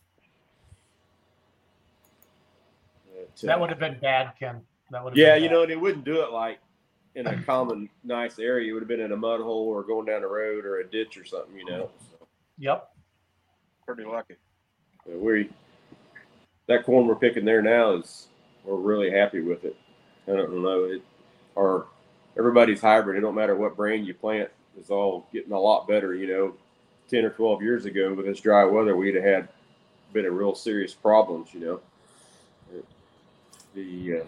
[3.12, 4.62] But, uh, That would have been bad, Ken.
[4.94, 5.52] That would yeah, you bad.
[5.54, 6.60] know, they wouldn't do it like
[7.16, 8.70] in a common nice area.
[8.70, 10.88] It would have been in a mud hole or going down a road or a
[10.88, 11.90] ditch or something, you know.
[12.12, 12.28] So,
[12.60, 12.90] Yep.
[13.88, 14.36] Pretty lucky.
[15.06, 15.50] but we
[16.68, 18.28] that corn we're picking there now is
[18.64, 19.76] we're really happy with it.
[20.28, 21.02] I don't know it
[21.58, 21.88] our
[22.38, 23.18] everybody's hybrid.
[23.18, 24.50] It don't matter what brand you plant.
[24.78, 26.14] It's all getting a lot better.
[26.14, 26.54] You know,
[27.10, 29.50] ten or twelve years ago with this dry weather, we'd have had
[30.14, 31.52] been a real serious problems.
[31.54, 31.82] You know,
[32.74, 32.86] It-
[33.76, 34.28] the uh, it's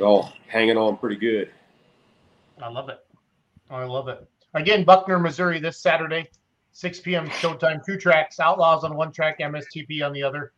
[0.00, 1.50] all hanging on pretty good.
[2.62, 2.98] I love it.
[3.70, 4.26] I love it.
[4.54, 6.28] Again, Buckner, Missouri, this Saturday,
[6.72, 7.26] 6 p.m.
[7.28, 7.84] showtime.
[7.84, 10.52] Two tracks, Outlaws on one track, MSTP on the other.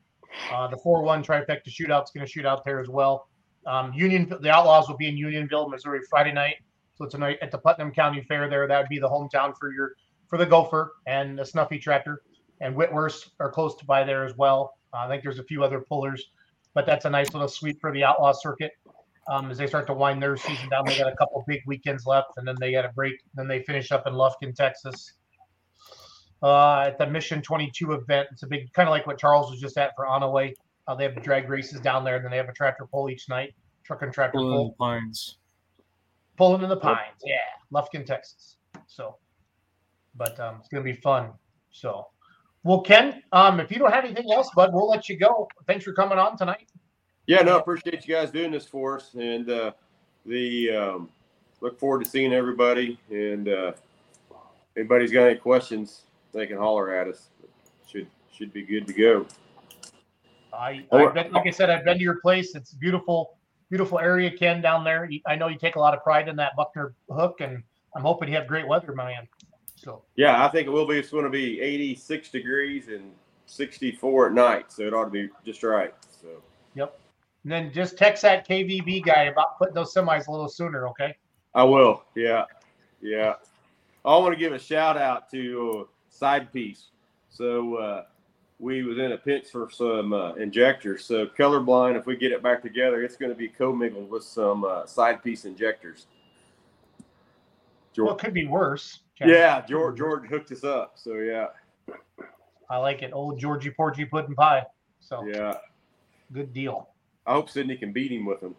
[0.53, 3.29] Uh, the 4 1 trifecta shootout's going to shoot out there as well.
[3.67, 6.57] Um, Union, the Outlaws will be in Unionville, Missouri, Friday night.
[6.97, 9.95] So tonight at the Putnam County Fair, there that would be the hometown for your
[10.29, 12.23] for the Gopher and the Snuffy Tractor,
[12.61, 14.75] and Whitworth are close to by there as well.
[14.93, 16.31] Uh, I think there's a few other pullers,
[16.73, 18.73] but that's a nice little sweep for the Outlaw circuit
[19.29, 20.85] um, as they start to wind their season down.
[20.87, 23.15] They got a couple big weekends left, and then they got a break.
[23.35, 25.13] Then they finish up in Lufkin, Texas,
[26.43, 28.29] uh, at the Mission 22 event.
[28.33, 30.55] It's a big, kind of like what Charles was just at for Onaway.
[30.87, 33.29] Uh, they have drag races down there, and then they have a tractor pull each
[33.29, 33.55] night,
[33.85, 35.39] truck and tractor Pulling pull, the pines.
[36.37, 37.23] pulling in the pines.
[37.25, 37.37] Yeah,
[37.73, 38.57] Lufkin, Texas.
[38.87, 39.17] So,
[40.15, 41.31] but um, it's gonna be fun.
[41.71, 42.09] So,
[42.65, 45.49] well, Ken, um, if you don't have anything else, bud, we'll let you go.
[45.67, 46.69] Thanks for coming on tonight.
[47.27, 49.73] Yeah, no, appreciate you guys doing this for us, and uh,
[50.27, 51.09] the um,
[51.61, 52.99] look forward to seeing everybody.
[53.11, 53.73] And uh,
[54.77, 56.03] anybody's got any questions,
[56.33, 57.29] they can holler at us.
[57.87, 59.27] Should should be good to go.
[60.53, 62.55] I, been, like I said, I've been to your place.
[62.55, 63.37] It's beautiful,
[63.71, 65.09] beautiful area, Ken, down there.
[65.27, 67.63] I know you take a lot of pride in that Buckner hook, and
[67.97, 69.27] I'm hoping you have great weather, man.
[69.77, 70.99] So, Yeah, I think it will be.
[70.99, 73.11] It's going to be 86 degrees and
[73.47, 75.93] 64 at night, so it ought to be just right.
[76.23, 76.29] So
[77.45, 81.15] and then just text that KVB guy about putting those semis a little sooner, okay?
[81.55, 82.03] I will.
[82.17, 82.45] Yeah,
[83.01, 83.35] yeah.
[84.05, 86.89] I want to give a shout out to uh, Side Piece.
[87.29, 88.05] So uh,
[88.59, 91.05] we was in a pinch for some uh, injectors.
[91.05, 94.65] So colorblind, if we get it back together, it's going to be co-mingled with some
[94.65, 96.07] uh, Side Piece injectors.
[97.97, 99.01] Well, it could be worse.
[99.17, 99.29] Ken.
[99.29, 100.95] yeah, George George hooked us up.
[100.97, 101.47] So yeah,
[102.69, 103.13] I like it.
[103.13, 104.65] Old Georgie Porgy Pudding Pie.
[104.99, 105.59] So, yeah.
[106.33, 106.89] good deal.
[107.27, 108.55] I hope Sydney can beat him with them.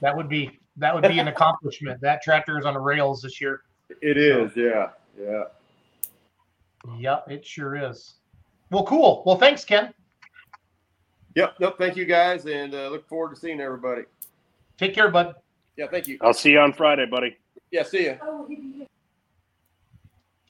[0.00, 2.00] That would be that would be an accomplishment.
[2.00, 3.62] That tractor is on the rails this year.
[4.02, 4.52] It is.
[4.56, 5.44] Yeah, yeah.
[6.98, 8.14] Yep, it sure is.
[8.70, 9.22] Well, cool.
[9.24, 9.94] Well, thanks, Ken.
[11.36, 11.54] Yep.
[11.60, 11.76] Nope.
[11.78, 14.02] Thank you guys, and uh, look forward to seeing everybody.
[14.78, 15.34] Take care, bud.
[15.76, 15.86] Yeah.
[15.90, 16.18] Thank you.
[16.20, 17.36] I'll see you on Friday, buddy.
[17.70, 17.82] Yeah.
[17.82, 18.14] See ya.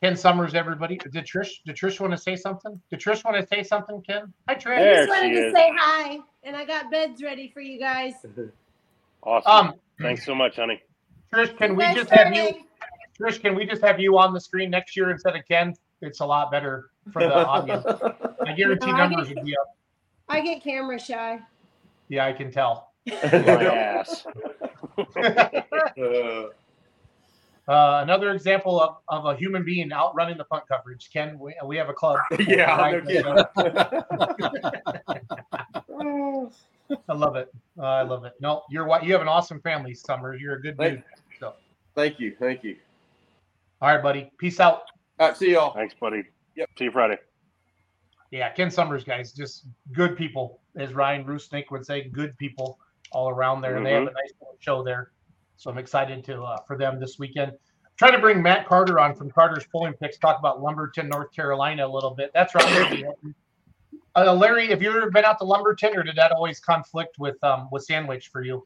[0.04, 0.98] Ken Summers, everybody.
[0.98, 2.78] Did Trish did Trish want to say something?
[2.90, 4.30] Did Trish want to say something, Ken?
[4.46, 4.76] Hi, Trish.
[4.76, 5.54] There just wanted to is.
[5.54, 8.12] say hi, and I got beds ready for you guys.
[9.26, 9.68] Awesome.
[9.68, 10.82] Um, Thanks so much, honey.
[11.34, 12.66] Trish, can we Nice just have you?
[13.18, 15.72] Trish, can we just have you on the screen next year instead of Ken?
[16.02, 17.86] It's a lot better for the audience.
[18.46, 19.74] I guarantee No, I numbers would be up.
[20.28, 21.38] I get camera shy.
[22.10, 22.90] Yeah, I can tell.
[23.06, 24.26] My ass.
[27.66, 31.08] Uh, another example of, of a human being outrunning the punt coverage.
[31.10, 32.18] Ken, we, we have a club.
[32.46, 32.76] yeah.
[32.76, 33.24] No Right, kidding.
[37.08, 37.50] I love it.
[37.78, 38.34] Uh, I love it.
[38.40, 40.40] No, you're what you have an awesome family, Summers.
[40.40, 41.02] You're a good dude.
[41.40, 41.54] Thank,
[41.94, 42.36] thank you.
[42.38, 42.76] Thank you.
[43.80, 44.30] All right, buddy.
[44.38, 44.82] Peace out.
[45.18, 45.36] All right.
[45.36, 45.72] See y'all.
[45.72, 46.24] Thanks, buddy.
[46.56, 46.68] Yep.
[46.78, 47.18] See you Friday.
[48.30, 52.80] Yeah, Ken Summers, guys, just good people, as Ryan Roosnick would say, good people
[53.12, 55.12] all around there, and they have a nice little show there.
[55.56, 57.52] So I'm excited to uh, for them this weekend.
[57.96, 61.86] Trying to bring Matt Carter on from Carter's Pulling Picks, talk about Lumberton, North Carolina,
[61.86, 62.30] a little bit.
[62.34, 63.04] That's right.
[64.16, 67.34] Uh, Larry, have you ever been out to Lumberton, or did that always conflict with
[67.42, 68.64] um with Sandwich for you?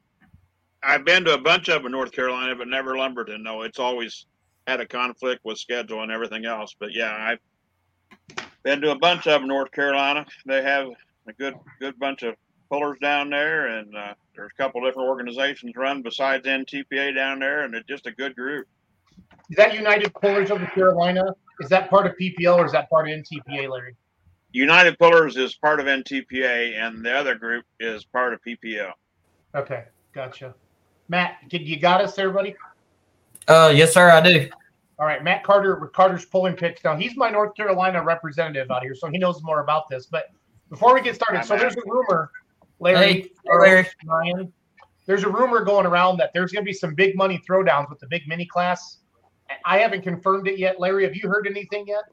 [0.83, 3.41] I've been to a bunch of in North Carolina, but never Lumberton.
[3.41, 4.27] No, it's always
[4.67, 6.75] had a conflict with schedule and everything else.
[6.79, 10.25] But yeah, I've been to a bunch of them North Carolina.
[10.45, 10.87] They have
[11.27, 12.35] a good good bunch of
[12.69, 17.63] pullers down there, and uh, there's a couple different organizations run besides NTPA down there,
[17.63, 18.67] and it's just a good group.
[19.49, 21.23] Is that United Pullers of the Carolina?
[21.59, 23.95] Is that part of PPL or is that part of NTPA, Larry?
[24.51, 28.91] United Pullers is part of NTPA, and the other group is part of PPL.
[29.55, 30.53] Okay, gotcha.
[31.07, 32.55] Matt, did you got us there, buddy?
[33.47, 34.49] Uh, yes, sir, I do.
[34.99, 36.83] All right, Matt Carter with Carter's pulling picks.
[36.83, 40.05] Now he's my North Carolina representative out here, so he knows more about this.
[40.05, 40.25] But
[40.69, 42.31] before we get started, so there's a rumor,
[42.79, 43.87] Larry, Hey, Larry.
[44.05, 44.53] Ryan,
[45.05, 47.99] there's a rumor going around that there's going to be some big money throwdowns with
[47.99, 48.99] the big mini class.
[49.65, 50.79] I haven't confirmed it yet.
[50.79, 52.03] Larry, have you heard anything yet?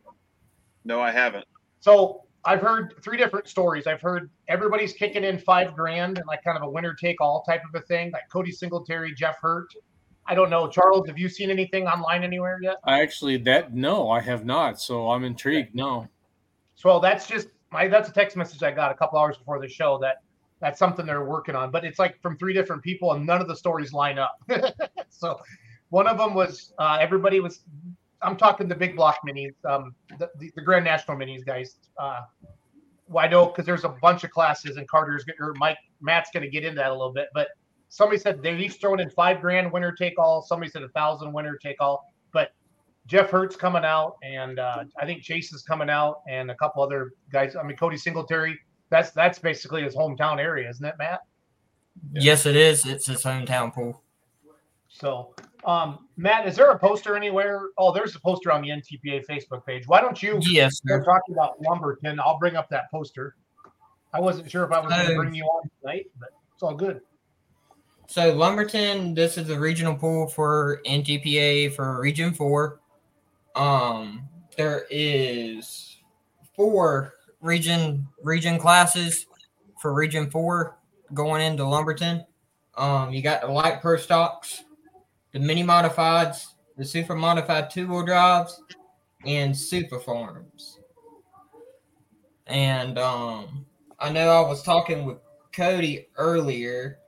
[0.84, 1.44] No, I haven't.
[1.80, 3.86] So I've heard three different stories.
[3.86, 7.42] I've heard everybody's kicking in five grand and like kind of a winner take all
[7.42, 9.72] type of a thing, like Cody Singletary, Jeff Hurt.
[10.26, 10.66] I don't know.
[10.68, 12.76] Charles, have you seen anything online anywhere yet?
[12.84, 14.80] I actually that no, I have not.
[14.80, 15.74] So I'm intrigued.
[15.74, 16.08] No.
[16.76, 19.68] So that's just my that's a text message I got a couple hours before the
[19.68, 20.22] show that
[20.60, 21.70] that's something they're working on.
[21.70, 24.38] But it's like from three different people and none of the stories line up.
[25.08, 25.40] so
[25.90, 27.60] one of them was uh, everybody was
[28.22, 31.76] I'm talking the big block minis, um, the, the, the Grand National minis, guys.
[31.98, 32.22] Uh,
[33.16, 36.50] I know because there's a bunch of classes, and Carter's or Mike Matt's going to
[36.50, 37.28] get into that a little bit.
[37.34, 37.48] But
[37.88, 40.42] somebody said they're each throwing in five grand winner take all.
[40.42, 42.12] Somebody said a thousand winner take all.
[42.32, 42.52] But
[43.06, 46.82] Jeff Hurt's coming out, and uh, I think Chase is coming out, and a couple
[46.82, 47.54] other guys.
[47.54, 48.58] I mean, Cody Singletary.
[48.90, 51.20] That's that's basically his hometown area, isn't it, Matt?
[52.12, 52.86] Yes, it is.
[52.86, 54.02] It's his hometown pull.
[54.88, 55.34] So,
[55.64, 57.68] um, Matt, is there a poster anywhere?
[57.76, 59.86] Oh, there's a poster on the NTPA Facebook page.
[59.86, 60.38] Why don't you?
[60.42, 61.04] Yes, We're sir.
[61.04, 62.18] talking about Lumberton.
[62.20, 63.36] I'll bring up that poster.
[64.12, 66.74] I wasn't sure if I was going to bring you on tonight, but it's all
[66.74, 67.00] good.
[68.06, 72.80] So Lumberton, this is the regional pull for NTPA for Region Four.
[73.56, 75.98] Um, there is
[76.54, 77.15] four
[77.46, 79.26] region region classes
[79.80, 80.76] for Region Four
[81.14, 82.24] going into Lumberton.
[82.76, 84.64] Um, you got the light pro stocks,
[85.32, 86.46] the mini modifieds,
[86.76, 88.60] the super modified two wheel drives,
[89.24, 90.78] and super farms.
[92.46, 93.66] And um,
[93.98, 95.18] I know I was talking with
[95.52, 96.98] Cody earlier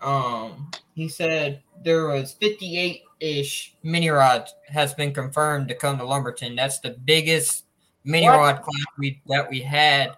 [0.00, 6.04] um he said there was 58 ish mini rods has been confirmed to come to
[6.04, 7.64] lumberton that's the biggest
[8.06, 8.36] mini What?
[8.38, 10.12] rod class we that we had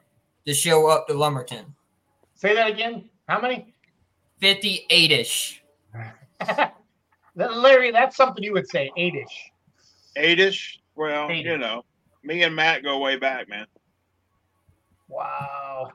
[0.46, 1.74] to show up to lumberton
[2.36, 3.10] Say that again.
[3.28, 3.74] How many?
[4.40, 5.62] 58 ish
[7.34, 9.50] Larry, that's something you would say, eight-ish.
[10.16, 10.78] Eightish.
[10.96, 11.44] Well, Eight.
[11.44, 11.84] you know,
[12.24, 13.66] me and Matt go way back, man.
[15.08, 15.92] Wow.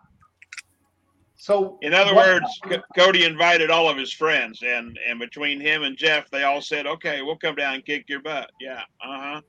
[1.36, 5.60] So, In other what- words, C- Cody invited all of his friends, and and between
[5.60, 8.82] him and Jeff, they all said, "Okay, we'll come down and kick your butt." Yeah,
[9.02, 9.42] uh huh.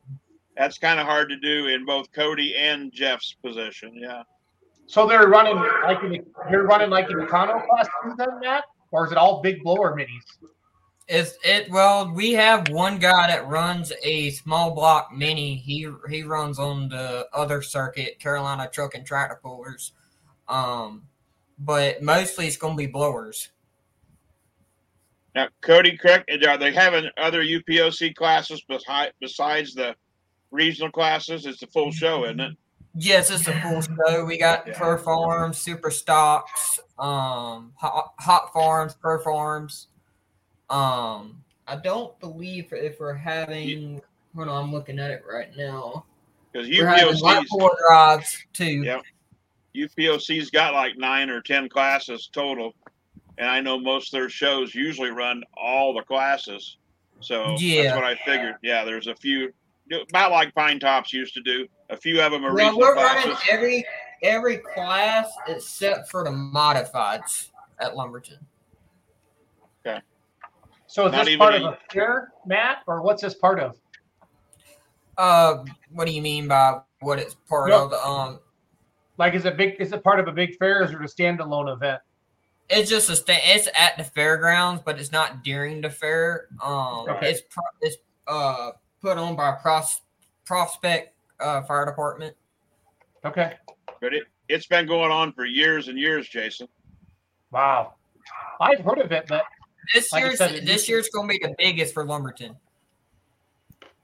[0.57, 3.93] That's kind of hard to do in both Cody and Jeff's position.
[3.95, 4.23] Yeah.
[4.87, 9.07] so they're running like in, you're running like in Econo class too, then, Matt, or
[9.07, 10.49] is it all big blower minis?
[11.07, 12.11] Is it well?
[12.15, 15.57] We have one guy that runs a small block mini.
[15.57, 19.93] He he runs on the other circuit, Carolina Truck and Tractor Pullers.
[20.49, 21.03] Um,
[21.59, 23.51] but mostly it's going to be blowers.
[25.35, 26.31] Now, Cody, correct?
[26.31, 28.63] Are they having other UPOC classes
[29.21, 29.95] besides the
[30.55, 31.45] regional classes?
[31.47, 32.57] It's a full show, isn't it?
[32.97, 34.25] Yes, it's a full show.
[34.25, 34.79] We got Yeah.
[34.79, 39.89] Pro Farms, Super Stocks, um, Hot, hot Farms, Pro Farms.
[40.71, 44.01] Um, I don't believe if we're having.
[44.37, 46.05] Hold on, I'm looking at it right now.
[46.53, 48.83] Because UPOC's four drives too.
[48.85, 49.01] Yeah.
[49.75, 52.75] UPOC's got like nine or ten classes total,
[53.39, 56.77] and I know most of their shows usually run all the classes.
[57.21, 57.83] So Yeah.
[57.85, 58.57] that's what I figured.
[58.63, 59.53] Yeah, there's a few
[60.11, 61.67] about like Pine Tops used to do.
[61.91, 63.25] A few of them are Well, regional we're classes.
[63.27, 63.85] running every
[64.23, 68.39] every class except for the modifieds at Lumberton.
[69.87, 70.01] Okay.
[70.87, 73.77] So is Not this part a- of a fair, Matt, or what's this part of?
[75.19, 77.85] Uh, what do you mean by what it's part No.
[77.87, 77.93] of?
[77.93, 78.41] Um,
[79.17, 79.77] Like, is it big?
[79.81, 80.81] Is it part of a big fair?
[80.81, 82.01] Or is it a standalone event?
[82.71, 86.49] it's just a sta- it's at the fairgrounds, but it's not during the fair.
[86.63, 87.31] Um, Okay.
[87.31, 87.97] it's pro- it's
[88.27, 88.73] uh
[89.05, 90.01] put on by Pros-
[90.47, 92.35] Prospect uh, Fire Department.
[93.25, 93.55] Okay.
[94.01, 96.69] but it it's been going on for years and years, Jason.
[97.51, 97.95] Wow.
[98.61, 99.45] I've heard of it, but
[99.95, 102.57] This Like year's said, this year's gonna be the biggest for Lumberton.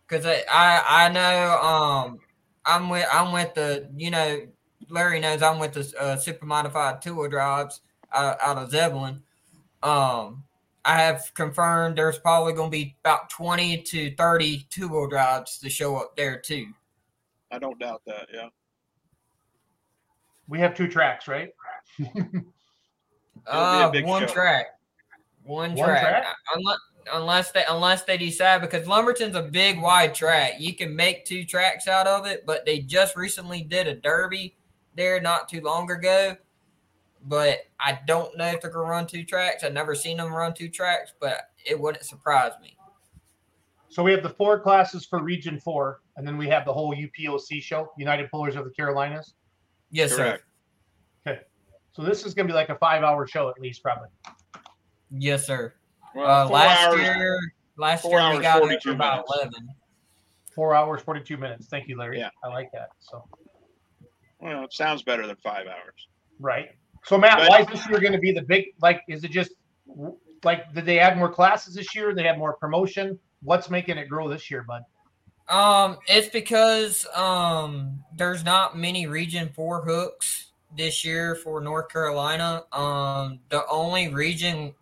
[0.08, 2.18] Cause I, I I know um
[2.66, 4.40] I'm with I'm with the you know
[4.88, 7.80] Larry knows I'm with the uh, super modified two wheel drives
[8.12, 9.22] out, out of Zebulon.
[9.82, 10.44] Um,
[10.84, 15.58] I have confirmed there's probably going to be about 20 to 30 two wheel drives
[15.58, 16.66] to show up there too.
[17.50, 18.28] I don't doubt that.
[18.32, 18.48] Yeah.
[20.48, 21.52] We have two tracks, right?
[23.46, 24.32] Uh, one show.
[24.34, 24.66] track,
[25.44, 26.02] one, One track.
[26.02, 26.36] track?
[26.54, 26.78] Unless,
[27.12, 31.44] unless they unless they decide because Lumberton's a big wide track, you can make two
[31.44, 32.44] tracks out of it.
[32.46, 34.56] But they just recently did a derby
[34.94, 36.36] there not too long ago.
[37.22, 39.62] But I don't know if they're gonna run two tracks.
[39.62, 42.76] I've never seen them run two tracks, but it wouldn't surprise me.
[43.88, 46.94] So we have the four classes for Region Four, and then we have the whole
[46.94, 49.34] UPOC show, United Pullers of the Carolinas.
[49.90, 50.44] Yes, Correct.
[51.26, 51.40] Okay.
[51.92, 54.08] So this is going to be like a five-hour show at least, probably.
[55.10, 55.74] Yes, sir.
[56.14, 57.00] Well, Uh, last hours.
[57.00, 57.40] year,
[57.76, 59.32] last year hours, we got it 42 for about minutes.
[59.56, 59.68] eleven.
[60.54, 61.66] Four hours, forty-two minutes.
[61.66, 62.18] Thank you, Larry.
[62.20, 62.30] Yeah.
[62.44, 62.90] I like that.
[63.00, 63.26] So
[64.38, 66.06] Well, it sounds better than five hours.
[66.38, 66.70] right.
[67.04, 68.66] So Matt, But- why is this year going to be the big?
[68.80, 69.52] Like, is it just
[70.44, 72.14] like did they add more classes this year?
[72.14, 73.18] They had more promotion.
[73.42, 74.84] What's making it grow this year, bud?
[75.48, 82.64] Um, it's because um there's not many Region Four hooks this year for North Carolina.
[82.72, 84.74] Um, the only region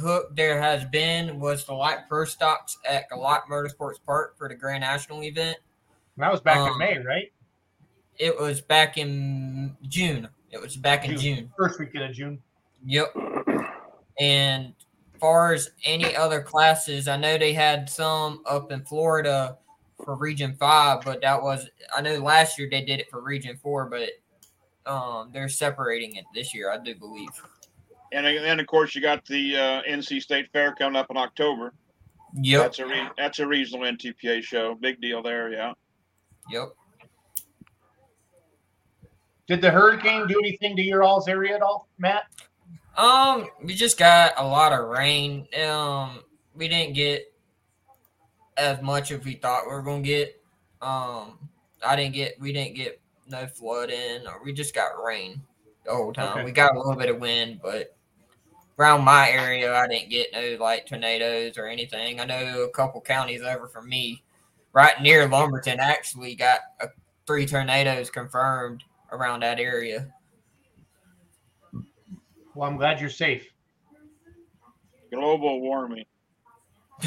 [0.00, 4.54] hook there has been was the light pro stocks at Galot Motorsports Park for the
[4.54, 5.56] Grand National event.
[6.16, 7.32] And that was back in Um, May, right?
[8.16, 10.28] It was back in June.
[10.54, 11.36] It was back in June.
[11.36, 11.52] June.
[11.58, 12.40] First weekend of June.
[12.86, 13.16] Yep.
[14.20, 14.72] And
[15.18, 19.58] far as any other classes, I know they had some up in Florida
[20.04, 23.58] for Region Five, but that was I know last year they did it for Region
[23.60, 24.10] Four, but
[24.90, 27.30] um they're separating it this year, I do believe.
[28.12, 31.74] And then, of course, you got the uh, NC State Fair coming up in October.
[32.34, 32.62] Yep.
[32.62, 34.76] That's a re- that's a regional NTPA show.
[34.76, 35.52] Big deal there.
[35.52, 35.72] Yeah.
[36.48, 36.74] Yep.
[39.46, 42.24] Did the hurricane do anything to your all's area at all, Matt?
[42.96, 45.46] Um, we just got a lot of rain.
[45.66, 46.20] Um,
[46.54, 47.32] we didn't get
[48.56, 50.40] as much as we thought we were gonna get.
[50.80, 51.38] Um,
[51.84, 52.40] I didn't get.
[52.40, 55.42] We didn't get no flooding, or we just got rain
[55.84, 56.38] the whole time.
[56.38, 56.44] Okay.
[56.44, 57.96] We got a little bit of wind, but
[58.78, 62.20] around my area, I didn't get no like tornadoes or anything.
[62.20, 64.22] I know a couple counties over from me,
[64.72, 66.88] right near Lumberton, actually got a,
[67.26, 68.84] three tornadoes confirmed
[69.14, 70.06] around that area.
[72.54, 73.50] Well, I'm glad you're safe.
[75.12, 76.04] Global warming.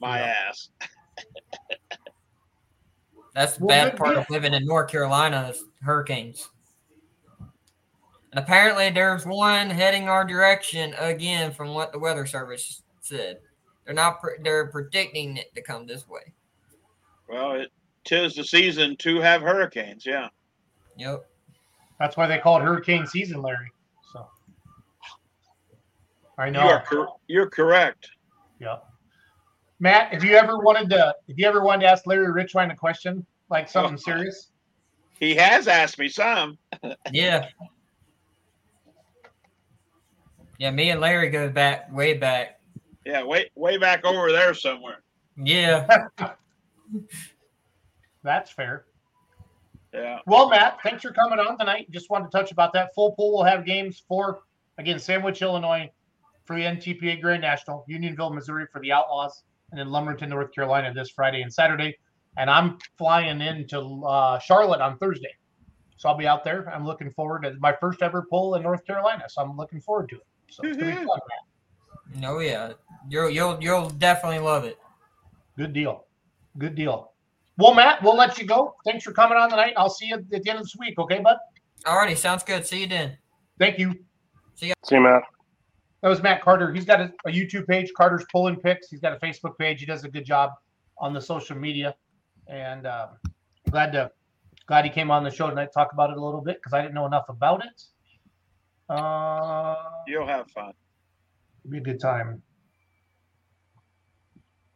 [0.00, 0.68] My ass.
[3.34, 4.20] That's the Well, bad part deal.
[4.20, 6.48] of living in North Carolina is hurricanes.
[7.38, 13.38] And apparently there's one heading our direction again from what the weather service said.
[13.84, 16.32] They're not pre- they're predicting it to come this way.
[17.28, 17.70] Well, it
[18.06, 20.06] tis the season to have hurricanes.
[20.06, 20.28] Yeah.
[20.96, 21.26] Yep.
[21.98, 23.70] That's why they call it hurricane season, Larry.
[24.12, 24.26] So
[26.38, 26.60] I know.
[26.62, 26.72] You know.
[26.72, 28.08] are cor- you're correct.
[28.60, 28.76] Yeah.
[29.78, 32.76] Matt, if you ever wanted to, if you ever wanted to ask Larry Richwine a
[32.76, 34.50] question, like something serious,
[35.20, 36.58] He has asked me some.
[37.12, 37.48] Yeah.
[40.58, 42.60] Yeah, me and Larry go back way back.
[43.04, 45.02] Yeah, way way back over there somewhere.
[45.36, 46.08] Yeah.
[48.26, 48.86] that's fair.
[49.94, 50.18] Yeah.
[50.26, 51.90] Well, Matt, thanks for coming on tonight.
[51.90, 52.94] Just wanted to touch about that.
[52.94, 54.40] Full Pull will have games for
[54.78, 55.90] again Sandwich, Illinois,
[56.44, 60.92] for the NTPA Grand National, Unionville, Missouri for the Outlaws, and then Lumberton, North Carolina
[60.92, 61.96] this Friday and Saturday.
[62.36, 65.34] And I'm flying into uh, Charlotte on Thursday,
[65.96, 66.68] so I'll be out there.
[66.68, 70.10] I'm looking forward to my first ever pull in North Carolina, so I'm looking forward
[70.10, 70.26] to it.
[70.50, 71.06] So it's gonna be fun.
[71.06, 72.24] Matt.
[72.24, 72.72] Oh yeah.
[73.08, 74.78] You'll you'll you'll definitely love it.
[75.56, 76.06] Good deal.
[76.58, 77.12] Good deal.
[77.58, 78.74] Well, Matt, we'll let you go.
[78.84, 79.72] Thanks for coming on tonight.
[79.76, 80.98] I'll see you at the end of this week.
[80.98, 81.36] Okay, bud?
[81.84, 82.66] Alrighty, sounds good.
[82.66, 83.16] See you then.
[83.58, 83.94] Thank you.
[84.54, 85.22] See you, Matt.
[86.02, 86.72] That was Matt Carter.
[86.72, 88.88] He's got a, a YouTube page, Carter's Pulling Picks.
[88.88, 89.80] He's got a Facebook page.
[89.80, 90.50] He does a good job
[90.98, 91.94] on the social media.
[92.48, 93.08] And um,
[93.70, 94.10] glad to
[94.66, 96.72] glad he came on the show tonight to talk about it a little bit because
[96.74, 97.82] I didn't know enough about it.
[98.88, 99.74] Uh,
[100.06, 100.72] You'll have fun.
[101.64, 102.42] it'll be a good time.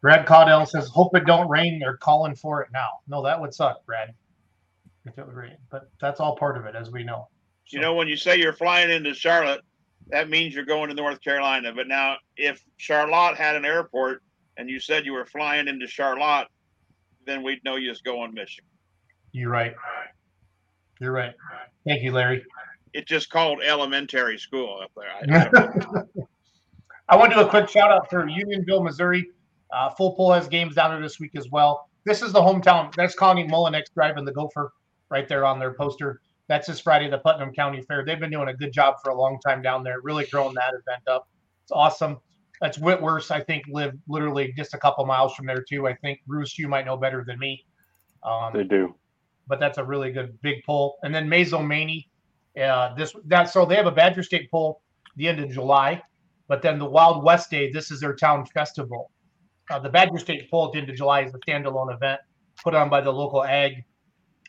[0.00, 1.78] Brad Caudell says, "Hope it don't rain.
[1.78, 4.14] They're calling for it now." No, that would suck, Brad,
[5.04, 5.56] if it would rain.
[5.70, 7.28] But that's all part of it, as we know.
[7.68, 9.60] You know, when you say you're flying into Charlotte,
[10.08, 11.72] that means you're going to North Carolina.
[11.72, 14.22] But now, if Charlotte had an airport
[14.56, 16.48] and you said you were flying into Charlotte,
[17.26, 18.68] then we'd know you was going to Michigan.
[19.32, 19.74] You're right.
[20.98, 21.34] You're right.
[21.86, 22.44] Thank you, Larry.
[22.92, 25.44] It's just called elementary school up there.
[25.44, 26.22] I, I.
[27.10, 29.30] I want to do a quick shout out for Unionville, Missouri.
[29.72, 31.88] Uh, Full Pull has games down there this week as well.
[32.04, 32.94] This is the hometown.
[32.94, 34.72] That's Connie Mullinex driving the Gopher
[35.10, 36.20] right there on their poster.
[36.48, 38.04] That's this Friday, the Putnam County Fair.
[38.04, 40.70] They've been doing a good job for a long time down there, really growing that
[40.74, 41.28] event up.
[41.62, 42.18] It's awesome.
[42.60, 45.86] That's Whitworth, I think, live literally just a couple miles from there too.
[45.86, 47.64] I think Bruce, you might know better than me.
[48.22, 48.94] Um, They do.
[49.46, 50.96] but that's a really good big pull.
[51.02, 52.06] And then Mazomanie,
[52.60, 54.82] uh, this that so they have a Badger State pull
[55.16, 56.02] the end of July,
[56.48, 59.10] but then the Wild West Day, this is their town festival.
[59.70, 62.20] Uh, the Badger State pull at the end of July is a standalone event
[62.62, 63.84] put on by the local ag,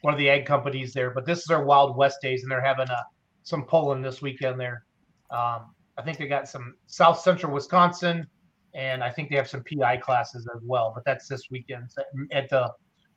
[0.02, 1.12] one of the ag companies there.
[1.12, 3.06] But this is their Wild West Days, and they're having a
[3.44, 4.86] some pulling this weekend there.
[5.30, 8.28] Um, I think they got some South Central Wisconsin,
[8.74, 10.92] and I think they have some PI classes as well.
[10.94, 11.90] But that's this weekend
[12.32, 12.72] at the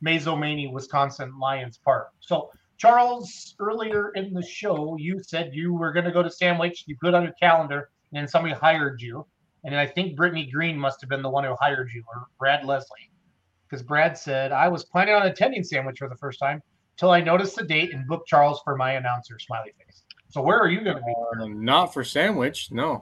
[0.04, 2.08] Mazomanie, Wisconsin Lions Park.
[2.20, 6.84] So, Charles, earlier in the show, you said you were going to go to Sandwich.
[6.86, 9.26] You put on your calendar, and somebody hired you.
[9.64, 12.64] And I think Brittany Green must have been the one who hired you, or Brad
[12.64, 13.10] Leslie.
[13.68, 16.62] Because Brad said, I was planning on attending Sandwich for the first time
[16.96, 20.04] till I noticed the date and booked Charles for my announcer, smiley face.
[20.28, 21.14] So, where are you going to be?
[21.40, 23.00] Uh, not for sandwich, no,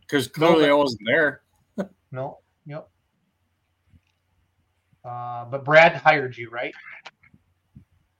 [0.00, 1.42] because clearly I wasn't there.
[2.12, 2.88] No, yep.
[5.04, 6.72] Uh, but Brad hired you, right?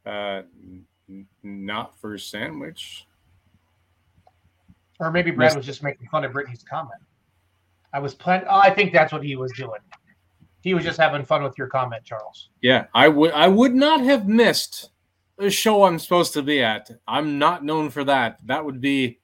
[0.05, 0.43] Uh,
[1.09, 3.07] n- not for sandwich.
[4.99, 7.01] Or maybe Brad was just making fun of Brittany's comment.
[7.92, 8.46] I was planning.
[8.50, 9.80] Oh, I think that's what he was doing.
[10.60, 12.50] He was just having fun with your comment, Charles.
[12.60, 13.32] Yeah, I would.
[13.32, 14.90] I would not have missed
[15.38, 16.90] a show I'm supposed to be at.
[17.06, 18.38] I'm not known for that.
[18.46, 19.20] That would be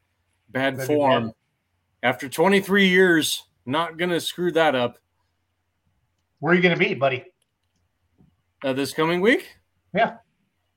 [0.50, 1.24] bad That'd be form.
[1.26, 1.34] bad.
[2.04, 4.98] After 23 years, not gonna screw that up.
[6.40, 7.24] Where are you going to be, buddy?
[8.64, 9.56] Uh, this coming week,
[9.94, 10.16] Yeah.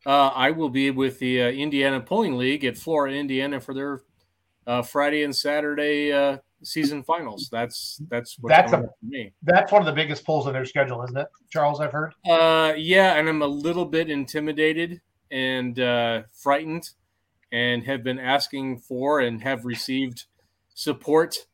[0.06, 4.02] uh, I will be with the uh, Indiana Pulling League at Florida, Indiana, for their
[4.68, 7.48] uh, Friday and Saturday uh, season finals.
[7.52, 9.32] That's that's That's a- for me.
[9.44, 11.80] That's one of the biggest pulls in their schedule, isn't it, Charles?
[11.80, 12.14] I've heard.
[12.30, 15.02] Uh, yeah, and I'm a little bit intimidated
[15.32, 16.90] and uh, frightened,
[17.52, 20.26] and have been asking for and have received
[20.74, 21.46] support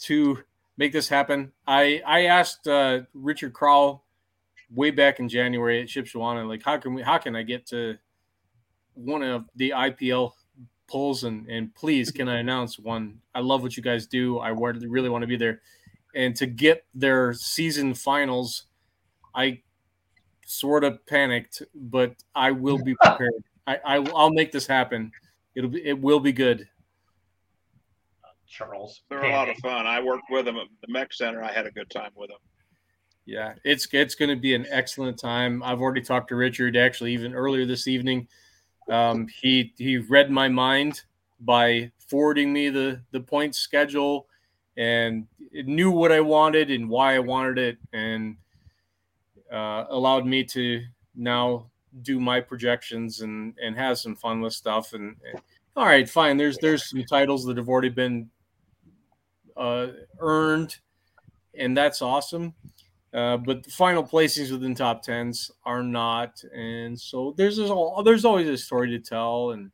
[0.00, 0.38] to
[0.76, 1.52] make this happen.
[1.66, 4.04] I I asked uh, Richard Crowell
[4.74, 7.96] way back in January at Shipshawana, like how can we how can I get to
[8.94, 10.32] one of the IPL
[10.88, 13.20] pulls and and please can I announce one?
[13.34, 14.38] I love what you guys do.
[14.38, 15.60] I really want to be there,
[16.14, 18.64] and to get their season finals,
[19.34, 19.62] I
[20.46, 23.44] sort of panicked, but I will be prepared.
[23.66, 25.12] I, I I'll make this happen.
[25.54, 26.68] It'll be it will be good.
[28.48, 29.02] Charles.
[29.10, 29.86] They're a lot of fun.
[29.86, 31.42] I worked with them at the Mech Center.
[31.42, 32.38] I had a good time with them.
[33.26, 35.62] Yeah, it's it's going to be an excellent time.
[35.62, 38.26] I've already talked to Richard actually even earlier this evening.
[38.88, 41.02] Um, he he read my mind
[41.40, 44.26] by forwarding me the the point schedule
[44.76, 48.36] and knew what I wanted and why I wanted it and
[49.52, 50.82] uh, allowed me to
[51.14, 51.70] now
[52.02, 55.40] do my projections and and have some fun with stuff and, and
[55.76, 56.36] all right fine.
[56.36, 58.30] There's there's some titles that have already been
[59.56, 59.88] uh,
[60.20, 60.76] earned
[61.54, 62.54] and that's awesome
[63.14, 68.02] uh, but the final placings within top tens are not, and so there's there's, all,
[68.02, 69.70] there's always a story to tell, and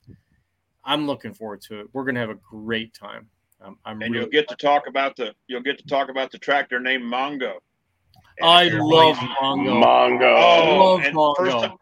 [0.85, 1.89] I'm looking forward to it.
[1.93, 3.29] We're gonna have a great time.
[3.61, 6.31] Um, I'm And really, you'll get to talk about the you'll get to talk about
[6.31, 7.55] the tractor named Mongo.
[8.39, 9.85] And I love really- Mongo.
[9.85, 10.37] Mongo.
[10.39, 11.37] Oh, love Mongo.
[11.37, 11.77] first time,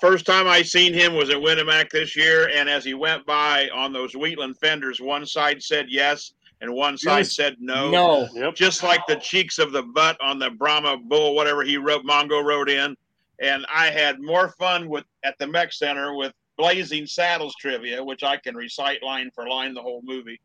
[0.00, 3.68] first time I seen him was at Winamac this year, and as he went by
[3.74, 7.34] on those Wheatland fenders, one side said yes and one side Yes.
[7.36, 7.90] said no.
[7.90, 8.54] No, Yep.
[8.54, 12.42] Just like the cheeks of the butt on the Brahma bull, whatever he wrote, Mongo
[12.44, 12.96] wrote in.
[13.40, 18.22] And I had more fun with at the Mech Center with Blazing Saddles trivia, which
[18.22, 20.40] I can recite line for line the whole movie.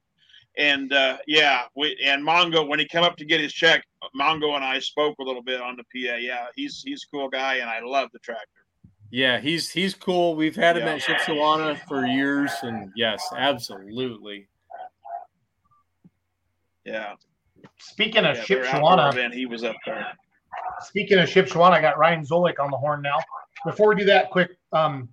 [0.57, 3.85] And uh, yeah, we and Mongo when he came up to get his check,
[4.19, 6.17] Mongo and I spoke a little bit on the PA.
[6.17, 8.45] Yeah, he's he's a cool guy, and I love the tractor.
[9.11, 10.35] yeah, he's he's cool.
[10.35, 10.95] We've had him Yeah.
[10.95, 14.49] at Shipshawana for years, and yes, absolutely.
[16.85, 17.13] Yeah.
[17.79, 20.07] Speaking of yeah, Shipshawana, event, he was up there.
[20.81, 23.19] Speaking of Shipshawana, I got Ryan Zolik on the horn now.
[23.65, 25.09] Before we do that, quick, um,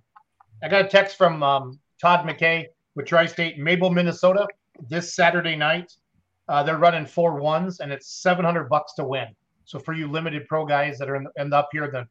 [0.63, 4.47] I got a text from um, Todd McKay with Tri-State Mabel, Minnesota,
[4.89, 5.91] this Saturday night.
[6.47, 9.27] Uh, they're running four ones, and it's 700 bucks to win.
[9.65, 12.07] So for you limited pro guys that are in, end up here, the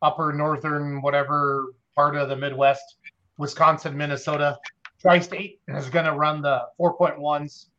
[0.00, 2.96] upper northern whatever part of the Midwest,
[3.36, 4.56] Wisconsin, Minnesota,
[5.00, 7.69] Tri-State is going to run the four point ones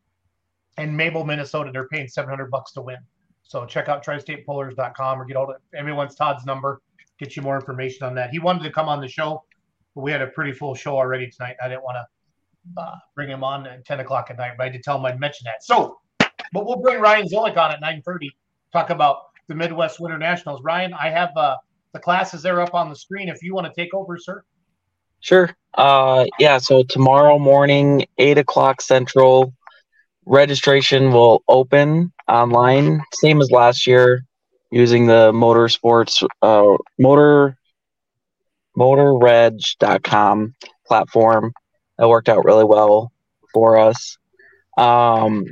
[0.78, 1.72] and Mabel, Minnesota.
[1.72, 2.98] They're paying 700 bucks to win.
[3.44, 6.82] So check out tristatepullers.com or get all of everyone's Todd's number,
[7.20, 8.30] get you more information on that.
[8.30, 9.44] He wanted to come on the show,
[9.94, 11.58] but we had a pretty full show already tonight.
[11.62, 14.70] I didn't want to uh, bring him on at 10 o'clock at night, but I
[14.70, 15.64] did tell him I'd mention that.
[15.64, 16.00] So,
[16.54, 18.30] but we'll bring Ryan Zillick on at 9.30,
[18.72, 20.62] talk about the Midwest Winter Nationals.
[20.64, 21.58] Ryan, I have uh,
[21.92, 24.44] the classes there up on the screen if you want to take over, sir.
[25.20, 25.56] Sure.
[25.74, 29.54] Uh, yeah, so tomorrow morning, 8 o'clock Central,
[30.32, 34.24] registration will open online, same as last year,
[34.72, 37.58] using the motorsports uh, motor
[38.78, 40.56] motorreg.com
[40.88, 41.54] platform.
[41.98, 43.12] That worked out really well
[43.54, 44.18] for us.
[44.78, 45.46] Um,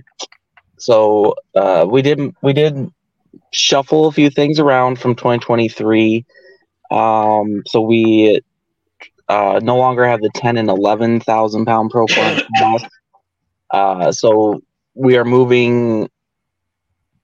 [0.77, 2.89] so uh, we did we did
[3.51, 6.25] shuffle a few things around from 2023.
[6.89, 8.39] Um, so we
[9.27, 12.41] uh, no longer have the 10 and 11,000 pound pro class.
[13.71, 14.59] Uh, so
[14.99, 16.09] we are moving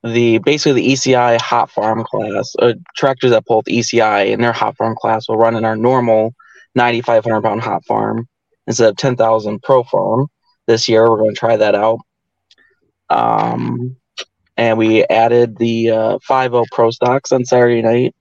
[0.04, 4.54] the basically the ECI hot farm class, uh, tractors that pull the ECI in their
[4.54, 6.34] hot farm class will run in our normal
[6.76, 8.28] 9,500 pound hot farm
[8.66, 10.28] instead of 10,000 pro farm.
[10.68, 12.00] This year, we're going to try that out.
[13.10, 13.98] Um,
[14.58, 18.16] and we added the uh, 5 Pro stocks on Saturday night.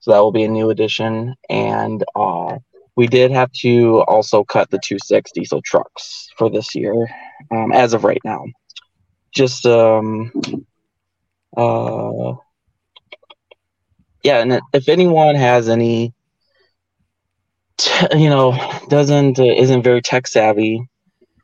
[0.00, 1.34] So that will be a new addition.
[1.48, 2.58] And uh,
[2.96, 6.94] we did have to also cut the 2.6 diesel trucks for this year
[7.50, 8.44] um, as of right now.
[9.32, 10.30] Just, um,
[11.56, 12.34] uh,
[14.22, 16.12] yeah, and if anyone has any,
[18.12, 18.56] you know,
[18.88, 20.86] doesn't, uh, isn't very tech savvy,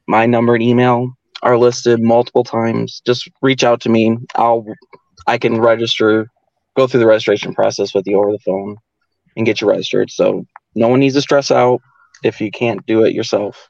[0.06, 1.12] my number and email
[1.42, 3.00] are listed multiple times.
[3.06, 4.16] Just reach out to me.
[4.34, 4.66] I'll,
[5.26, 6.28] I can register,
[6.76, 8.76] go through the registration process with you over the phone
[9.36, 10.10] and get you registered.
[10.10, 10.44] So
[10.74, 11.80] no one needs to stress out
[12.22, 13.68] if you can't do it yourself.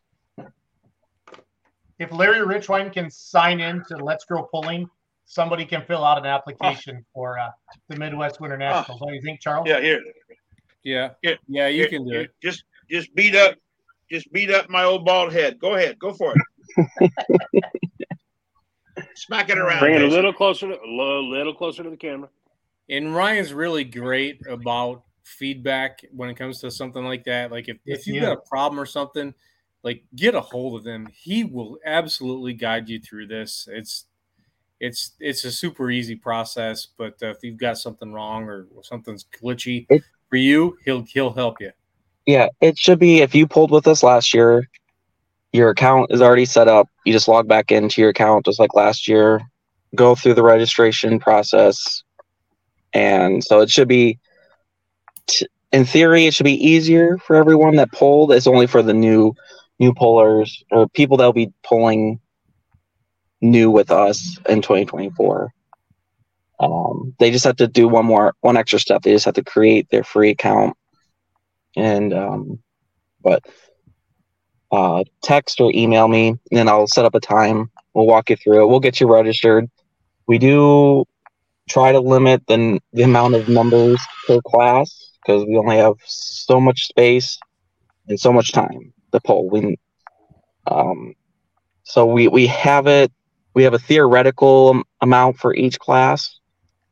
[1.98, 4.88] If Larry Richwine can sign in to Let's Grow Pulling,
[5.24, 7.50] somebody can fill out an application for uh,
[7.88, 9.00] the Midwest Winter Nationals.
[9.00, 9.66] What do you think, Charles?
[9.68, 10.00] Yeah, here,
[10.84, 11.10] Yeah.
[11.22, 11.34] Yeah.
[11.48, 12.34] Yeah, you here, can do here, it.
[12.42, 13.56] Just, just beat up,
[14.10, 15.58] just beat up my old bald head.
[15.58, 17.12] Go ahead, go for it.
[19.14, 19.80] Smack it around.
[19.80, 22.28] Bring it a little closer to a little, little closer to the camera.
[22.88, 27.50] And Ryan's really great about feedback when it comes to something like that.
[27.50, 29.34] Like if, if you've got a problem or something,
[29.82, 31.08] like get a hold of him.
[31.12, 33.68] He will absolutely guide you through this.
[33.70, 34.06] It's
[34.80, 39.24] it's it's a super easy process, but uh, if you've got something wrong or something's
[39.24, 41.72] glitchy It- for you, he'll he'll help you.
[42.26, 44.68] Yeah, it should be if you pulled with us last year,
[45.52, 46.86] your account is already set up.
[47.06, 49.40] You just log back into your account just like last year,
[49.94, 52.02] go through the registration process.
[52.92, 54.18] And so it should be
[55.26, 58.32] t- in theory it should be easier for everyone that pulled.
[58.32, 59.34] It's only for the new
[59.78, 62.20] new pullers or people that'll be pulling
[63.40, 65.52] new with us in 2024.
[66.60, 69.02] Um, they just have to do one more one extra step.
[69.02, 70.76] They just have to create their free account
[71.76, 72.58] and um,
[73.22, 73.44] but
[74.70, 77.70] uh, text or email me, and then I'll set up a time.
[77.94, 78.66] We'll walk you through it.
[78.68, 79.70] We'll get you registered.
[80.26, 81.04] We do
[81.68, 86.60] try to limit the, the amount of numbers per class because we only have so
[86.60, 87.38] much space
[88.08, 89.48] and so much time to pull.
[89.50, 89.78] We,
[90.66, 91.14] um,
[91.84, 93.12] so we we have it.
[93.54, 96.38] We have a theoretical amount for each class,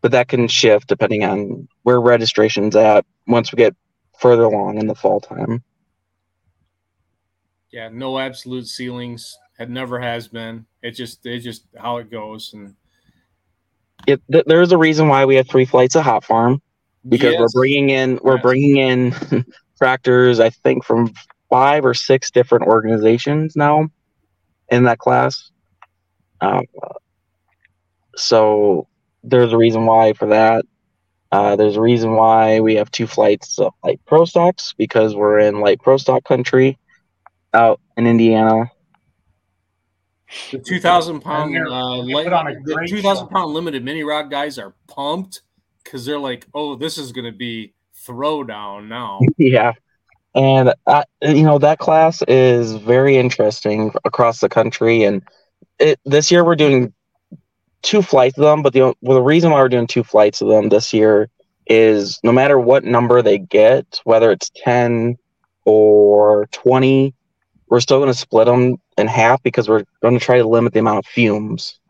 [0.03, 3.75] but that can shift depending on where registration's at once we get
[4.19, 5.63] further along in the fall time.
[7.71, 9.37] Yeah, no absolute ceilings.
[9.59, 10.67] It never has been.
[10.83, 12.53] It just it's just how it goes.
[12.55, 12.75] And
[14.07, 16.61] It, th- there's a reason why we have three flights of hot farm
[17.09, 17.41] because Yes.
[17.55, 18.43] we're bringing in we're Yes.
[18.43, 19.45] bringing in
[19.79, 21.13] tractors I think from
[21.51, 23.89] five or six different organizations now
[24.69, 25.51] in that class.
[26.41, 26.63] Um,
[28.17, 28.89] so
[29.23, 30.65] there's a reason why for that.
[31.33, 35.39] Uh, there's a reason why we have two flights of light pro stocks because we're
[35.41, 36.79] in light pro stock country
[37.53, 38.71] out in Indiana.
[40.51, 43.33] The two thousand pound, they're- uh, they li- put on a the two thousand show.
[43.33, 45.43] pound limited mini rod guys are pumped
[45.83, 47.75] because they're like, "Oh, this is going to be
[48.07, 49.73] throwdown now." Yeah.
[50.37, 55.23] And uh, you know that class is very interesting across the country, and
[55.79, 56.93] it this year we're doing
[57.81, 58.63] two flights of them.
[58.63, 61.31] But the well, the reason why we're doing two flights of them this year
[61.67, 65.17] is no matter what number they get, whether it's ten
[65.65, 67.15] or twenty,
[67.69, 70.75] we're still going to split them in half because we're going to try to limit
[70.75, 71.81] the amount of fumes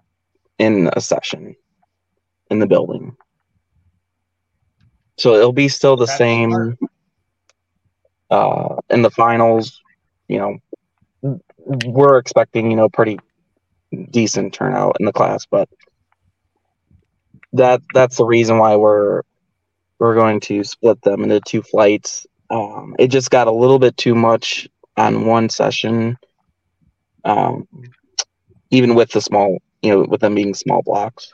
[0.60, 1.56] in a session
[2.48, 3.16] in the building.
[5.18, 6.78] So it'll be still the That's same smart.
[8.30, 9.80] Uh, in the finals,
[10.28, 13.18] you know, we're expecting, you know, pretty
[14.10, 15.68] decent turnout in the class, but
[17.52, 19.22] that that's the reason why we're
[19.98, 22.26] we're going to split them into two flights.
[22.50, 26.18] Um, it just got a little bit too much on one session,
[27.24, 27.66] um,
[28.70, 31.32] even with the small, you know, with them being small blocks.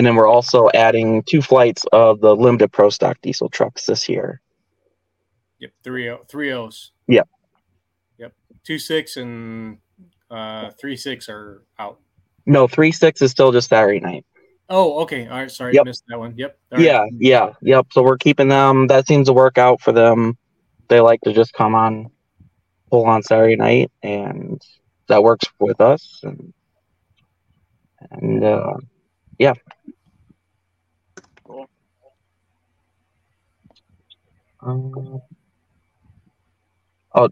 [0.00, 4.08] And then we're also adding two flights of the limited pro stock diesel trucks this
[4.08, 4.40] year.
[5.58, 6.92] Yep, three o three O's.
[7.06, 7.28] Yep.
[8.16, 8.32] Yep.
[8.64, 9.76] Two six and
[10.30, 12.00] uh three six are out.
[12.46, 14.24] No, three six is still just Saturday night.
[14.70, 15.26] Oh, okay.
[15.26, 15.50] All right.
[15.50, 15.84] Sorry, Yep.
[15.84, 16.32] missed that one.
[16.34, 16.58] Yep.
[16.72, 16.86] All right.
[16.86, 17.88] Yeah, yeah, yep.
[17.92, 18.86] So we're keeping them.
[18.86, 20.38] That seems to work out for them.
[20.88, 22.10] They like to just come on,
[22.88, 24.62] pull on Saturday night, and
[25.08, 26.20] that works with us.
[26.22, 26.54] And
[28.12, 28.76] and uh,
[29.38, 29.52] yeah.
[34.62, 35.22] Um,
[37.14, 37.28] oh,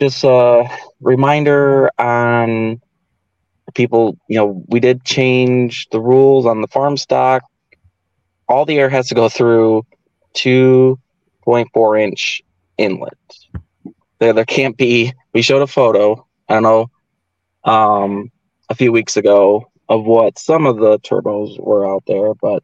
[0.00, 0.68] just a
[1.00, 2.80] reminder on
[3.74, 4.18] people.
[4.28, 7.42] You know, we did change the rules on the farm stock
[8.48, 9.86] all the air has to go through
[10.34, 12.42] 2.4 inch
[12.78, 13.14] inlet.
[14.18, 15.12] There, there can't be.
[15.32, 16.26] We showed a photo.
[16.48, 16.90] I don't know,
[17.64, 18.30] um,
[18.68, 22.62] a few weeks ago of what some of the turbos were out there, but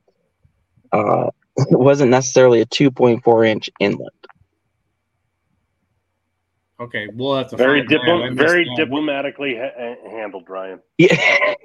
[0.92, 1.30] uh,
[1.68, 4.12] it wasn't necessarily a 2.4 inch inlet.
[6.80, 8.00] Okay, we'll have to Very find that.
[8.08, 8.76] I very that.
[8.76, 10.80] diplomatically ha- ha- handled, Ryan.
[10.98, 11.54] Yeah.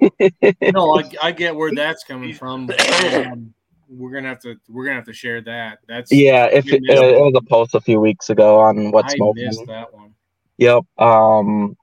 [0.72, 2.70] No, I, I get where that's coming from.
[3.14, 3.54] Um,
[3.88, 5.78] we're gonna have to we're gonna have to share that.
[5.86, 9.12] That's yeah, if we it, it was a post a few weeks ago on what's
[9.14, 9.46] I smoking.
[9.46, 10.14] missed that one.
[10.58, 10.84] Yep.
[10.98, 11.76] Um,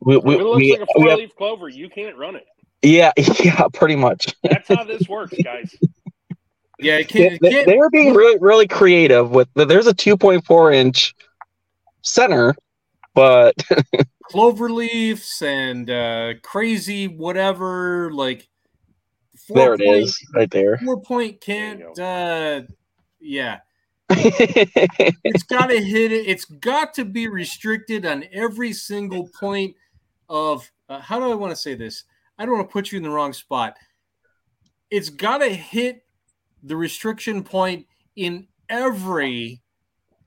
[0.00, 1.68] we, we, it looks we, like a we four have, leaf clover.
[1.68, 2.46] You can't run it.
[2.82, 3.12] yeah,
[3.44, 4.34] yeah, pretty much.
[4.42, 5.74] That's how this works, guys.
[6.82, 9.86] Yeah, it they, can't, it they, can't they were being really really creative with there's
[9.86, 11.14] a 2.4 inch
[12.02, 12.54] center
[13.14, 13.54] but
[14.24, 18.48] clover leaves and uh crazy whatever like
[19.48, 22.62] there it point- is right there Four point can't uh
[23.22, 23.60] yeah.
[24.10, 26.26] it's got to hit it.
[26.26, 29.74] It's got to be restricted on every single point
[30.28, 32.04] of uh, how do I want to say this?
[32.38, 33.76] I don't want to put you in the wrong spot.
[34.90, 36.04] It's got to hit
[36.62, 37.86] the restriction point
[38.16, 39.60] in every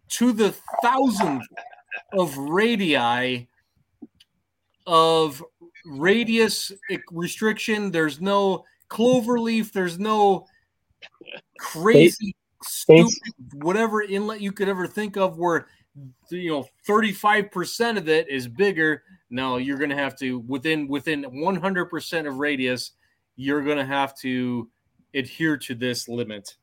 [0.10, 1.46] to the thousandth
[2.14, 3.48] of radii
[4.86, 5.44] of
[5.86, 6.72] radius
[7.12, 7.92] restriction.
[7.92, 9.72] There's no clover leaf.
[9.72, 10.46] There's no
[11.60, 13.14] crazy stupid
[13.54, 15.68] whatever inlet you could ever think of where
[16.30, 21.24] you know 35% of it is bigger no you're going to have to within within
[21.24, 22.92] 100% of radius
[23.36, 24.70] you're going to have to
[25.16, 26.56] adhere to this limit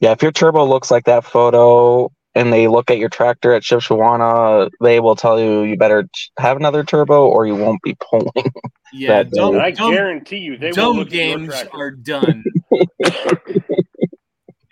[0.00, 3.62] yeah if your turbo looks like that photo and they look at your tractor at
[3.62, 6.08] Shipshewana, they will tell you you better
[6.38, 8.26] have another turbo or you won't be pulling.
[8.92, 12.44] yeah That dumb, I dumb, guarantee you, they will dumb look games are done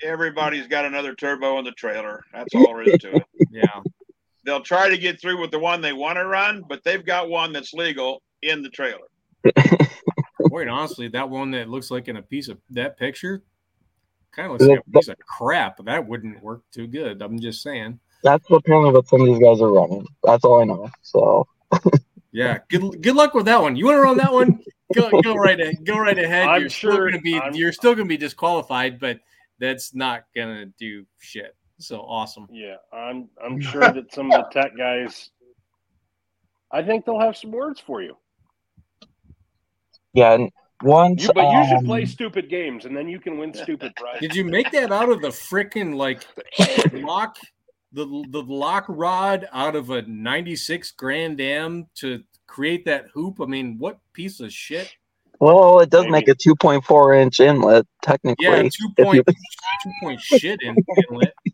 [0.02, 2.24] Everybody's got another turbo in the trailer.
[2.32, 3.26] That's all there is to it.
[3.50, 3.80] yeah
[4.44, 7.28] They'll try to get through with the one they want to run, but they've got
[7.28, 9.06] one that's legal in the trailer.
[10.52, 13.42] Quite honestly that one that looks like in a piece of that picture
[14.32, 17.62] kind of looks like a piece of crap that wouldn't work too good i'm just
[17.62, 20.06] saying That's apparently what some of these guys are running.
[20.22, 20.88] That's all I know.
[21.00, 21.46] So
[22.32, 23.76] Yeah, good good luck with that one.
[23.76, 24.60] You want to run that one?
[24.94, 25.84] Go go right ahead.
[25.84, 26.46] Go right ahead.
[26.48, 29.18] I'm you're still sure- gonna be I'm- you're still gonna be disqualified, but
[29.58, 31.56] that's not gonna do shit.
[31.78, 32.46] So awesome.
[32.52, 35.30] Yeah, I'm I'm sure that some of the tech guys,
[36.70, 38.16] I think they'll have some words for you.
[40.12, 40.50] Yeah, and
[40.82, 43.92] once You, but you should um, play stupid games, and then you can win stupid
[43.96, 44.20] prizes.
[44.20, 46.26] Did you make that out of the freaking like
[46.92, 47.36] lock
[47.92, 53.40] the the lock rod out of a 96 Grand Am to create that hoop?
[53.40, 54.92] I mean, what piece of shit?
[55.40, 56.12] Well, it does Maybe.
[56.12, 58.46] make a 2.4 inch inlet technically.
[58.46, 61.34] Yeah, if two you- point two point shit inlet.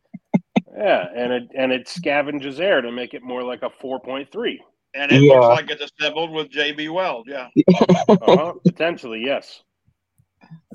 [0.76, 4.30] Yeah, and it and it scavenges air to make it more like a four point
[4.30, 4.62] three.
[4.94, 5.34] And it Yeah.
[5.34, 7.26] looks like it's assembled with JB Weld.
[7.28, 7.48] Yeah.
[8.08, 8.54] Uh-huh.
[8.64, 9.62] Potentially, yes.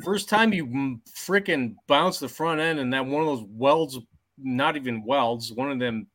[0.03, 3.97] First time you freaking bounce the front end and that one of those welds,
[4.37, 6.07] not even welds, one of them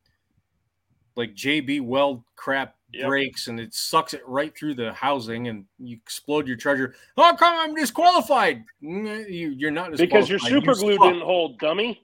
[1.17, 3.07] like JB weld crap Yep.
[3.07, 6.95] breaks and it sucks it right through the housing and you explode your treasure.
[7.19, 7.69] How come on.
[7.71, 8.65] I'm disqualified?
[8.83, 11.05] Mm, You, you're not disqualified Because your super You glue suck.
[11.05, 12.03] didn't hold, dummy.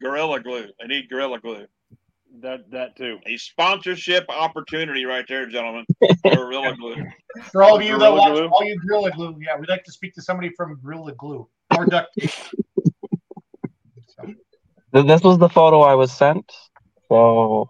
[0.00, 0.68] Gorilla Glue.
[0.82, 1.66] I need Gorilla Glue.
[2.40, 3.18] That that too.
[3.26, 5.84] A sponsorship opportunity right there, gentlemen.
[6.24, 6.96] Gorilla Glue.
[7.50, 8.48] For all of you that Gorilla watch, Glue?
[8.48, 11.46] all you Gorilla Glue, yeah, we'd like to speak to somebody from Gorilla Glue
[11.76, 12.30] or duct tape.
[14.92, 16.50] So, This was the photo I was sent.
[17.08, 17.68] So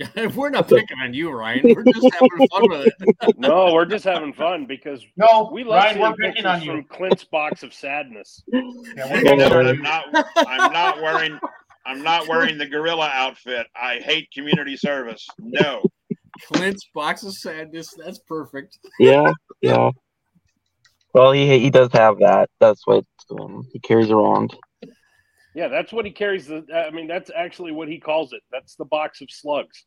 [0.34, 1.60] We're not picking on you, Ryan.
[1.74, 3.38] We're just having fun with it.
[3.38, 6.60] No, we're just having fun because no, we love Ryan, seeing we're picking pictures on
[6.66, 6.84] from you.
[6.84, 8.42] Clint's box of sadness.
[8.52, 10.26] Yeah, we're No, picking uh, on I'm not.
[10.36, 11.38] I'm not wearing.
[11.86, 13.66] I'm not wearing the gorilla outfit.
[13.74, 15.26] I hate community service.
[15.38, 15.82] No.
[16.46, 17.94] Clint's box of sadness.
[17.96, 18.78] That's perfect.
[18.98, 19.90] yeah, yeah.
[21.12, 22.50] Well, he he does have that.
[22.58, 24.54] That's what um, he carries around.
[25.54, 26.48] Yeah, that's what he carries.
[26.48, 28.42] The, I mean, that's actually what he calls it.
[28.50, 29.84] That's the box of slugs.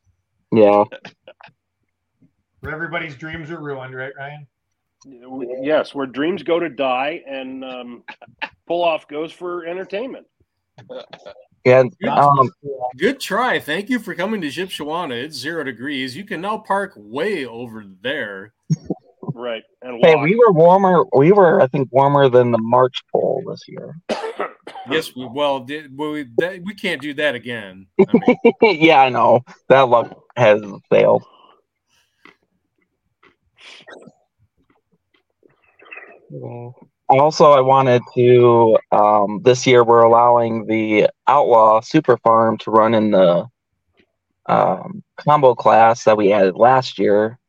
[0.54, 0.86] Yeah.
[2.62, 4.48] Where everybody's dreams are ruined, right, Ryan?
[5.62, 8.04] Yes, where dreams go to die and um,
[8.66, 10.26] pull off goes for entertainment.
[11.68, 11.84] Yeah.
[12.10, 12.50] Um,
[12.98, 13.60] Good try.
[13.60, 15.22] Thank you for coming to Shipshewana.
[15.22, 16.16] It's zero degrees.
[16.16, 18.54] You can now park way over there.
[19.22, 19.64] Right.
[19.82, 21.04] And hey, we were warmer.
[21.14, 23.96] We were, I think, warmer than the March pull this year.
[24.90, 25.98] Yes, we well did.
[25.98, 27.88] Well, we, that, we can't do that again.
[28.00, 31.24] I mean, yeah, I know that luck has failed.
[36.30, 36.70] Yeah.
[37.10, 38.78] Also, I wanted to.
[38.92, 43.46] Um, this year, we're allowing the Outlaw Super Farm to run in the
[44.48, 47.40] um, combo class that we added last year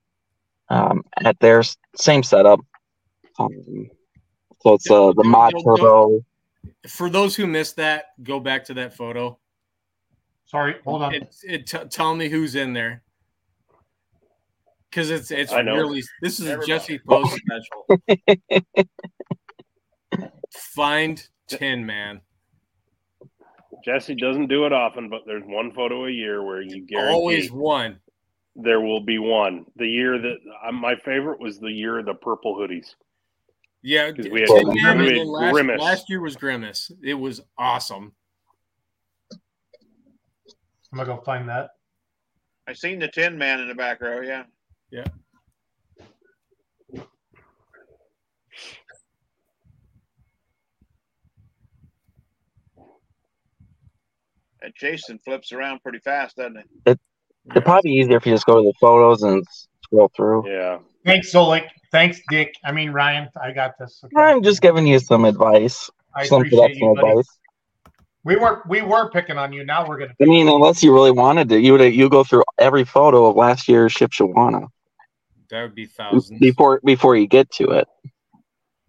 [0.69, 1.63] um, at their
[1.97, 2.61] same setup.
[3.39, 3.91] Um,
[4.63, 6.25] so it's uh, the mod Don't- don't- turbo.
[6.89, 9.39] for those who missed that, go back to that photo.
[10.47, 11.15] Sorry, hold on.
[11.15, 13.03] It, it t- tell me who's in there.
[14.91, 15.75] Because it's it's I know.
[15.77, 18.03] really this is a Jesse Post special.
[20.53, 22.21] Find Tin Man.
[23.85, 27.53] Jesse doesn't do it often, but there's one photo a year where you guarantee Always
[27.53, 28.01] one.
[28.57, 29.67] there will be one.
[29.77, 32.95] The year that uh, my favorite was the year of the purple hoodies.
[33.83, 35.81] Yeah, 'Cause we had- Tin Man, we had last, Grimace.
[35.81, 36.91] last year was Grimace.
[37.05, 38.13] It was awesome.
[40.93, 41.71] I'm gonna go find that.
[42.67, 44.21] I seen the Tin Man in the back row.
[44.23, 44.45] Yeah.
[44.91, 45.05] Yeah.
[54.63, 56.91] And Jason flips around pretty fast, doesn't he?
[57.51, 59.45] It'd probably be easier if you just go to the photos and
[59.85, 60.51] scroll through.
[60.51, 60.79] Yeah.
[61.07, 61.67] Thanks, Solik.
[61.93, 62.55] Thanks, Dick.
[62.65, 63.29] I mean Ryan.
[63.41, 64.01] I got this.
[64.05, 64.15] Okay.
[64.21, 67.09] I'm just giving you some advice, I some appreciate production you, buddy.
[67.11, 67.39] advice.
[68.25, 69.65] We were we were picking on you.
[69.65, 70.13] Now we're gonna.
[70.21, 73.37] I mean, unless you really wanted to, you would you go through every photo of
[73.37, 74.67] last year's Shipshewana
[75.51, 76.39] That would be thousands.
[76.41, 77.89] before before you get to it.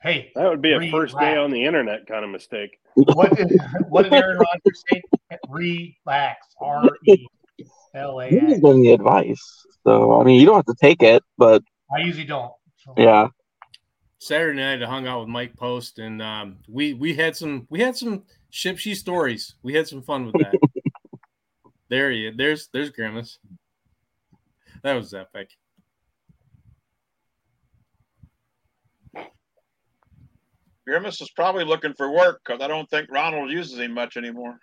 [0.01, 0.91] Hey, That would be a Relax.
[0.91, 2.79] first day on the internet kind of mistake.
[2.95, 3.51] What did
[3.89, 5.01] what did Aaron Rodgers say?
[5.47, 6.47] Relax.
[6.61, 7.25] R E
[7.95, 8.61] L A I'm just X.
[8.61, 9.65] giving you advice.
[9.83, 11.63] So I mean, you don't have to take it, but
[11.93, 12.51] I usually don't.
[12.77, 12.93] So.
[12.97, 13.27] yeah,
[14.19, 17.79] Saturday night, I hung out with Mike Post, and um, we we had some we
[17.79, 19.55] had some shipshy stories.
[19.63, 20.55] We had some fun with that.
[21.89, 22.35] there he is.
[22.37, 23.39] There's there's Grimace.
[24.83, 25.51] That was epic.
[30.89, 34.59] Grimace is probably looking for work because I don't think Ronald uses him much anymore.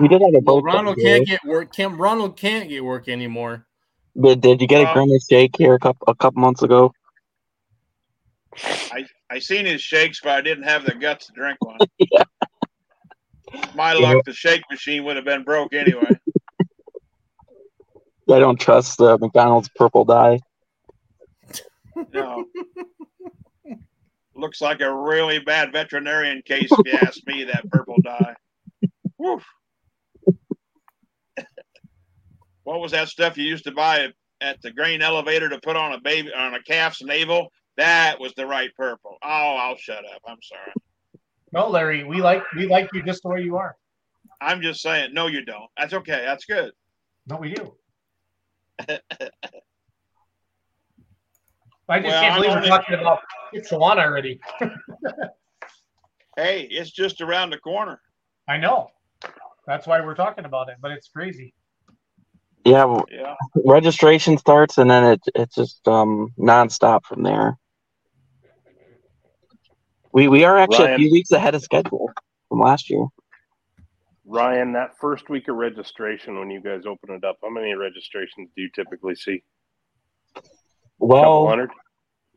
[0.00, 0.60] we did have a Well.
[0.60, 1.72] Ronald can't get work.
[1.72, 3.64] Can't Ronald can't get work anymore.
[4.20, 6.92] Did, did you get a Well- grimace shake here a couple a couple months ago?
[8.92, 11.78] I I seen his shakes, but I didn't have the guts to drink one.
[11.98, 12.24] Yeah.
[13.76, 14.14] My Yeah.
[14.14, 16.10] luck, the shake machine would have been broke anyway.
[18.28, 20.38] I don't trust uh, McDonald's purple dye.
[22.12, 22.44] No.
[24.40, 28.34] Looks like a really bad veterinarian case, if you ask me, that purple dye.
[29.18, 29.44] Woof.
[32.64, 34.08] what was that stuff you used to buy
[34.40, 37.52] at, the grain elevator to put on a baby on a calf's navel?
[37.76, 39.18] That was the right purple.
[39.22, 40.22] Oh, I'll shut up.
[40.26, 40.72] I'm sorry.
[41.52, 43.76] No, Larry, we like we like you just the way you are.
[44.40, 45.68] I'm just saying, no, you don't.
[45.76, 46.22] That's okay.
[46.24, 46.72] That's good.
[47.26, 47.74] No, we do.
[51.90, 53.20] I just Well, can't believe we're only- talking about
[53.54, 54.40] Shipshewana already.
[56.36, 58.00] Hey, it's just around the corner.
[58.48, 58.88] I know.
[59.66, 61.52] That's why we're talking about it, but it's crazy.
[62.64, 63.34] Yeah, Yeah.
[63.66, 67.58] registration starts and then it it's just um nonstop from there.
[70.12, 72.10] We we are actually a few weeks ahead of schedule
[72.48, 73.06] from last year.
[74.24, 78.50] Ryan, that first week of registration when you guys open it up, how many registrations
[78.56, 79.42] do you typically see?
[81.00, 81.68] Well,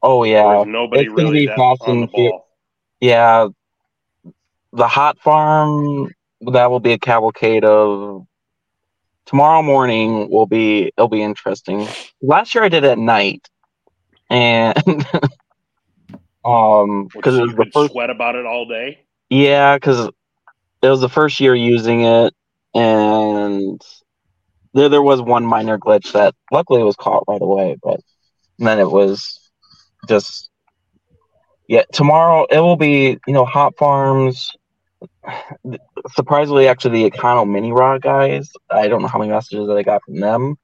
[0.01, 2.39] oh yeah, nobody it's gonna be on the
[2.99, 3.47] yeah.
[4.71, 6.15] The hot farm
[6.51, 8.25] that will be a cavalcade of
[9.25, 11.87] tomorrow morning will be it'll be interesting.
[12.21, 13.47] Last year I did it at night,
[14.29, 14.75] and
[16.45, 18.99] um because it was the first sweat about it all day.
[19.29, 20.09] Yeah, because
[20.81, 22.33] it was the first year using it,
[22.73, 23.81] and
[24.73, 27.99] there there was one minor glitch that luckily was caught right away, but
[28.59, 29.39] then it was
[30.07, 30.49] just
[31.67, 31.83] yeah.
[31.93, 34.51] Tomorrow it will be you know hot farms.
[36.15, 38.49] Surprisingly, actually, the Econo Mini Rod guys.
[38.69, 40.57] I don't know how many messages that I got from them.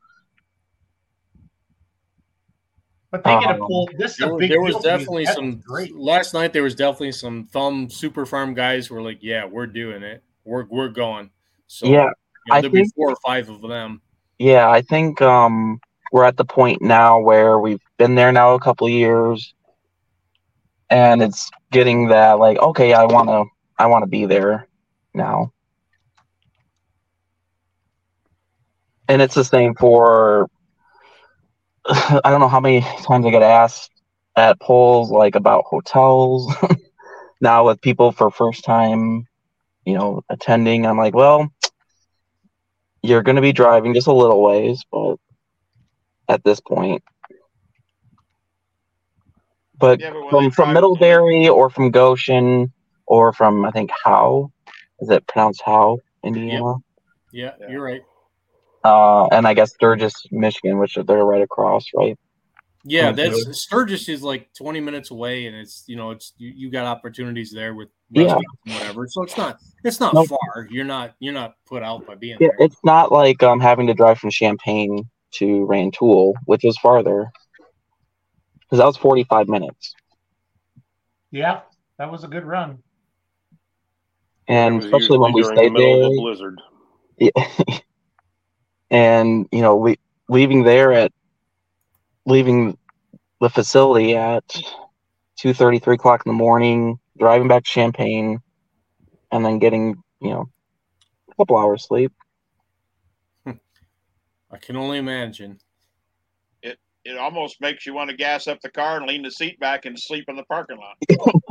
[3.11, 3.89] But they get a Um, pull.
[3.97, 5.95] This is There, a big there was deal definitely That's some great.
[5.95, 6.53] last night.
[6.53, 10.23] There was definitely some thumb super farm guys who were like, "Yeah, we're doing it.
[10.45, 11.31] We're we're going."
[11.67, 12.11] So Yeah, you know,
[12.51, 14.01] I there'll be think- four or five of them.
[14.37, 15.79] Yeah, I think um,
[16.11, 19.53] we're at the point now where we've been there now a couple years,
[20.89, 23.45] and it's getting that like, okay, I want to,
[23.77, 24.67] I want to be there
[25.13, 25.53] now.
[29.07, 30.49] And it's the same for,
[31.85, 33.91] I don't know how many times I get asked
[34.35, 36.53] at pulls like about hotels.
[37.41, 39.27] now with people for first time,
[39.85, 41.51] you know, attending, I'm like, well,
[43.01, 45.15] you're going to be driving just a little ways, but
[46.29, 47.03] at this point.
[49.77, 52.71] But Yeah, but from from drive- Middlebury or from Goshen
[53.07, 54.51] or from I think Howe,
[54.99, 56.75] is it pronounced Howe, Indiana?
[57.31, 57.69] Yeah, Yeah.
[57.69, 58.01] you're right.
[58.83, 62.17] Uh, and I guess Sturgis, Michigan, which they're right across, right?
[62.85, 63.29] Yeah, Okay.
[63.29, 66.85] that's Sturgis is like 20 minutes away, and it's you know it's you, you got
[66.85, 68.37] opportunities there with Yeah.
[68.65, 69.05] whatever.
[69.07, 70.27] So it's not it's not Nope.
[70.29, 70.67] far.
[70.69, 72.65] You're not you're not put out by being Yeah, there.
[72.67, 77.31] it's not like um having to drive from Champaign to Rantoul, which is farther,
[78.59, 79.93] because that was forty five minutes.
[81.31, 81.61] Yeah,
[81.97, 82.79] that was a good run.
[84.47, 86.61] And especially when we usually during the stayed there, of a blizzard.
[87.19, 87.79] Yeah.
[88.89, 91.11] and you know, we leaving there at
[92.25, 92.77] leaving
[93.41, 94.43] the facility at
[95.35, 98.39] two thirty, three o'clock in the morning, driving back to Champaign,
[99.31, 100.49] and then getting you know
[101.29, 102.11] a couple hours sleep.
[104.51, 105.59] I can only imagine.
[106.61, 109.59] It it almost makes you want to gas up the car and lean the seat
[109.59, 110.97] back and sleep in the parking lot.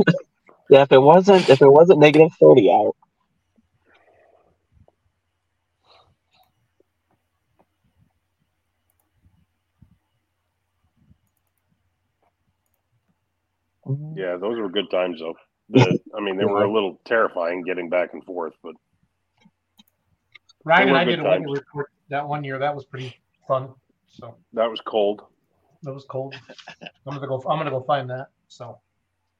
[0.70, 2.94] Yeah, if it wasn't if it wasn't negative thirty out.
[14.14, 15.34] Yeah, those were good times though.
[15.70, 18.74] The, I mean, they were a little terrifying getting back and forth, but
[20.64, 21.52] Ryan and I did a weather times.
[21.52, 22.58] report that one year.
[22.58, 23.14] That was pretty
[23.46, 23.70] fun.
[24.08, 25.22] So that was cold.
[25.82, 26.34] that was cold.
[27.06, 27.42] I'm gonna go.
[27.48, 28.28] I'm gonna go find that.
[28.48, 28.78] So,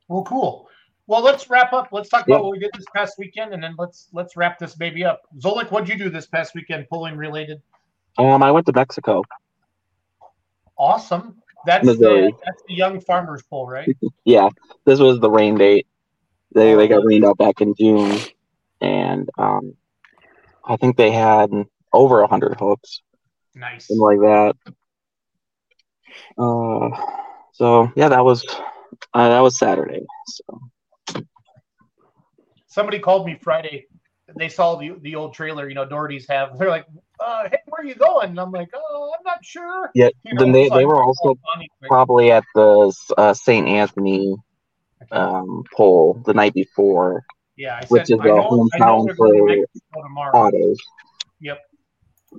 [0.09, 0.69] well, cool.
[1.07, 1.89] Well, let's wrap up.
[1.91, 2.35] Let's talk Yeah.
[2.37, 5.23] about what we did this past weekend, and then let's let's wrap this baby up.
[5.39, 7.61] Zolik, what'd you do this past weekend, pulling related?
[8.19, 9.23] Um, I went to Mexico.
[10.77, 11.37] Awesome.
[11.67, 12.27] That's Missouri.
[12.29, 13.89] the that's the young farmers pull, right?
[14.25, 14.51] Yeah,
[14.85, 15.87] this was the rain date.
[16.55, 18.19] They they got rained out back in June,
[18.83, 19.75] and um,
[20.65, 21.51] I think they had
[21.93, 23.03] over a hundred hooks,
[23.55, 23.87] Nice.
[23.87, 24.57] something like that.
[26.37, 26.91] Uh,
[27.53, 28.45] so yeah, that was
[29.15, 30.07] uh, that was Saturday.
[30.27, 30.61] So
[32.67, 33.87] Somebody called me Friday.
[34.37, 36.59] They saw the the old trailer, you know, Doherty's have.
[36.59, 36.87] They're like,
[37.19, 40.35] uh, "Hey, where are you going?" And I'm like, "Oh, I'm not sure." yeah, You
[40.35, 41.35] know, then they, they were also
[41.89, 43.67] probably at the uh, St.
[43.67, 44.37] Anthony
[45.11, 47.25] um, pull the night before
[47.57, 50.79] Yeah, I said, which is I the know, hometown they're going to for autos.
[51.41, 51.59] Yep.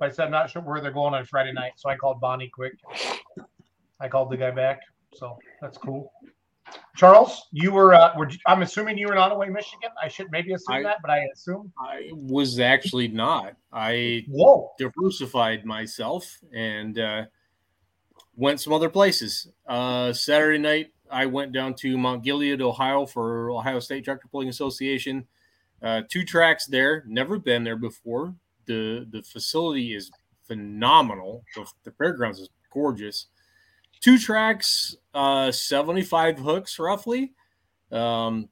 [0.00, 2.48] I said I'm not sure where they're going on Friday night, so I called Bonnie
[2.48, 2.74] quick.
[4.00, 4.80] I called the guy back,
[5.14, 6.12] so that's cool.
[6.96, 9.90] Charles, you were, uh, were I'm assuming you were in Onaway, Michigan.
[10.00, 11.72] I should maybe assume I- that, but I assume.
[11.78, 13.56] I was actually not.
[13.72, 14.70] I Whoa.
[14.78, 17.24] diversified myself and uh,
[18.36, 19.48] went some other places.
[19.66, 24.48] Uh, Saturday night, I went down to Mount Gilead, Ohio, for Ohio State Tractor Pulling
[24.48, 25.26] Association.
[25.82, 27.04] Uh, two tracks there.
[27.08, 28.34] Never been there before.
[28.66, 30.10] The The facility is
[30.46, 31.44] phenomenal.
[31.54, 33.26] The, the fairgrounds is gorgeous.
[34.00, 37.32] Two tracks, uh, seventy five hooks roughly.
[37.92, 38.48] Um,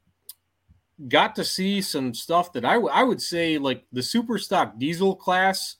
[1.08, 4.78] got to see some stuff that I, w- I would say like the super stock
[4.78, 5.76] diesel class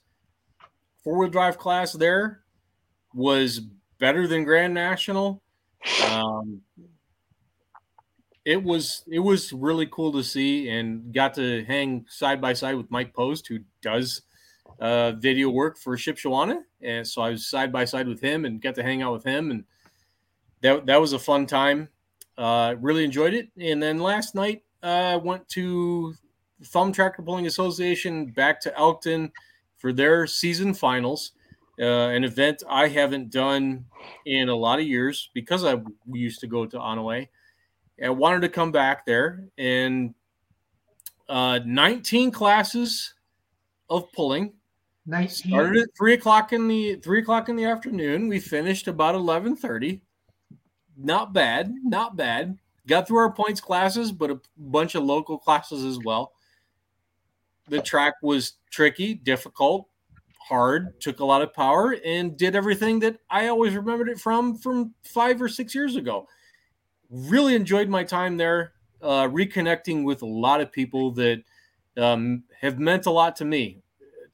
[1.03, 2.41] four wheel drive class there
[3.13, 3.59] was
[3.99, 5.41] better than Grand National.
[6.09, 6.61] Um,
[8.45, 12.75] it was it was really cool to see and got to hang side by side
[12.75, 14.21] with Mike Post, who does
[14.79, 18.61] uh, video work for Shipshewana, and so I was side by side with him and
[18.61, 19.63] got to hang out with him, and
[20.61, 21.89] that that was a fun time.
[22.37, 23.49] Uh, really enjoyed it.
[23.59, 26.15] And then last night, I uh, went to
[26.63, 29.31] Thumb Tractor Pulling Association back to Elkton
[29.77, 31.33] for their season finals,
[31.81, 33.85] uh, an event I haven't done
[34.25, 37.27] in a lot of years because I used to go to Onaway.
[38.03, 40.13] I wanted to come back there and
[41.27, 43.13] uh, 19 classes
[43.89, 44.53] of pulling.
[45.05, 45.51] 19.
[45.51, 48.27] Started at three o'clock in the three o'clock in the afternoon.
[48.27, 50.01] We finished about eleven thirty.
[50.95, 52.57] Not bad, not bad.
[52.85, 56.33] Got through our points classes, but a bunch of local classes as well.
[57.69, 59.87] The track was tricky, difficult,
[60.39, 64.57] hard, took a lot of power, and did everything that I always remembered it from
[64.57, 66.27] from five or six years ago.
[67.09, 71.43] Really enjoyed my time there, uh, reconnecting with a lot of people that
[71.97, 73.81] um, have meant a lot to me.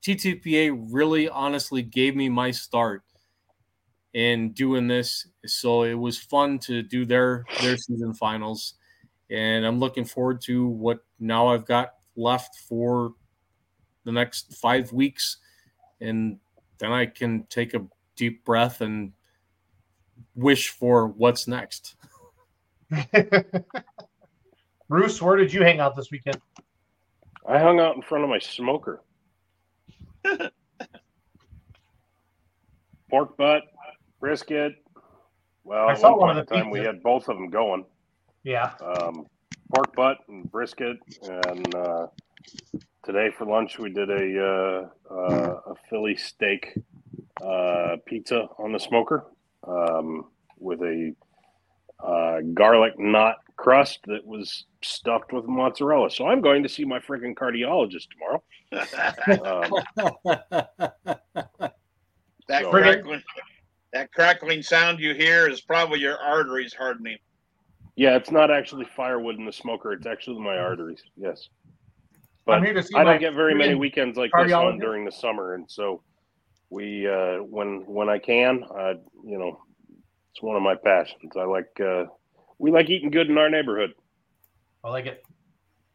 [0.02, 3.04] TTPA really honestly gave me my start
[4.14, 5.28] in doing this.
[5.46, 8.76] So it was fun to do their their season finals.
[9.30, 13.14] And I'm looking forward to what now I've got left for
[14.06, 15.38] the next five weeks.
[16.00, 16.40] And
[16.78, 17.86] then I can take a
[18.16, 19.12] deep breath and
[20.36, 21.96] wish for what's next.
[24.90, 26.40] Bruce, where did you hang out this weekend?
[27.48, 29.02] I hung out in front of my smoker.
[33.10, 33.64] Pork butt,
[34.20, 34.74] brisket.
[35.64, 37.86] Well, I saw one one of the time we had both of them going.
[38.44, 38.74] Yeah.
[38.82, 39.26] Um,
[39.74, 40.98] pork butt and brisket,
[41.48, 42.08] and uh,
[43.04, 46.78] today for lunch we did a uh, uh, a Philly steak
[47.44, 49.26] uh, pizza on the smoker
[49.68, 50.26] um,
[50.60, 51.14] with a
[52.04, 56.10] uh, garlic knot crust that was stuffed with mozzarella.
[56.10, 58.44] So I'm going to see my freaking cardiologist tomorrow.
[59.96, 60.92] Um,
[62.48, 63.24] That So- crackling,
[63.92, 67.18] that crackling sound you hear is probably your arteries hardening.
[67.96, 71.02] yeah, it's not actually firewood in the smoker; it's actually my arteries.
[71.18, 71.50] Yes,
[72.46, 75.06] but I'm here to see I don't get very many weekends like this on during
[75.06, 76.04] the summer, and so
[76.70, 78.94] we uh, when when I can, uh,
[79.24, 79.64] you know,
[80.36, 81.32] it's one of my passions.
[81.38, 82.04] I like uh,
[82.58, 83.94] we like eating good in our neighborhood.
[84.84, 85.24] I like it.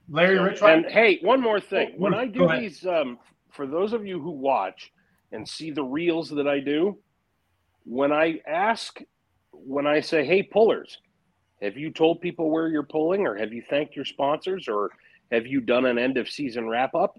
[0.09, 0.62] Larry Rich.
[0.62, 1.91] And hey, one more thing.
[1.93, 3.19] Oh, When I do these, um,
[3.53, 4.93] for those of you who watch
[5.31, 6.99] and see the reels that I do,
[7.85, 8.99] when I ask,
[9.53, 10.99] when I say, hey, pullers,
[11.61, 14.91] have you told people where you're pulling or have you thanked your sponsors or
[15.31, 17.19] have you done an end of season wrap up?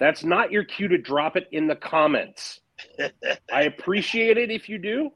[0.00, 2.60] That's not your cue to drop it in the comments.
[3.52, 5.10] I appreciate it if you do,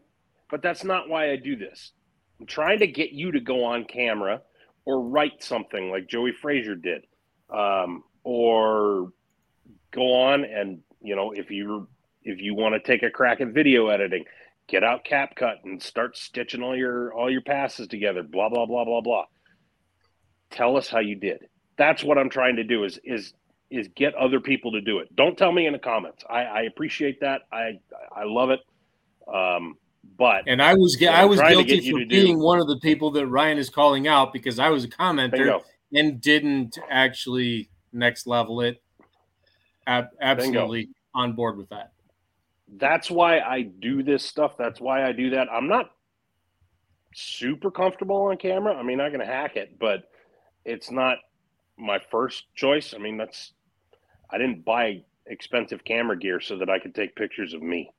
[0.53, 1.93] but that's not why I do this.
[2.39, 4.43] I'm trying to get you to go on camera
[4.85, 7.07] or write something like Joey Frazier did,
[7.49, 9.13] um, or
[9.93, 11.89] go on and you know if you
[12.23, 14.25] if you want to take a crack at video editing,
[14.69, 18.23] get out CapCut and start stitching all your all your passes together.
[18.23, 19.25] Blah blah blah blah blah.
[20.51, 21.47] Tell us how you did.
[21.79, 22.85] That's what I'm trying to do.
[22.85, 23.33] Is is
[23.71, 25.17] is get other people to do it.
[25.17, 26.23] Don't tell me in the comments.
[26.29, 27.43] I, I appreciate that.
[27.51, 27.79] I
[28.15, 28.61] I love it.
[29.33, 29.77] Um,
[30.19, 33.11] but And I was I was guilty for to do- being one of the people
[33.13, 35.61] that Ryan is calling out because I was a commenter
[35.95, 38.83] and didn't actually next level it.
[39.87, 41.93] Ab- absolutely on board with that.
[42.77, 44.57] that's why I do this stuff.
[44.57, 45.49] That's why I do that.
[45.53, 45.91] I'm not
[47.15, 48.75] super comfortable on camera.
[48.75, 50.05] I mean, I can hack it, but
[50.65, 51.19] it's not
[51.77, 52.95] my first choice.
[52.95, 53.53] I mean, that's
[54.31, 57.93] I didn't buy expensive camera gear so that I could take pictures of me.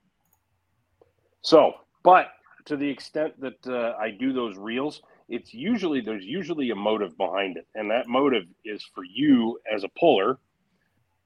[1.42, 1.74] So,
[2.04, 2.28] but
[2.66, 7.18] to the extent that uh, I do those reels, it's usually there's usually a motive
[7.18, 10.38] behind it, and that motive is for you as a puller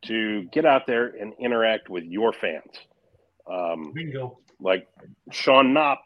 [0.04, 2.72] to get out there and interact with your fans.
[3.52, 4.40] Um, Bingo.
[4.60, 4.88] like
[5.32, 6.02] Sean Knopp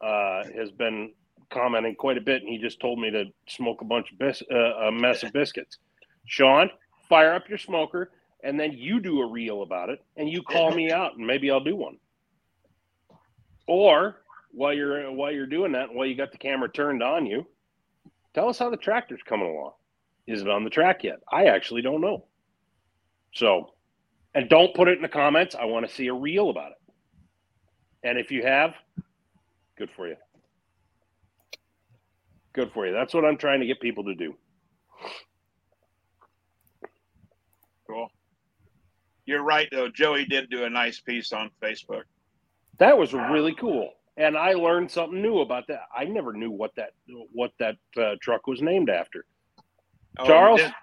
[0.00, 1.12] uh, has been
[1.50, 4.42] commenting quite a bit, and he just told me to smoke a bunch of bis-
[4.50, 5.78] uh, a mess of biscuits.
[6.26, 6.70] Sean,
[7.08, 8.10] fire up your smoker,
[8.42, 11.50] and then you do a reel about it, and you call me out, and maybe
[11.50, 11.98] I'll do one.
[13.72, 14.16] Or
[14.50, 17.46] while you're while you're doing that, while you got the camera turned on you,
[18.34, 19.72] tell us how the tractor's coming along.
[20.26, 21.20] Is it on the track yet?
[21.32, 22.26] I actually don't know.
[23.34, 23.72] So,
[24.34, 25.54] and don't put it in the comments.
[25.54, 26.92] I want to see a reel about it.
[28.02, 28.74] And if you have,
[29.78, 30.16] good for you.
[32.52, 32.92] Good for you.
[32.92, 34.34] That's what I'm trying to get people to do.
[37.86, 38.10] Cool.
[39.24, 39.88] You're right though.
[39.88, 42.02] Joey did do a nice piece on Facebook.
[42.78, 43.90] That was really cool.
[44.16, 45.82] And I learned something new about that.
[45.96, 46.90] I never knew what that
[47.32, 49.24] what that uh, truck was named after.
[50.18, 50.74] Oh, Charles, you did?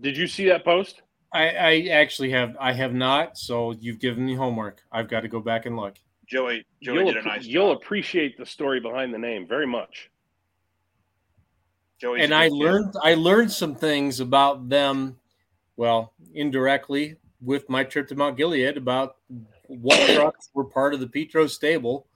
[0.00, 1.02] did you see that post?
[1.32, 4.82] I, I actually have I have not, so you've given me homework.
[4.90, 5.96] I've got to go back and look.
[6.26, 6.64] Joey.
[6.82, 7.82] Joey You'll, did a nice you'll job.
[7.82, 10.10] appreciate the story behind the name very much.
[12.00, 12.64] Joey's and I good kid.
[12.64, 15.18] learned I learned some things about them,
[15.76, 19.16] well, indirectly with my trip to Mount Gilead about
[19.68, 22.06] what trucks were part of the Petro stable.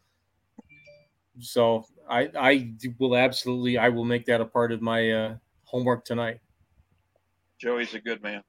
[1.41, 5.35] So I I will absolutely I will make that a part of my uh,
[5.65, 6.41] homework tonight.
[7.59, 8.43] Joey's a good man.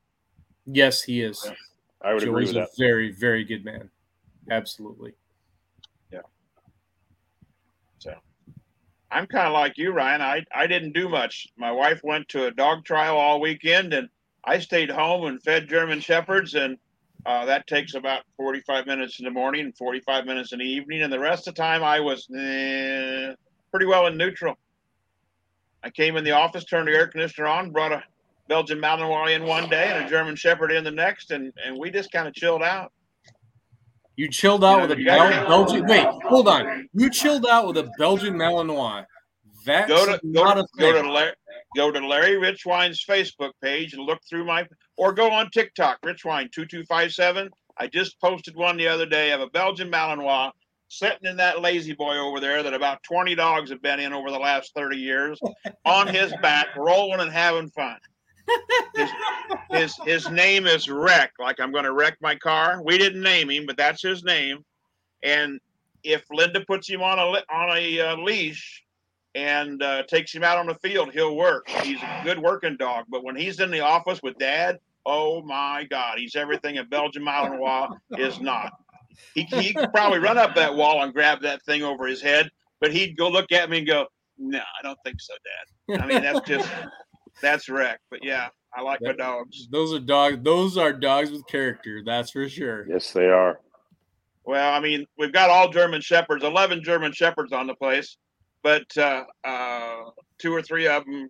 [0.65, 1.49] Yes, he is.
[2.01, 2.77] I would agree Joey's with a that.
[2.77, 3.89] very very good man.
[4.49, 5.13] Absolutely.
[6.11, 6.21] Yeah.
[7.99, 8.13] So
[9.11, 10.21] I'm kind of like you, Ryan.
[10.21, 11.47] I, I didn't do much.
[11.55, 14.09] My wife went to a dog trial all weekend, and
[14.43, 16.77] I stayed home and fed German shepherds and
[17.25, 21.01] Uh, that takes about 45 minutes in the morning and 45 minutes in the evening.
[21.03, 23.33] And the rest of the time, I was eh,
[23.71, 24.55] pretty well in neutral.
[25.83, 28.03] I came in the office, turned the air conditioner on, brought a
[28.49, 31.91] Belgian Malinois in one day and a German Shepherd in the next, and, and we
[31.91, 32.91] just kind of chilled out.
[34.15, 35.87] You chilled out Yeah, with a you Bel- Belgian.
[35.87, 36.87] Wait, hold on.
[36.93, 39.05] You chilled out with a Belgian Malinois.
[39.65, 41.33] That's go to go not to, a go to Larry,
[41.75, 44.67] go to Larry Richwine's Facebook page and look through my
[44.97, 47.49] or go on TikTok two five seven.
[47.77, 50.51] I just posted one the other day of a Belgian Malinois
[50.89, 54.29] sitting in that lazy boy over there that about twenty dogs have been in over
[54.29, 55.39] the last thirty years
[55.85, 57.97] on his back, rolling and having fun.
[58.95, 59.09] His
[59.71, 61.33] his, his name is Wreck.
[61.39, 62.81] Like I'm going to wreck my car.
[62.83, 64.63] We didn't name him, but that's his name.
[65.23, 65.59] And
[66.03, 68.82] if Linda puts him on a on a uh, leash
[69.35, 71.67] and uh, takes him out on the field, he'll work.
[71.67, 73.05] He's a good working dog.
[73.09, 77.23] But when he's in the office with dad, oh my God, he's everything a Belgian
[77.23, 78.73] Malinois is not.
[79.35, 82.49] He, he could probably run up that wall and grab that thing over his head,
[82.79, 84.07] but he'd go look at me and go,
[84.37, 86.01] No, I don't think so, Dad.
[86.01, 86.69] I mean, that's just,
[87.41, 87.99] that's wreck.
[88.09, 89.67] But yeah, I like my dogs.
[89.69, 90.37] Those are dogs.
[90.41, 92.01] Those are dogs with character.
[92.05, 92.87] That's for sure.
[92.87, 93.59] Yes, they are.
[94.45, 98.17] Well, I mean, we've got all German Shepherds, 11 German Shepherds on the place,
[98.63, 100.03] but uh, uh,
[100.39, 101.29] two or three of them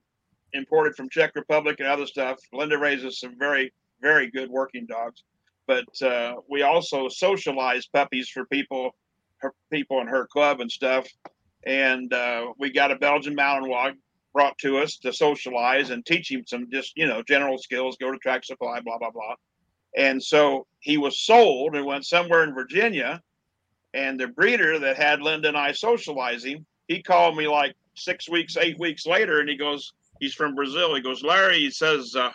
[0.53, 2.37] imported from Czech Republic and other stuff.
[2.53, 5.23] Linda raises some very, very good working dogs,
[5.67, 8.91] but uh, we also socialize puppies for people,
[9.37, 11.07] her people in her club and stuff.
[11.65, 13.93] And uh, we got a Belgian Malinois
[14.33, 18.11] brought to us to socialize and teach him some just, you know, general skills, go
[18.11, 19.35] to track supply, blah, blah, blah.
[19.95, 23.21] And so he was sold and went somewhere in Virginia.
[23.93, 28.57] And the breeder that had Linda and I socializing, he called me like six weeks,
[28.57, 30.95] eight weeks later, and he goes, he's from Brazil.
[30.95, 32.31] He goes, Larry, he says, uh,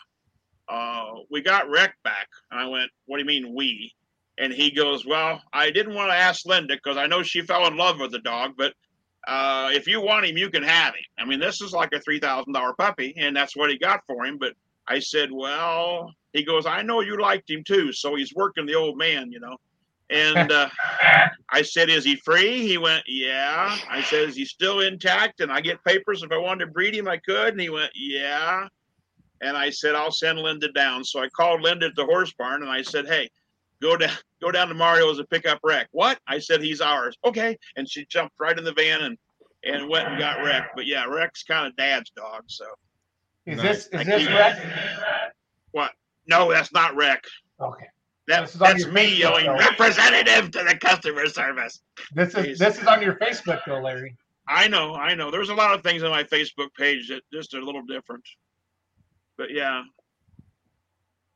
[0.68, 2.28] uh, we got Wreck back.
[2.50, 3.92] And I went, what do you mean we?
[4.38, 7.66] And he goes, well, I didn't want to ask Linda because I know she fell
[7.66, 8.72] in love with the dog, but
[9.26, 11.04] uh, if you want him, you can have him.
[11.18, 14.00] I mean, this is like a three thousand dollar puppy, and that's what he got
[14.06, 14.38] for him.
[14.38, 14.52] But
[14.86, 18.76] I said, well, he goes, I know you liked him too, so he's working the
[18.76, 19.56] old man, you know.
[20.10, 20.68] And uh,
[21.50, 22.66] I said, is he free?
[22.66, 23.76] He went, yeah.
[23.90, 25.40] I said, is he still intact?
[25.40, 27.48] And I get papers if I wanted to breed him, I could.
[27.52, 28.66] And he went, yeah.
[29.42, 31.04] And I said, I'll send Linda down.
[31.04, 33.28] So I called Linda at the horse barn and I said, hey,
[33.82, 34.10] go down
[34.40, 35.88] go down to Mario's and pick up Wreck.
[35.92, 36.18] What?
[36.26, 37.16] I said he's ours.
[37.24, 37.58] Okay.
[37.76, 39.18] And she jumped right in the van and
[39.64, 40.70] and went and got Wreck.
[40.74, 42.44] But yeah, Wreck's kind of dad's dog.
[42.46, 42.64] So
[43.46, 43.64] Is Nice.
[43.64, 44.60] this I is this keep- Rex?
[45.72, 45.92] what?
[46.26, 47.24] No, that's not Wreck.
[47.60, 47.86] Okay.
[48.28, 49.56] That, This is that's me Facebook, yelling though.
[49.56, 51.80] representative to the customer service.
[52.14, 52.58] This is Please.
[52.58, 54.16] this is on your Facebook though, Larry.
[54.46, 55.30] I know, I know.
[55.30, 58.22] There's a lot of things on my Facebook page that just are a little different.
[59.36, 59.82] But yeah.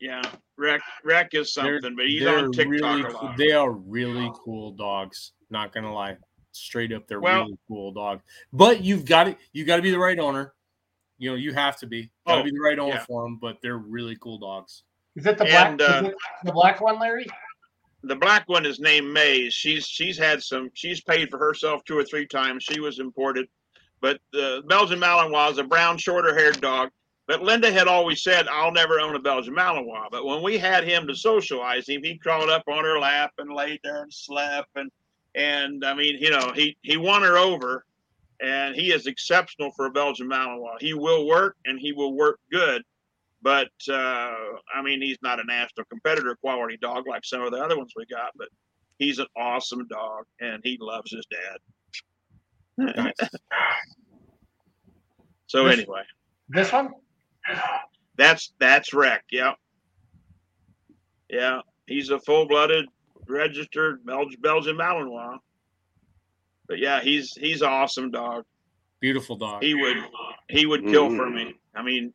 [0.00, 0.22] Yeah.
[0.58, 3.36] Wreck Wreck is They're- something, but he's on TikTok really, a cool- lot.
[3.36, 5.32] they are really cool dogs.
[5.50, 6.16] Not gonna lie,
[6.52, 8.22] straight up, they're Well- really cool dogs.
[8.52, 9.38] But you've got it.
[9.52, 10.54] You got to be the right owner.
[11.18, 12.10] You know, you have to be.
[12.26, 13.04] Got to Oh, be the right owner yeah.
[13.04, 13.36] for them.
[13.36, 14.82] But they're really cool dogs.
[15.16, 15.68] Is it the black?
[15.68, 16.14] And, uh, it
[16.44, 17.26] the black one, Larry?
[18.04, 19.54] the black one is named Maze.
[19.54, 20.70] She's she's had some.
[20.74, 22.64] She's paid for herself two or three times.
[22.64, 23.48] She was imported,
[24.00, 26.90] but the Belgian Malinois is a brown, shorter-haired dog.
[27.28, 30.84] But Linda had always said, "I'll never own a Belgian Malinois." But when we had
[30.84, 34.70] him to socialize him, he crawled up on her lap and laid there and slept.
[34.74, 34.90] And
[35.34, 37.84] and I mean, you know, he he won her over,
[38.40, 40.80] and he is exceptional for a Belgian Malinois.
[40.80, 42.82] He will work and he will work good.
[43.42, 44.34] But uh,
[44.74, 47.92] I mean, he's not a national competitor quality dog like some of the other ones
[47.96, 48.30] we got.
[48.36, 48.48] But
[48.98, 52.94] he's an awesome dog, and he loves his dad.
[52.96, 53.30] Nice.
[55.46, 56.02] So This- anyway,
[56.48, 56.90] This one?
[58.16, 59.24] that's that's Wreck.
[59.30, 59.52] Yeah,
[61.28, 61.60] yeah.
[61.86, 62.86] He's a full-blooded,
[63.28, 65.36] registered Belg- Belgian Malinois.
[66.68, 68.44] But yeah, he's he's an awesome dog.
[69.00, 69.62] Beautiful dog.
[69.62, 69.96] He would
[70.48, 71.34] he would kill for Mhm.
[71.34, 71.54] me.
[71.74, 72.14] I mean,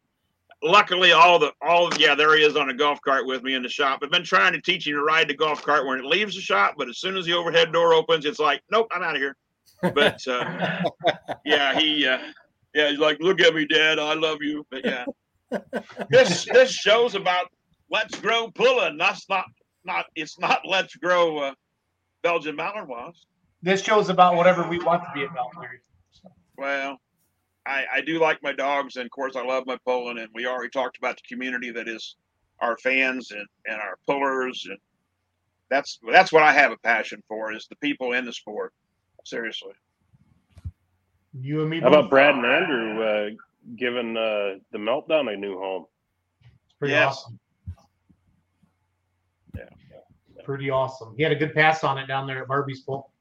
[0.64, 3.64] luckily all the all yeah there he is on a golf cart with me in
[3.64, 4.00] the shop.
[4.02, 6.42] I've been trying to teach him to ride the golf cart when it leaves the
[6.42, 9.22] shop, but as soon as the overhead door opens, it's like nope, I'm out of
[9.22, 9.36] here.
[9.82, 10.82] But uh,
[11.46, 12.20] yeah, he uh,
[12.74, 14.66] yeah he's like look at me, Dad, I love you.
[14.72, 15.06] But yeah,
[16.10, 17.48] this this show's about
[17.92, 18.98] let's grow pulling.
[18.98, 19.46] That's not
[19.86, 21.54] not it's not let's grow uh,
[22.24, 23.14] Belgian Malinois.
[23.62, 25.80] This show's about whatever we want to be about, Larry.
[26.58, 27.00] Well,
[27.68, 30.20] I, I do like my dogs, and of course, I love my Poland.
[30.20, 32.16] And we already talked about the community that is
[32.60, 34.78] our fans and, and our pullers, and
[35.70, 38.74] that's that's what I have a passion for is the people in the sport.
[39.26, 39.74] Seriously,
[41.40, 41.80] You and me.
[41.82, 42.10] How about.
[42.10, 43.30] Brad and Andrew uh,
[43.76, 45.86] giving uh, the meltdown a new home?
[46.42, 47.08] It's pretty Yes.
[47.18, 47.40] awesome.
[50.44, 51.14] pretty awesome.
[51.18, 53.12] He had a good pass on it down there at Barbie's Bowl.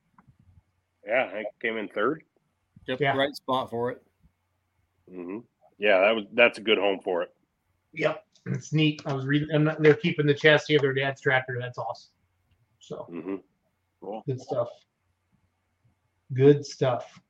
[1.05, 2.23] Yeah, I came in third.
[2.87, 3.17] Yep, Yeah.
[3.17, 4.01] right spot for it.
[5.11, 5.39] Hmm
[5.79, 7.31] Yeah, that was that's a good home for it.
[7.93, 9.03] Yep, it's neat.
[9.07, 11.59] I was reading, and they're keeping the chassis of their dad's tractor.
[11.61, 12.11] That's awesome.
[12.81, 13.37] So hmm
[14.27, 14.69] good stuff.
[16.33, 17.21] Good stuff.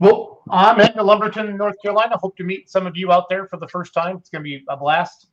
[0.00, 2.16] Well, I'm heading to Lumberton, North Carolina.
[2.18, 4.16] Hope to meet some of you out there for the first time.
[4.16, 5.28] It's going to be a blast.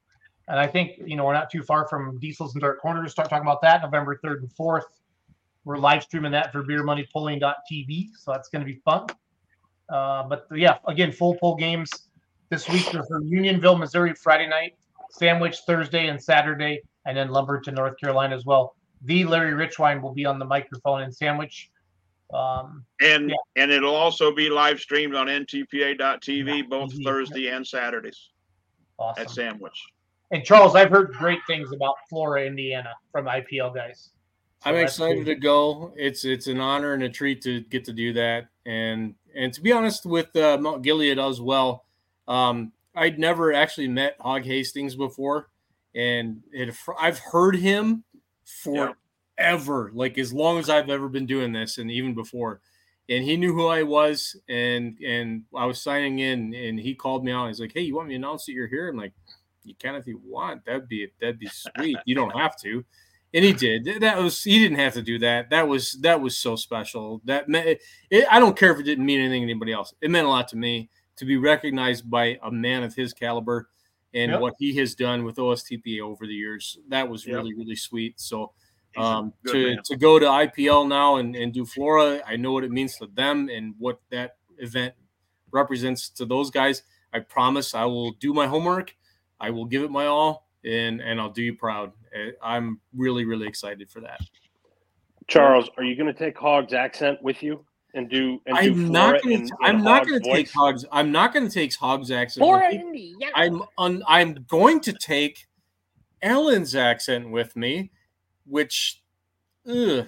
[0.47, 3.11] And I think, you know, we're not too far from Diesels and Dark Corners.
[3.11, 4.83] Start talking about that November 3rd and 4th.
[5.65, 8.09] We're live streaming that for beermoneypulling.tv.
[8.17, 9.07] So that's going to be fun.
[9.89, 11.89] Uh, but yeah, again, full pull games
[12.49, 14.75] this week are for Unionville, Missouri, Friday night,
[15.11, 18.75] Sandwich Thursday and Saturday, and then Lumberton, North Carolina as well.
[19.03, 21.69] The Larry Richwine will be on the microphone in Sandwich.
[22.33, 23.35] Um, And Yeah.
[23.55, 27.03] and it'll also be live streamed on ntpa.tv both Mhm.
[27.03, 28.29] Thursday and Saturdays
[28.97, 29.21] awesome.
[29.21, 29.83] at Sandwich.
[30.31, 34.09] And Charles, I've heard great things about Flora, Indiana from IPL guys.
[34.63, 35.35] So I'm excited good.
[35.35, 35.93] to go.
[35.95, 38.47] It's it's an honor and a treat to get to do that.
[38.65, 41.85] And and to be honest with uh, Mount Gilead as well,
[42.27, 45.49] um, I'd never actually met Hog Hastings before,
[45.93, 48.03] and it, I've heard him
[48.43, 52.61] forever, like as long as I've ever been doing this, and even before.
[53.07, 57.23] And he knew who I was, and and I was signing in, and he called
[57.23, 57.47] me out.
[57.47, 59.13] He's like, "Hey, you want me to announce that you're here?" I'm like,
[59.63, 60.65] "You can if you want.
[60.65, 61.97] That'd be that'd be sweet.
[62.05, 62.83] You don't have to."
[63.35, 66.35] And he did that was he didn't have to do that that was that was
[66.37, 67.79] so special that meant
[68.09, 70.29] it, i don't care if it didn't mean anything to anybody else it meant a
[70.29, 73.69] lot to me to be recognized by a man of his caliber
[74.13, 74.39] and Yep.
[74.39, 77.35] what he has done with ostpa over the years that was Yep.
[77.35, 78.53] really really sweet so
[78.97, 79.79] um, to, man.
[79.85, 83.07] to go to IPL now and, and do Flora, I know what it means to
[83.07, 84.93] them and what that event
[85.51, 86.83] represents to those guys.
[87.13, 88.95] I promise I will do my homework.
[89.39, 91.91] I will give it my all and, and I'll do you proud.
[92.41, 94.19] I'm really, really excited for that.
[95.27, 98.41] Charles, are you going to take Hog's accent with you and do?
[98.45, 99.55] And do I'm not going to.
[99.61, 100.53] I'm not going to take voice?
[100.53, 100.85] Hogs.
[100.91, 102.45] I'm not going to take Hogs accent.
[102.47, 103.15] with me.
[103.33, 105.47] I'm un, I'm going to take
[106.21, 107.91] Ellen's accent with me,
[108.45, 109.01] which,
[109.67, 110.07] ugh.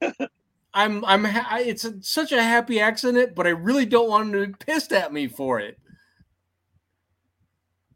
[0.74, 4.26] I'm I'm ha- I- it's a, such a happy accident, but I really don't want
[4.26, 5.78] him to be pissed at me for it.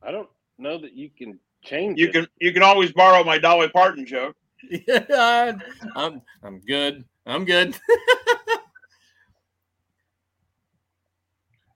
[0.03, 0.29] I don't
[0.59, 1.99] know that you can change.
[1.99, 2.13] You it.
[2.13, 4.37] can you can always borrow my Dolly Parton joke.
[4.71, 5.55] Yeah,
[5.97, 7.05] I'm I'm good.
[7.27, 7.77] I'm good.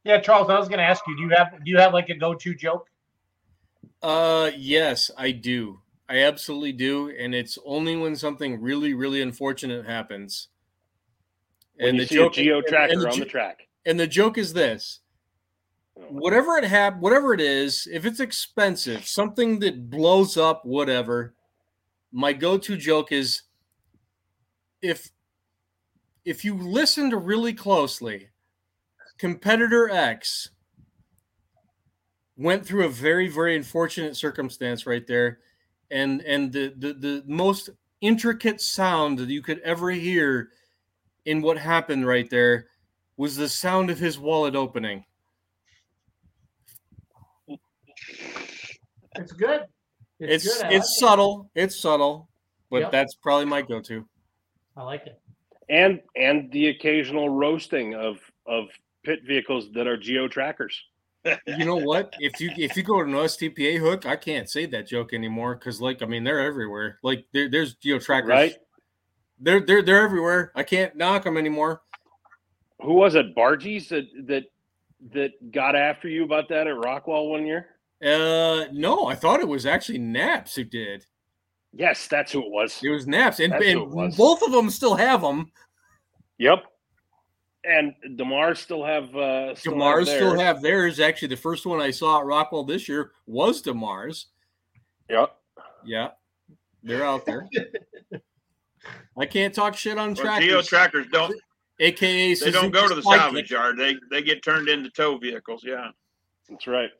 [0.07, 2.09] Yeah, Charles, I was going to ask you, do you have do you have like
[2.11, 2.89] a go-to joke?
[4.01, 5.81] Uh, yes, I do.
[6.09, 10.47] I absolutely do, and it's only when something really, really unfortunate happens.
[11.75, 13.67] when you see a geo tracker on the track.
[13.85, 15.01] And the joke is this:
[15.97, 21.35] whatever it have, whatever it is, if it's expensive, something that blows up, whatever.
[22.13, 23.43] My go-to joke is
[24.83, 25.11] if
[26.25, 28.29] if you listened really closely,
[29.19, 30.51] competitor X
[32.37, 35.39] went through a very very unfortunate circumstance right there
[35.91, 37.71] and and the the, the most
[38.03, 40.51] intricate sound that you could ever hear
[41.25, 42.67] in what happened right there
[43.17, 45.03] was the sound of his wallet opening
[49.19, 49.63] It's good.
[50.21, 50.65] it's It's, it's, good.
[50.65, 50.85] I like it.
[50.85, 52.29] subtle it's subtle
[52.71, 52.93] but Yep.
[52.93, 54.07] that's probably my go-to
[54.77, 55.21] I like it.
[55.69, 58.69] and and the occasional roasting of of
[59.05, 60.81] pit vehicles that are geo trackers.
[61.47, 64.65] you know what if you if you go to an ostpa hook i can't say
[64.65, 68.55] that joke anymore because like i mean they're everywhere like there, there's geo trackers Right?
[69.41, 71.83] they're they're they're everywhere i can't knock them anymore
[72.81, 73.35] Who was it?
[73.35, 74.45] Bargies that that
[75.13, 77.76] that got after you about that at Rockwell one year?
[78.05, 81.07] Uh, no, I thought it was actually Naps who did.
[81.73, 82.81] Yes, that's who it was.
[82.83, 84.17] It was Naps, and, and was.
[84.17, 85.51] both of them still have them.
[86.39, 86.65] Yep.
[87.65, 91.01] And Demar still have uh still have Demars still have theirs.
[91.01, 94.27] Actually, the first one I saw at Rockwell this year was Demars.
[95.11, 95.37] Yep.
[95.85, 96.11] Yeah,
[96.83, 97.49] they're out there.
[99.19, 100.49] I can't talk shit on Well, tractors.
[100.49, 101.35] geo trackers don't
[101.81, 103.77] AKA they don't go to the salvage yard.
[103.77, 105.63] They they get turned into tow vehicles.
[105.65, 105.91] Yeah,
[106.49, 106.91] That's right.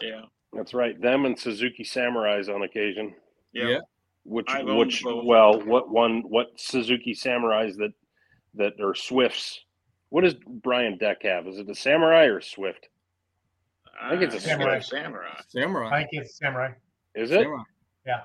[0.00, 0.22] Yeah,
[0.52, 1.00] That's right.
[1.00, 3.14] Them and Suzuki Samurais on occasion.
[3.52, 3.68] yeah.
[3.68, 3.78] Yeah.
[4.24, 7.92] Which I've which well, what one what Suzuki Samurais that
[8.54, 9.60] that are Swifts.
[10.10, 11.46] What does Brian Deck have?
[11.46, 12.88] Is it a Samurai or Swift?
[14.00, 14.78] I think it's a Ah, Samurai.
[14.80, 15.40] Samurai.
[15.48, 15.88] Samurai.
[15.90, 16.72] I think it's samurai.
[17.14, 17.42] Is it?
[17.42, 17.62] Samurai.
[18.06, 18.20] Yeah.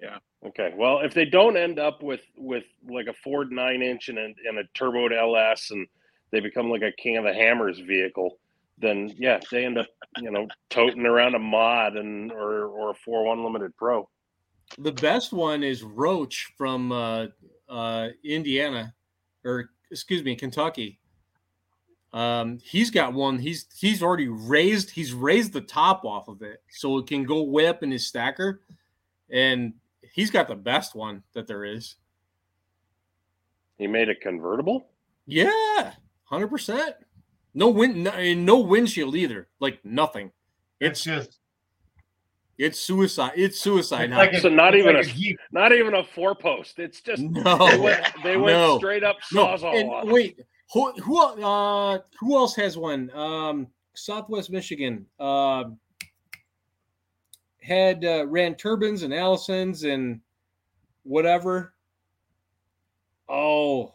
[0.00, 0.18] Yeah.
[0.44, 0.72] Okay.
[0.76, 4.24] Well, if they don't end up with with like a Ford nine inch and a,
[4.48, 5.86] and a turboed LS, and
[6.32, 8.38] they become like a King of the Hammers vehicle,
[8.78, 9.86] then yeah, they end up
[10.18, 14.08] you know toting around a mod and or or a four one limited pro.
[14.78, 17.26] The best one is Roach from uh,
[17.68, 18.94] uh, Indiana,
[19.44, 20.98] or excuse me, Kentucky.
[22.12, 23.38] Um, he's got one.
[23.38, 24.90] He's he's already raised.
[24.90, 28.06] He's raised the top off of it, so it can go way up in his
[28.06, 28.62] stacker,
[29.30, 29.74] and
[30.12, 31.96] he's got the best one that there is.
[33.78, 34.88] He made a convertible.
[35.26, 35.92] Yeah,
[36.24, 36.96] hundred percent.
[37.56, 39.48] No wind, no, and no windshield either.
[39.60, 40.30] Like nothing.
[40.78, 41.38] It's just
[42.58, 43.32] It's suicide.
[43.34, 44.10] It's suicide.
[44.10, 45.38] It's like a- So not it's even like a, Jeep.
[45.52, 46.78] not even a four post.
[46.78, 47.56] It's just no.
[47.70, 48.76] they went they went No.
[48.78, 50.38] straight up No, sawzall and on wait,
[50.72, 53.10] who who uh who else has one?
[53.12, 55.64] Um, Southwest Michigan uh,
[57.62, 60.20] had uh, ran turbines and Allisons and
[61.04, 61.72] whatever.
[63.28, 63.94] Oh,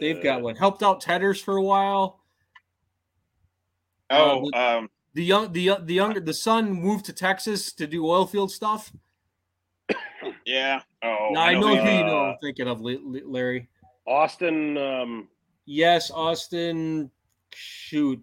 [0.00, 0.56] they've got Uh, one.
[0.56, 2.20] Helped out Tedders for a while.
[4.10, 8.06] Oh, Uh, um, The young the the younger the son moved to Texas to do
[8.06, 8.92] oil field stuff.
[10.44, 10.82] yeah.
[11.02, 11.98] Oh, Now, I know who him.
[11.98, 12.18] you know.
[12.18, 13.68] Uh, I'm thinking of La- La- Larry.
[14.06, 14.76] Austin.
[14.78, 15.28] Um,
[15.66, 17.10] Yes, Austin.
[17.54, 18.20] Shoot,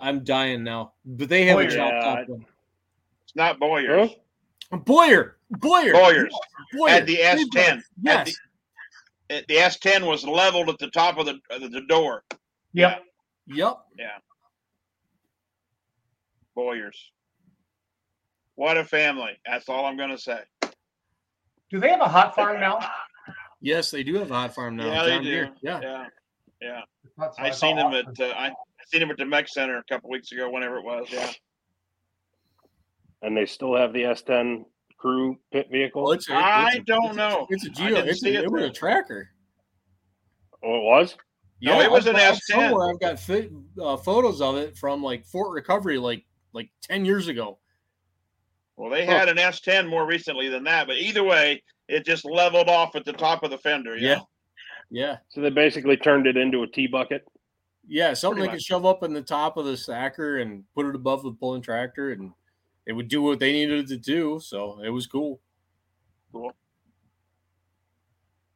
[0.00, 0.92] I'm dying now.
[1.04, 1.70] But they have a Boyer.
[1.70, 1.94] chopped
[2.28, 2.40] Yeah, up.
[3.24, 4.06] It's not Boyer.
[4.70, 4.78] Huh?
[4.78, 6.34] Boyer, Boyer, Boyers
[6.72, 6.90] Boyer.
[6.90, 7.74] had the S10.
[7.74, 7.82] one.
[8.02, 8.32] Yes, Uh,
[9.48, 12.24] The S10 was leveled at the top of the the door.
[12.72, 13.02] Yep.
[13.46, 13.78] yep.
[13.98, 14.18] Yeah.
[16.54, 17.10] Boyers.
[18.56, 19.32] What a family.
[19.46, 20.40] That's all I'm going to say.
[21.70, 22.78] Do they have a hot farm now?
[23.60, 24.86] Yes, they do have a hot farm now.
[24.86, 25.24] Yeah, they do.
[25.24, 25.50] Deere.
[25.62, 25.80] Yeah.
[25.82, 26.06] Yeah.
[26.60, 26.80] Yeah.
[27.18, 28.52] That's what I thought seen him Austin- at uh, I I
[28.86, 31.08] seen him at the Mech Center a couple weeks ago, whenever it was.
[31.10, 31.30] Yeah.
[33.22, 34.64] and they still have the S10
[35.04, 36.04] crew pit vehicle.
[36.04, 37.46] Well, it's a, I it's a- don't it's a- know.
[37.50, 37.96] It's a I Geo.
[38.04, 39.28] It's a, it it was a tracker.
[40.64, 41.16] oh, it was.
[41.62, 42.40] No, it was I've an got- S10.
[42.42, 43.50] Somewhere I've got fi-
[43.80, 47.58] uh, photos of it from like Fort Recovery, like like ten years ago.
[48.76, 52.68] Well, they had an S10 more recently than that, but either way, it just leveled
[52.68, 53.96] off at the top of the fender.
[53.96, 54.18] Yeah.
[54.90, 55.18] Yeah.
[55.28, 57.24] So they basically turned it into a T bucket.
[57.86, 58.56] Yeah, something Pretty they much.
[58.56, 61.62] could shove up in the top of the stacker and put it above the pulling
[61.62, 62.32] tractor, and
[62.86, 64.40] it would do what they needed to do.
[64.42, 65.40] So it was cool.
[66.32, 66.52] Cool.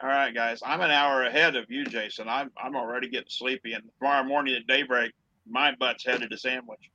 [0.00, 0.60] All right, guys.
[0.64, 2.28] I'm an hour ahead of you, Jason.
[2.28, 5.12] I'm I'm already getting sleepy, and tomorrow morning at daybreak,
[5.48, 6.90] my butt's headed to Sandwich.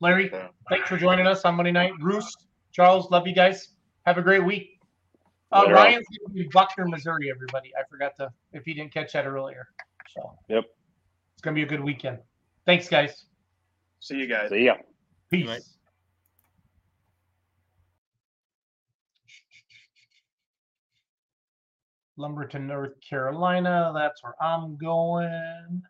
[0.00, 1.92] Larry, So, thanks for joining us on Monday night.
[2.00, 2.34] Bruce,
[2.72, 3.68] Charles, love you guys.
[4.04, 4.80] Have a great week.
[5.52, 7.70] Uh, Ryan's going to be Buckner, Missouri, everybody.
[7.78, 9.68] I forgot to, if you didn't catch that earlier.
[10.12, 10.64] So Yep.
[11.34, 12.18] it's going to be a good weekend.
[12.66, 13.26] Thanks, guys.
[14.00, 14.50] see you guys.
[14.50, 14.74] See ya.
[15.30, 15.71] Peace.
[22.22, 23.90] Lumberton, North Carolina.
[23.92, 25.82] That's where I'm going.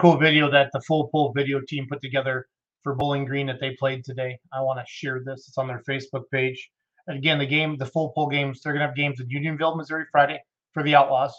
[0.00, 2.46] Cool video that the full pull video team put together
[2.82, 4.38] for Bowling Green that they played today.
[4.52, 5.46] I want to share this.
[5.46, 6.70] It's on their Facebook page.
[7.06, 10.06] And again, the game, the full pull games, they're gonna have games in Unionville, Missouri,
[10.10, 10.40] Friday
[10.72, 11.34] for the Outlaws,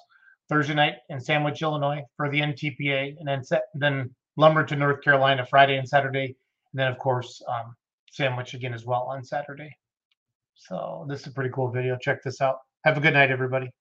[0.48, 5.46] Thursday night in Sandwich, Illinois for the NTPA, and then set, then Lumberton, North Carolina,
[5.46, 6.36] Friday and Saturday, and
[6.74, 7.76] then of course um,
[8.12, 9.76] Sandwich again as well on Saturday.
[10.56, 11.98] So this is a pretty cool video.
[12.00, 12.58] Check this out.
[12.86, 13.72] Have a good night, everybody.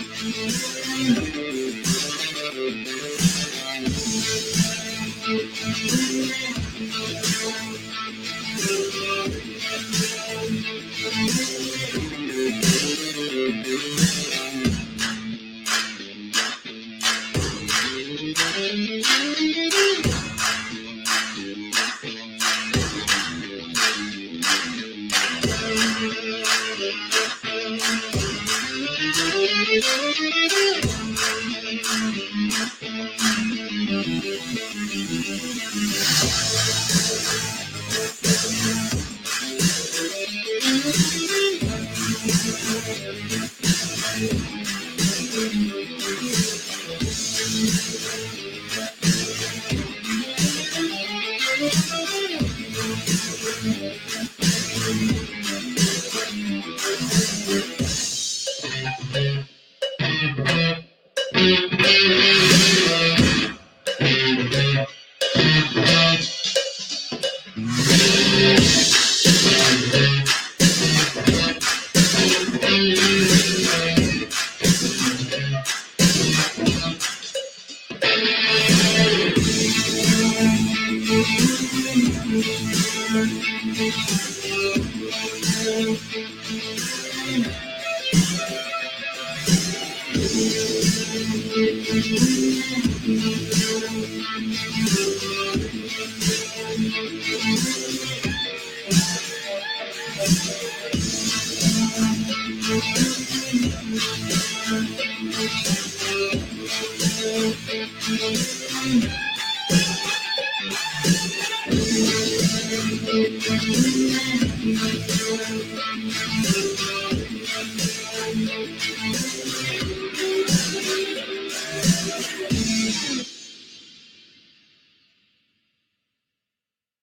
[0.00, 0.77] Thank you.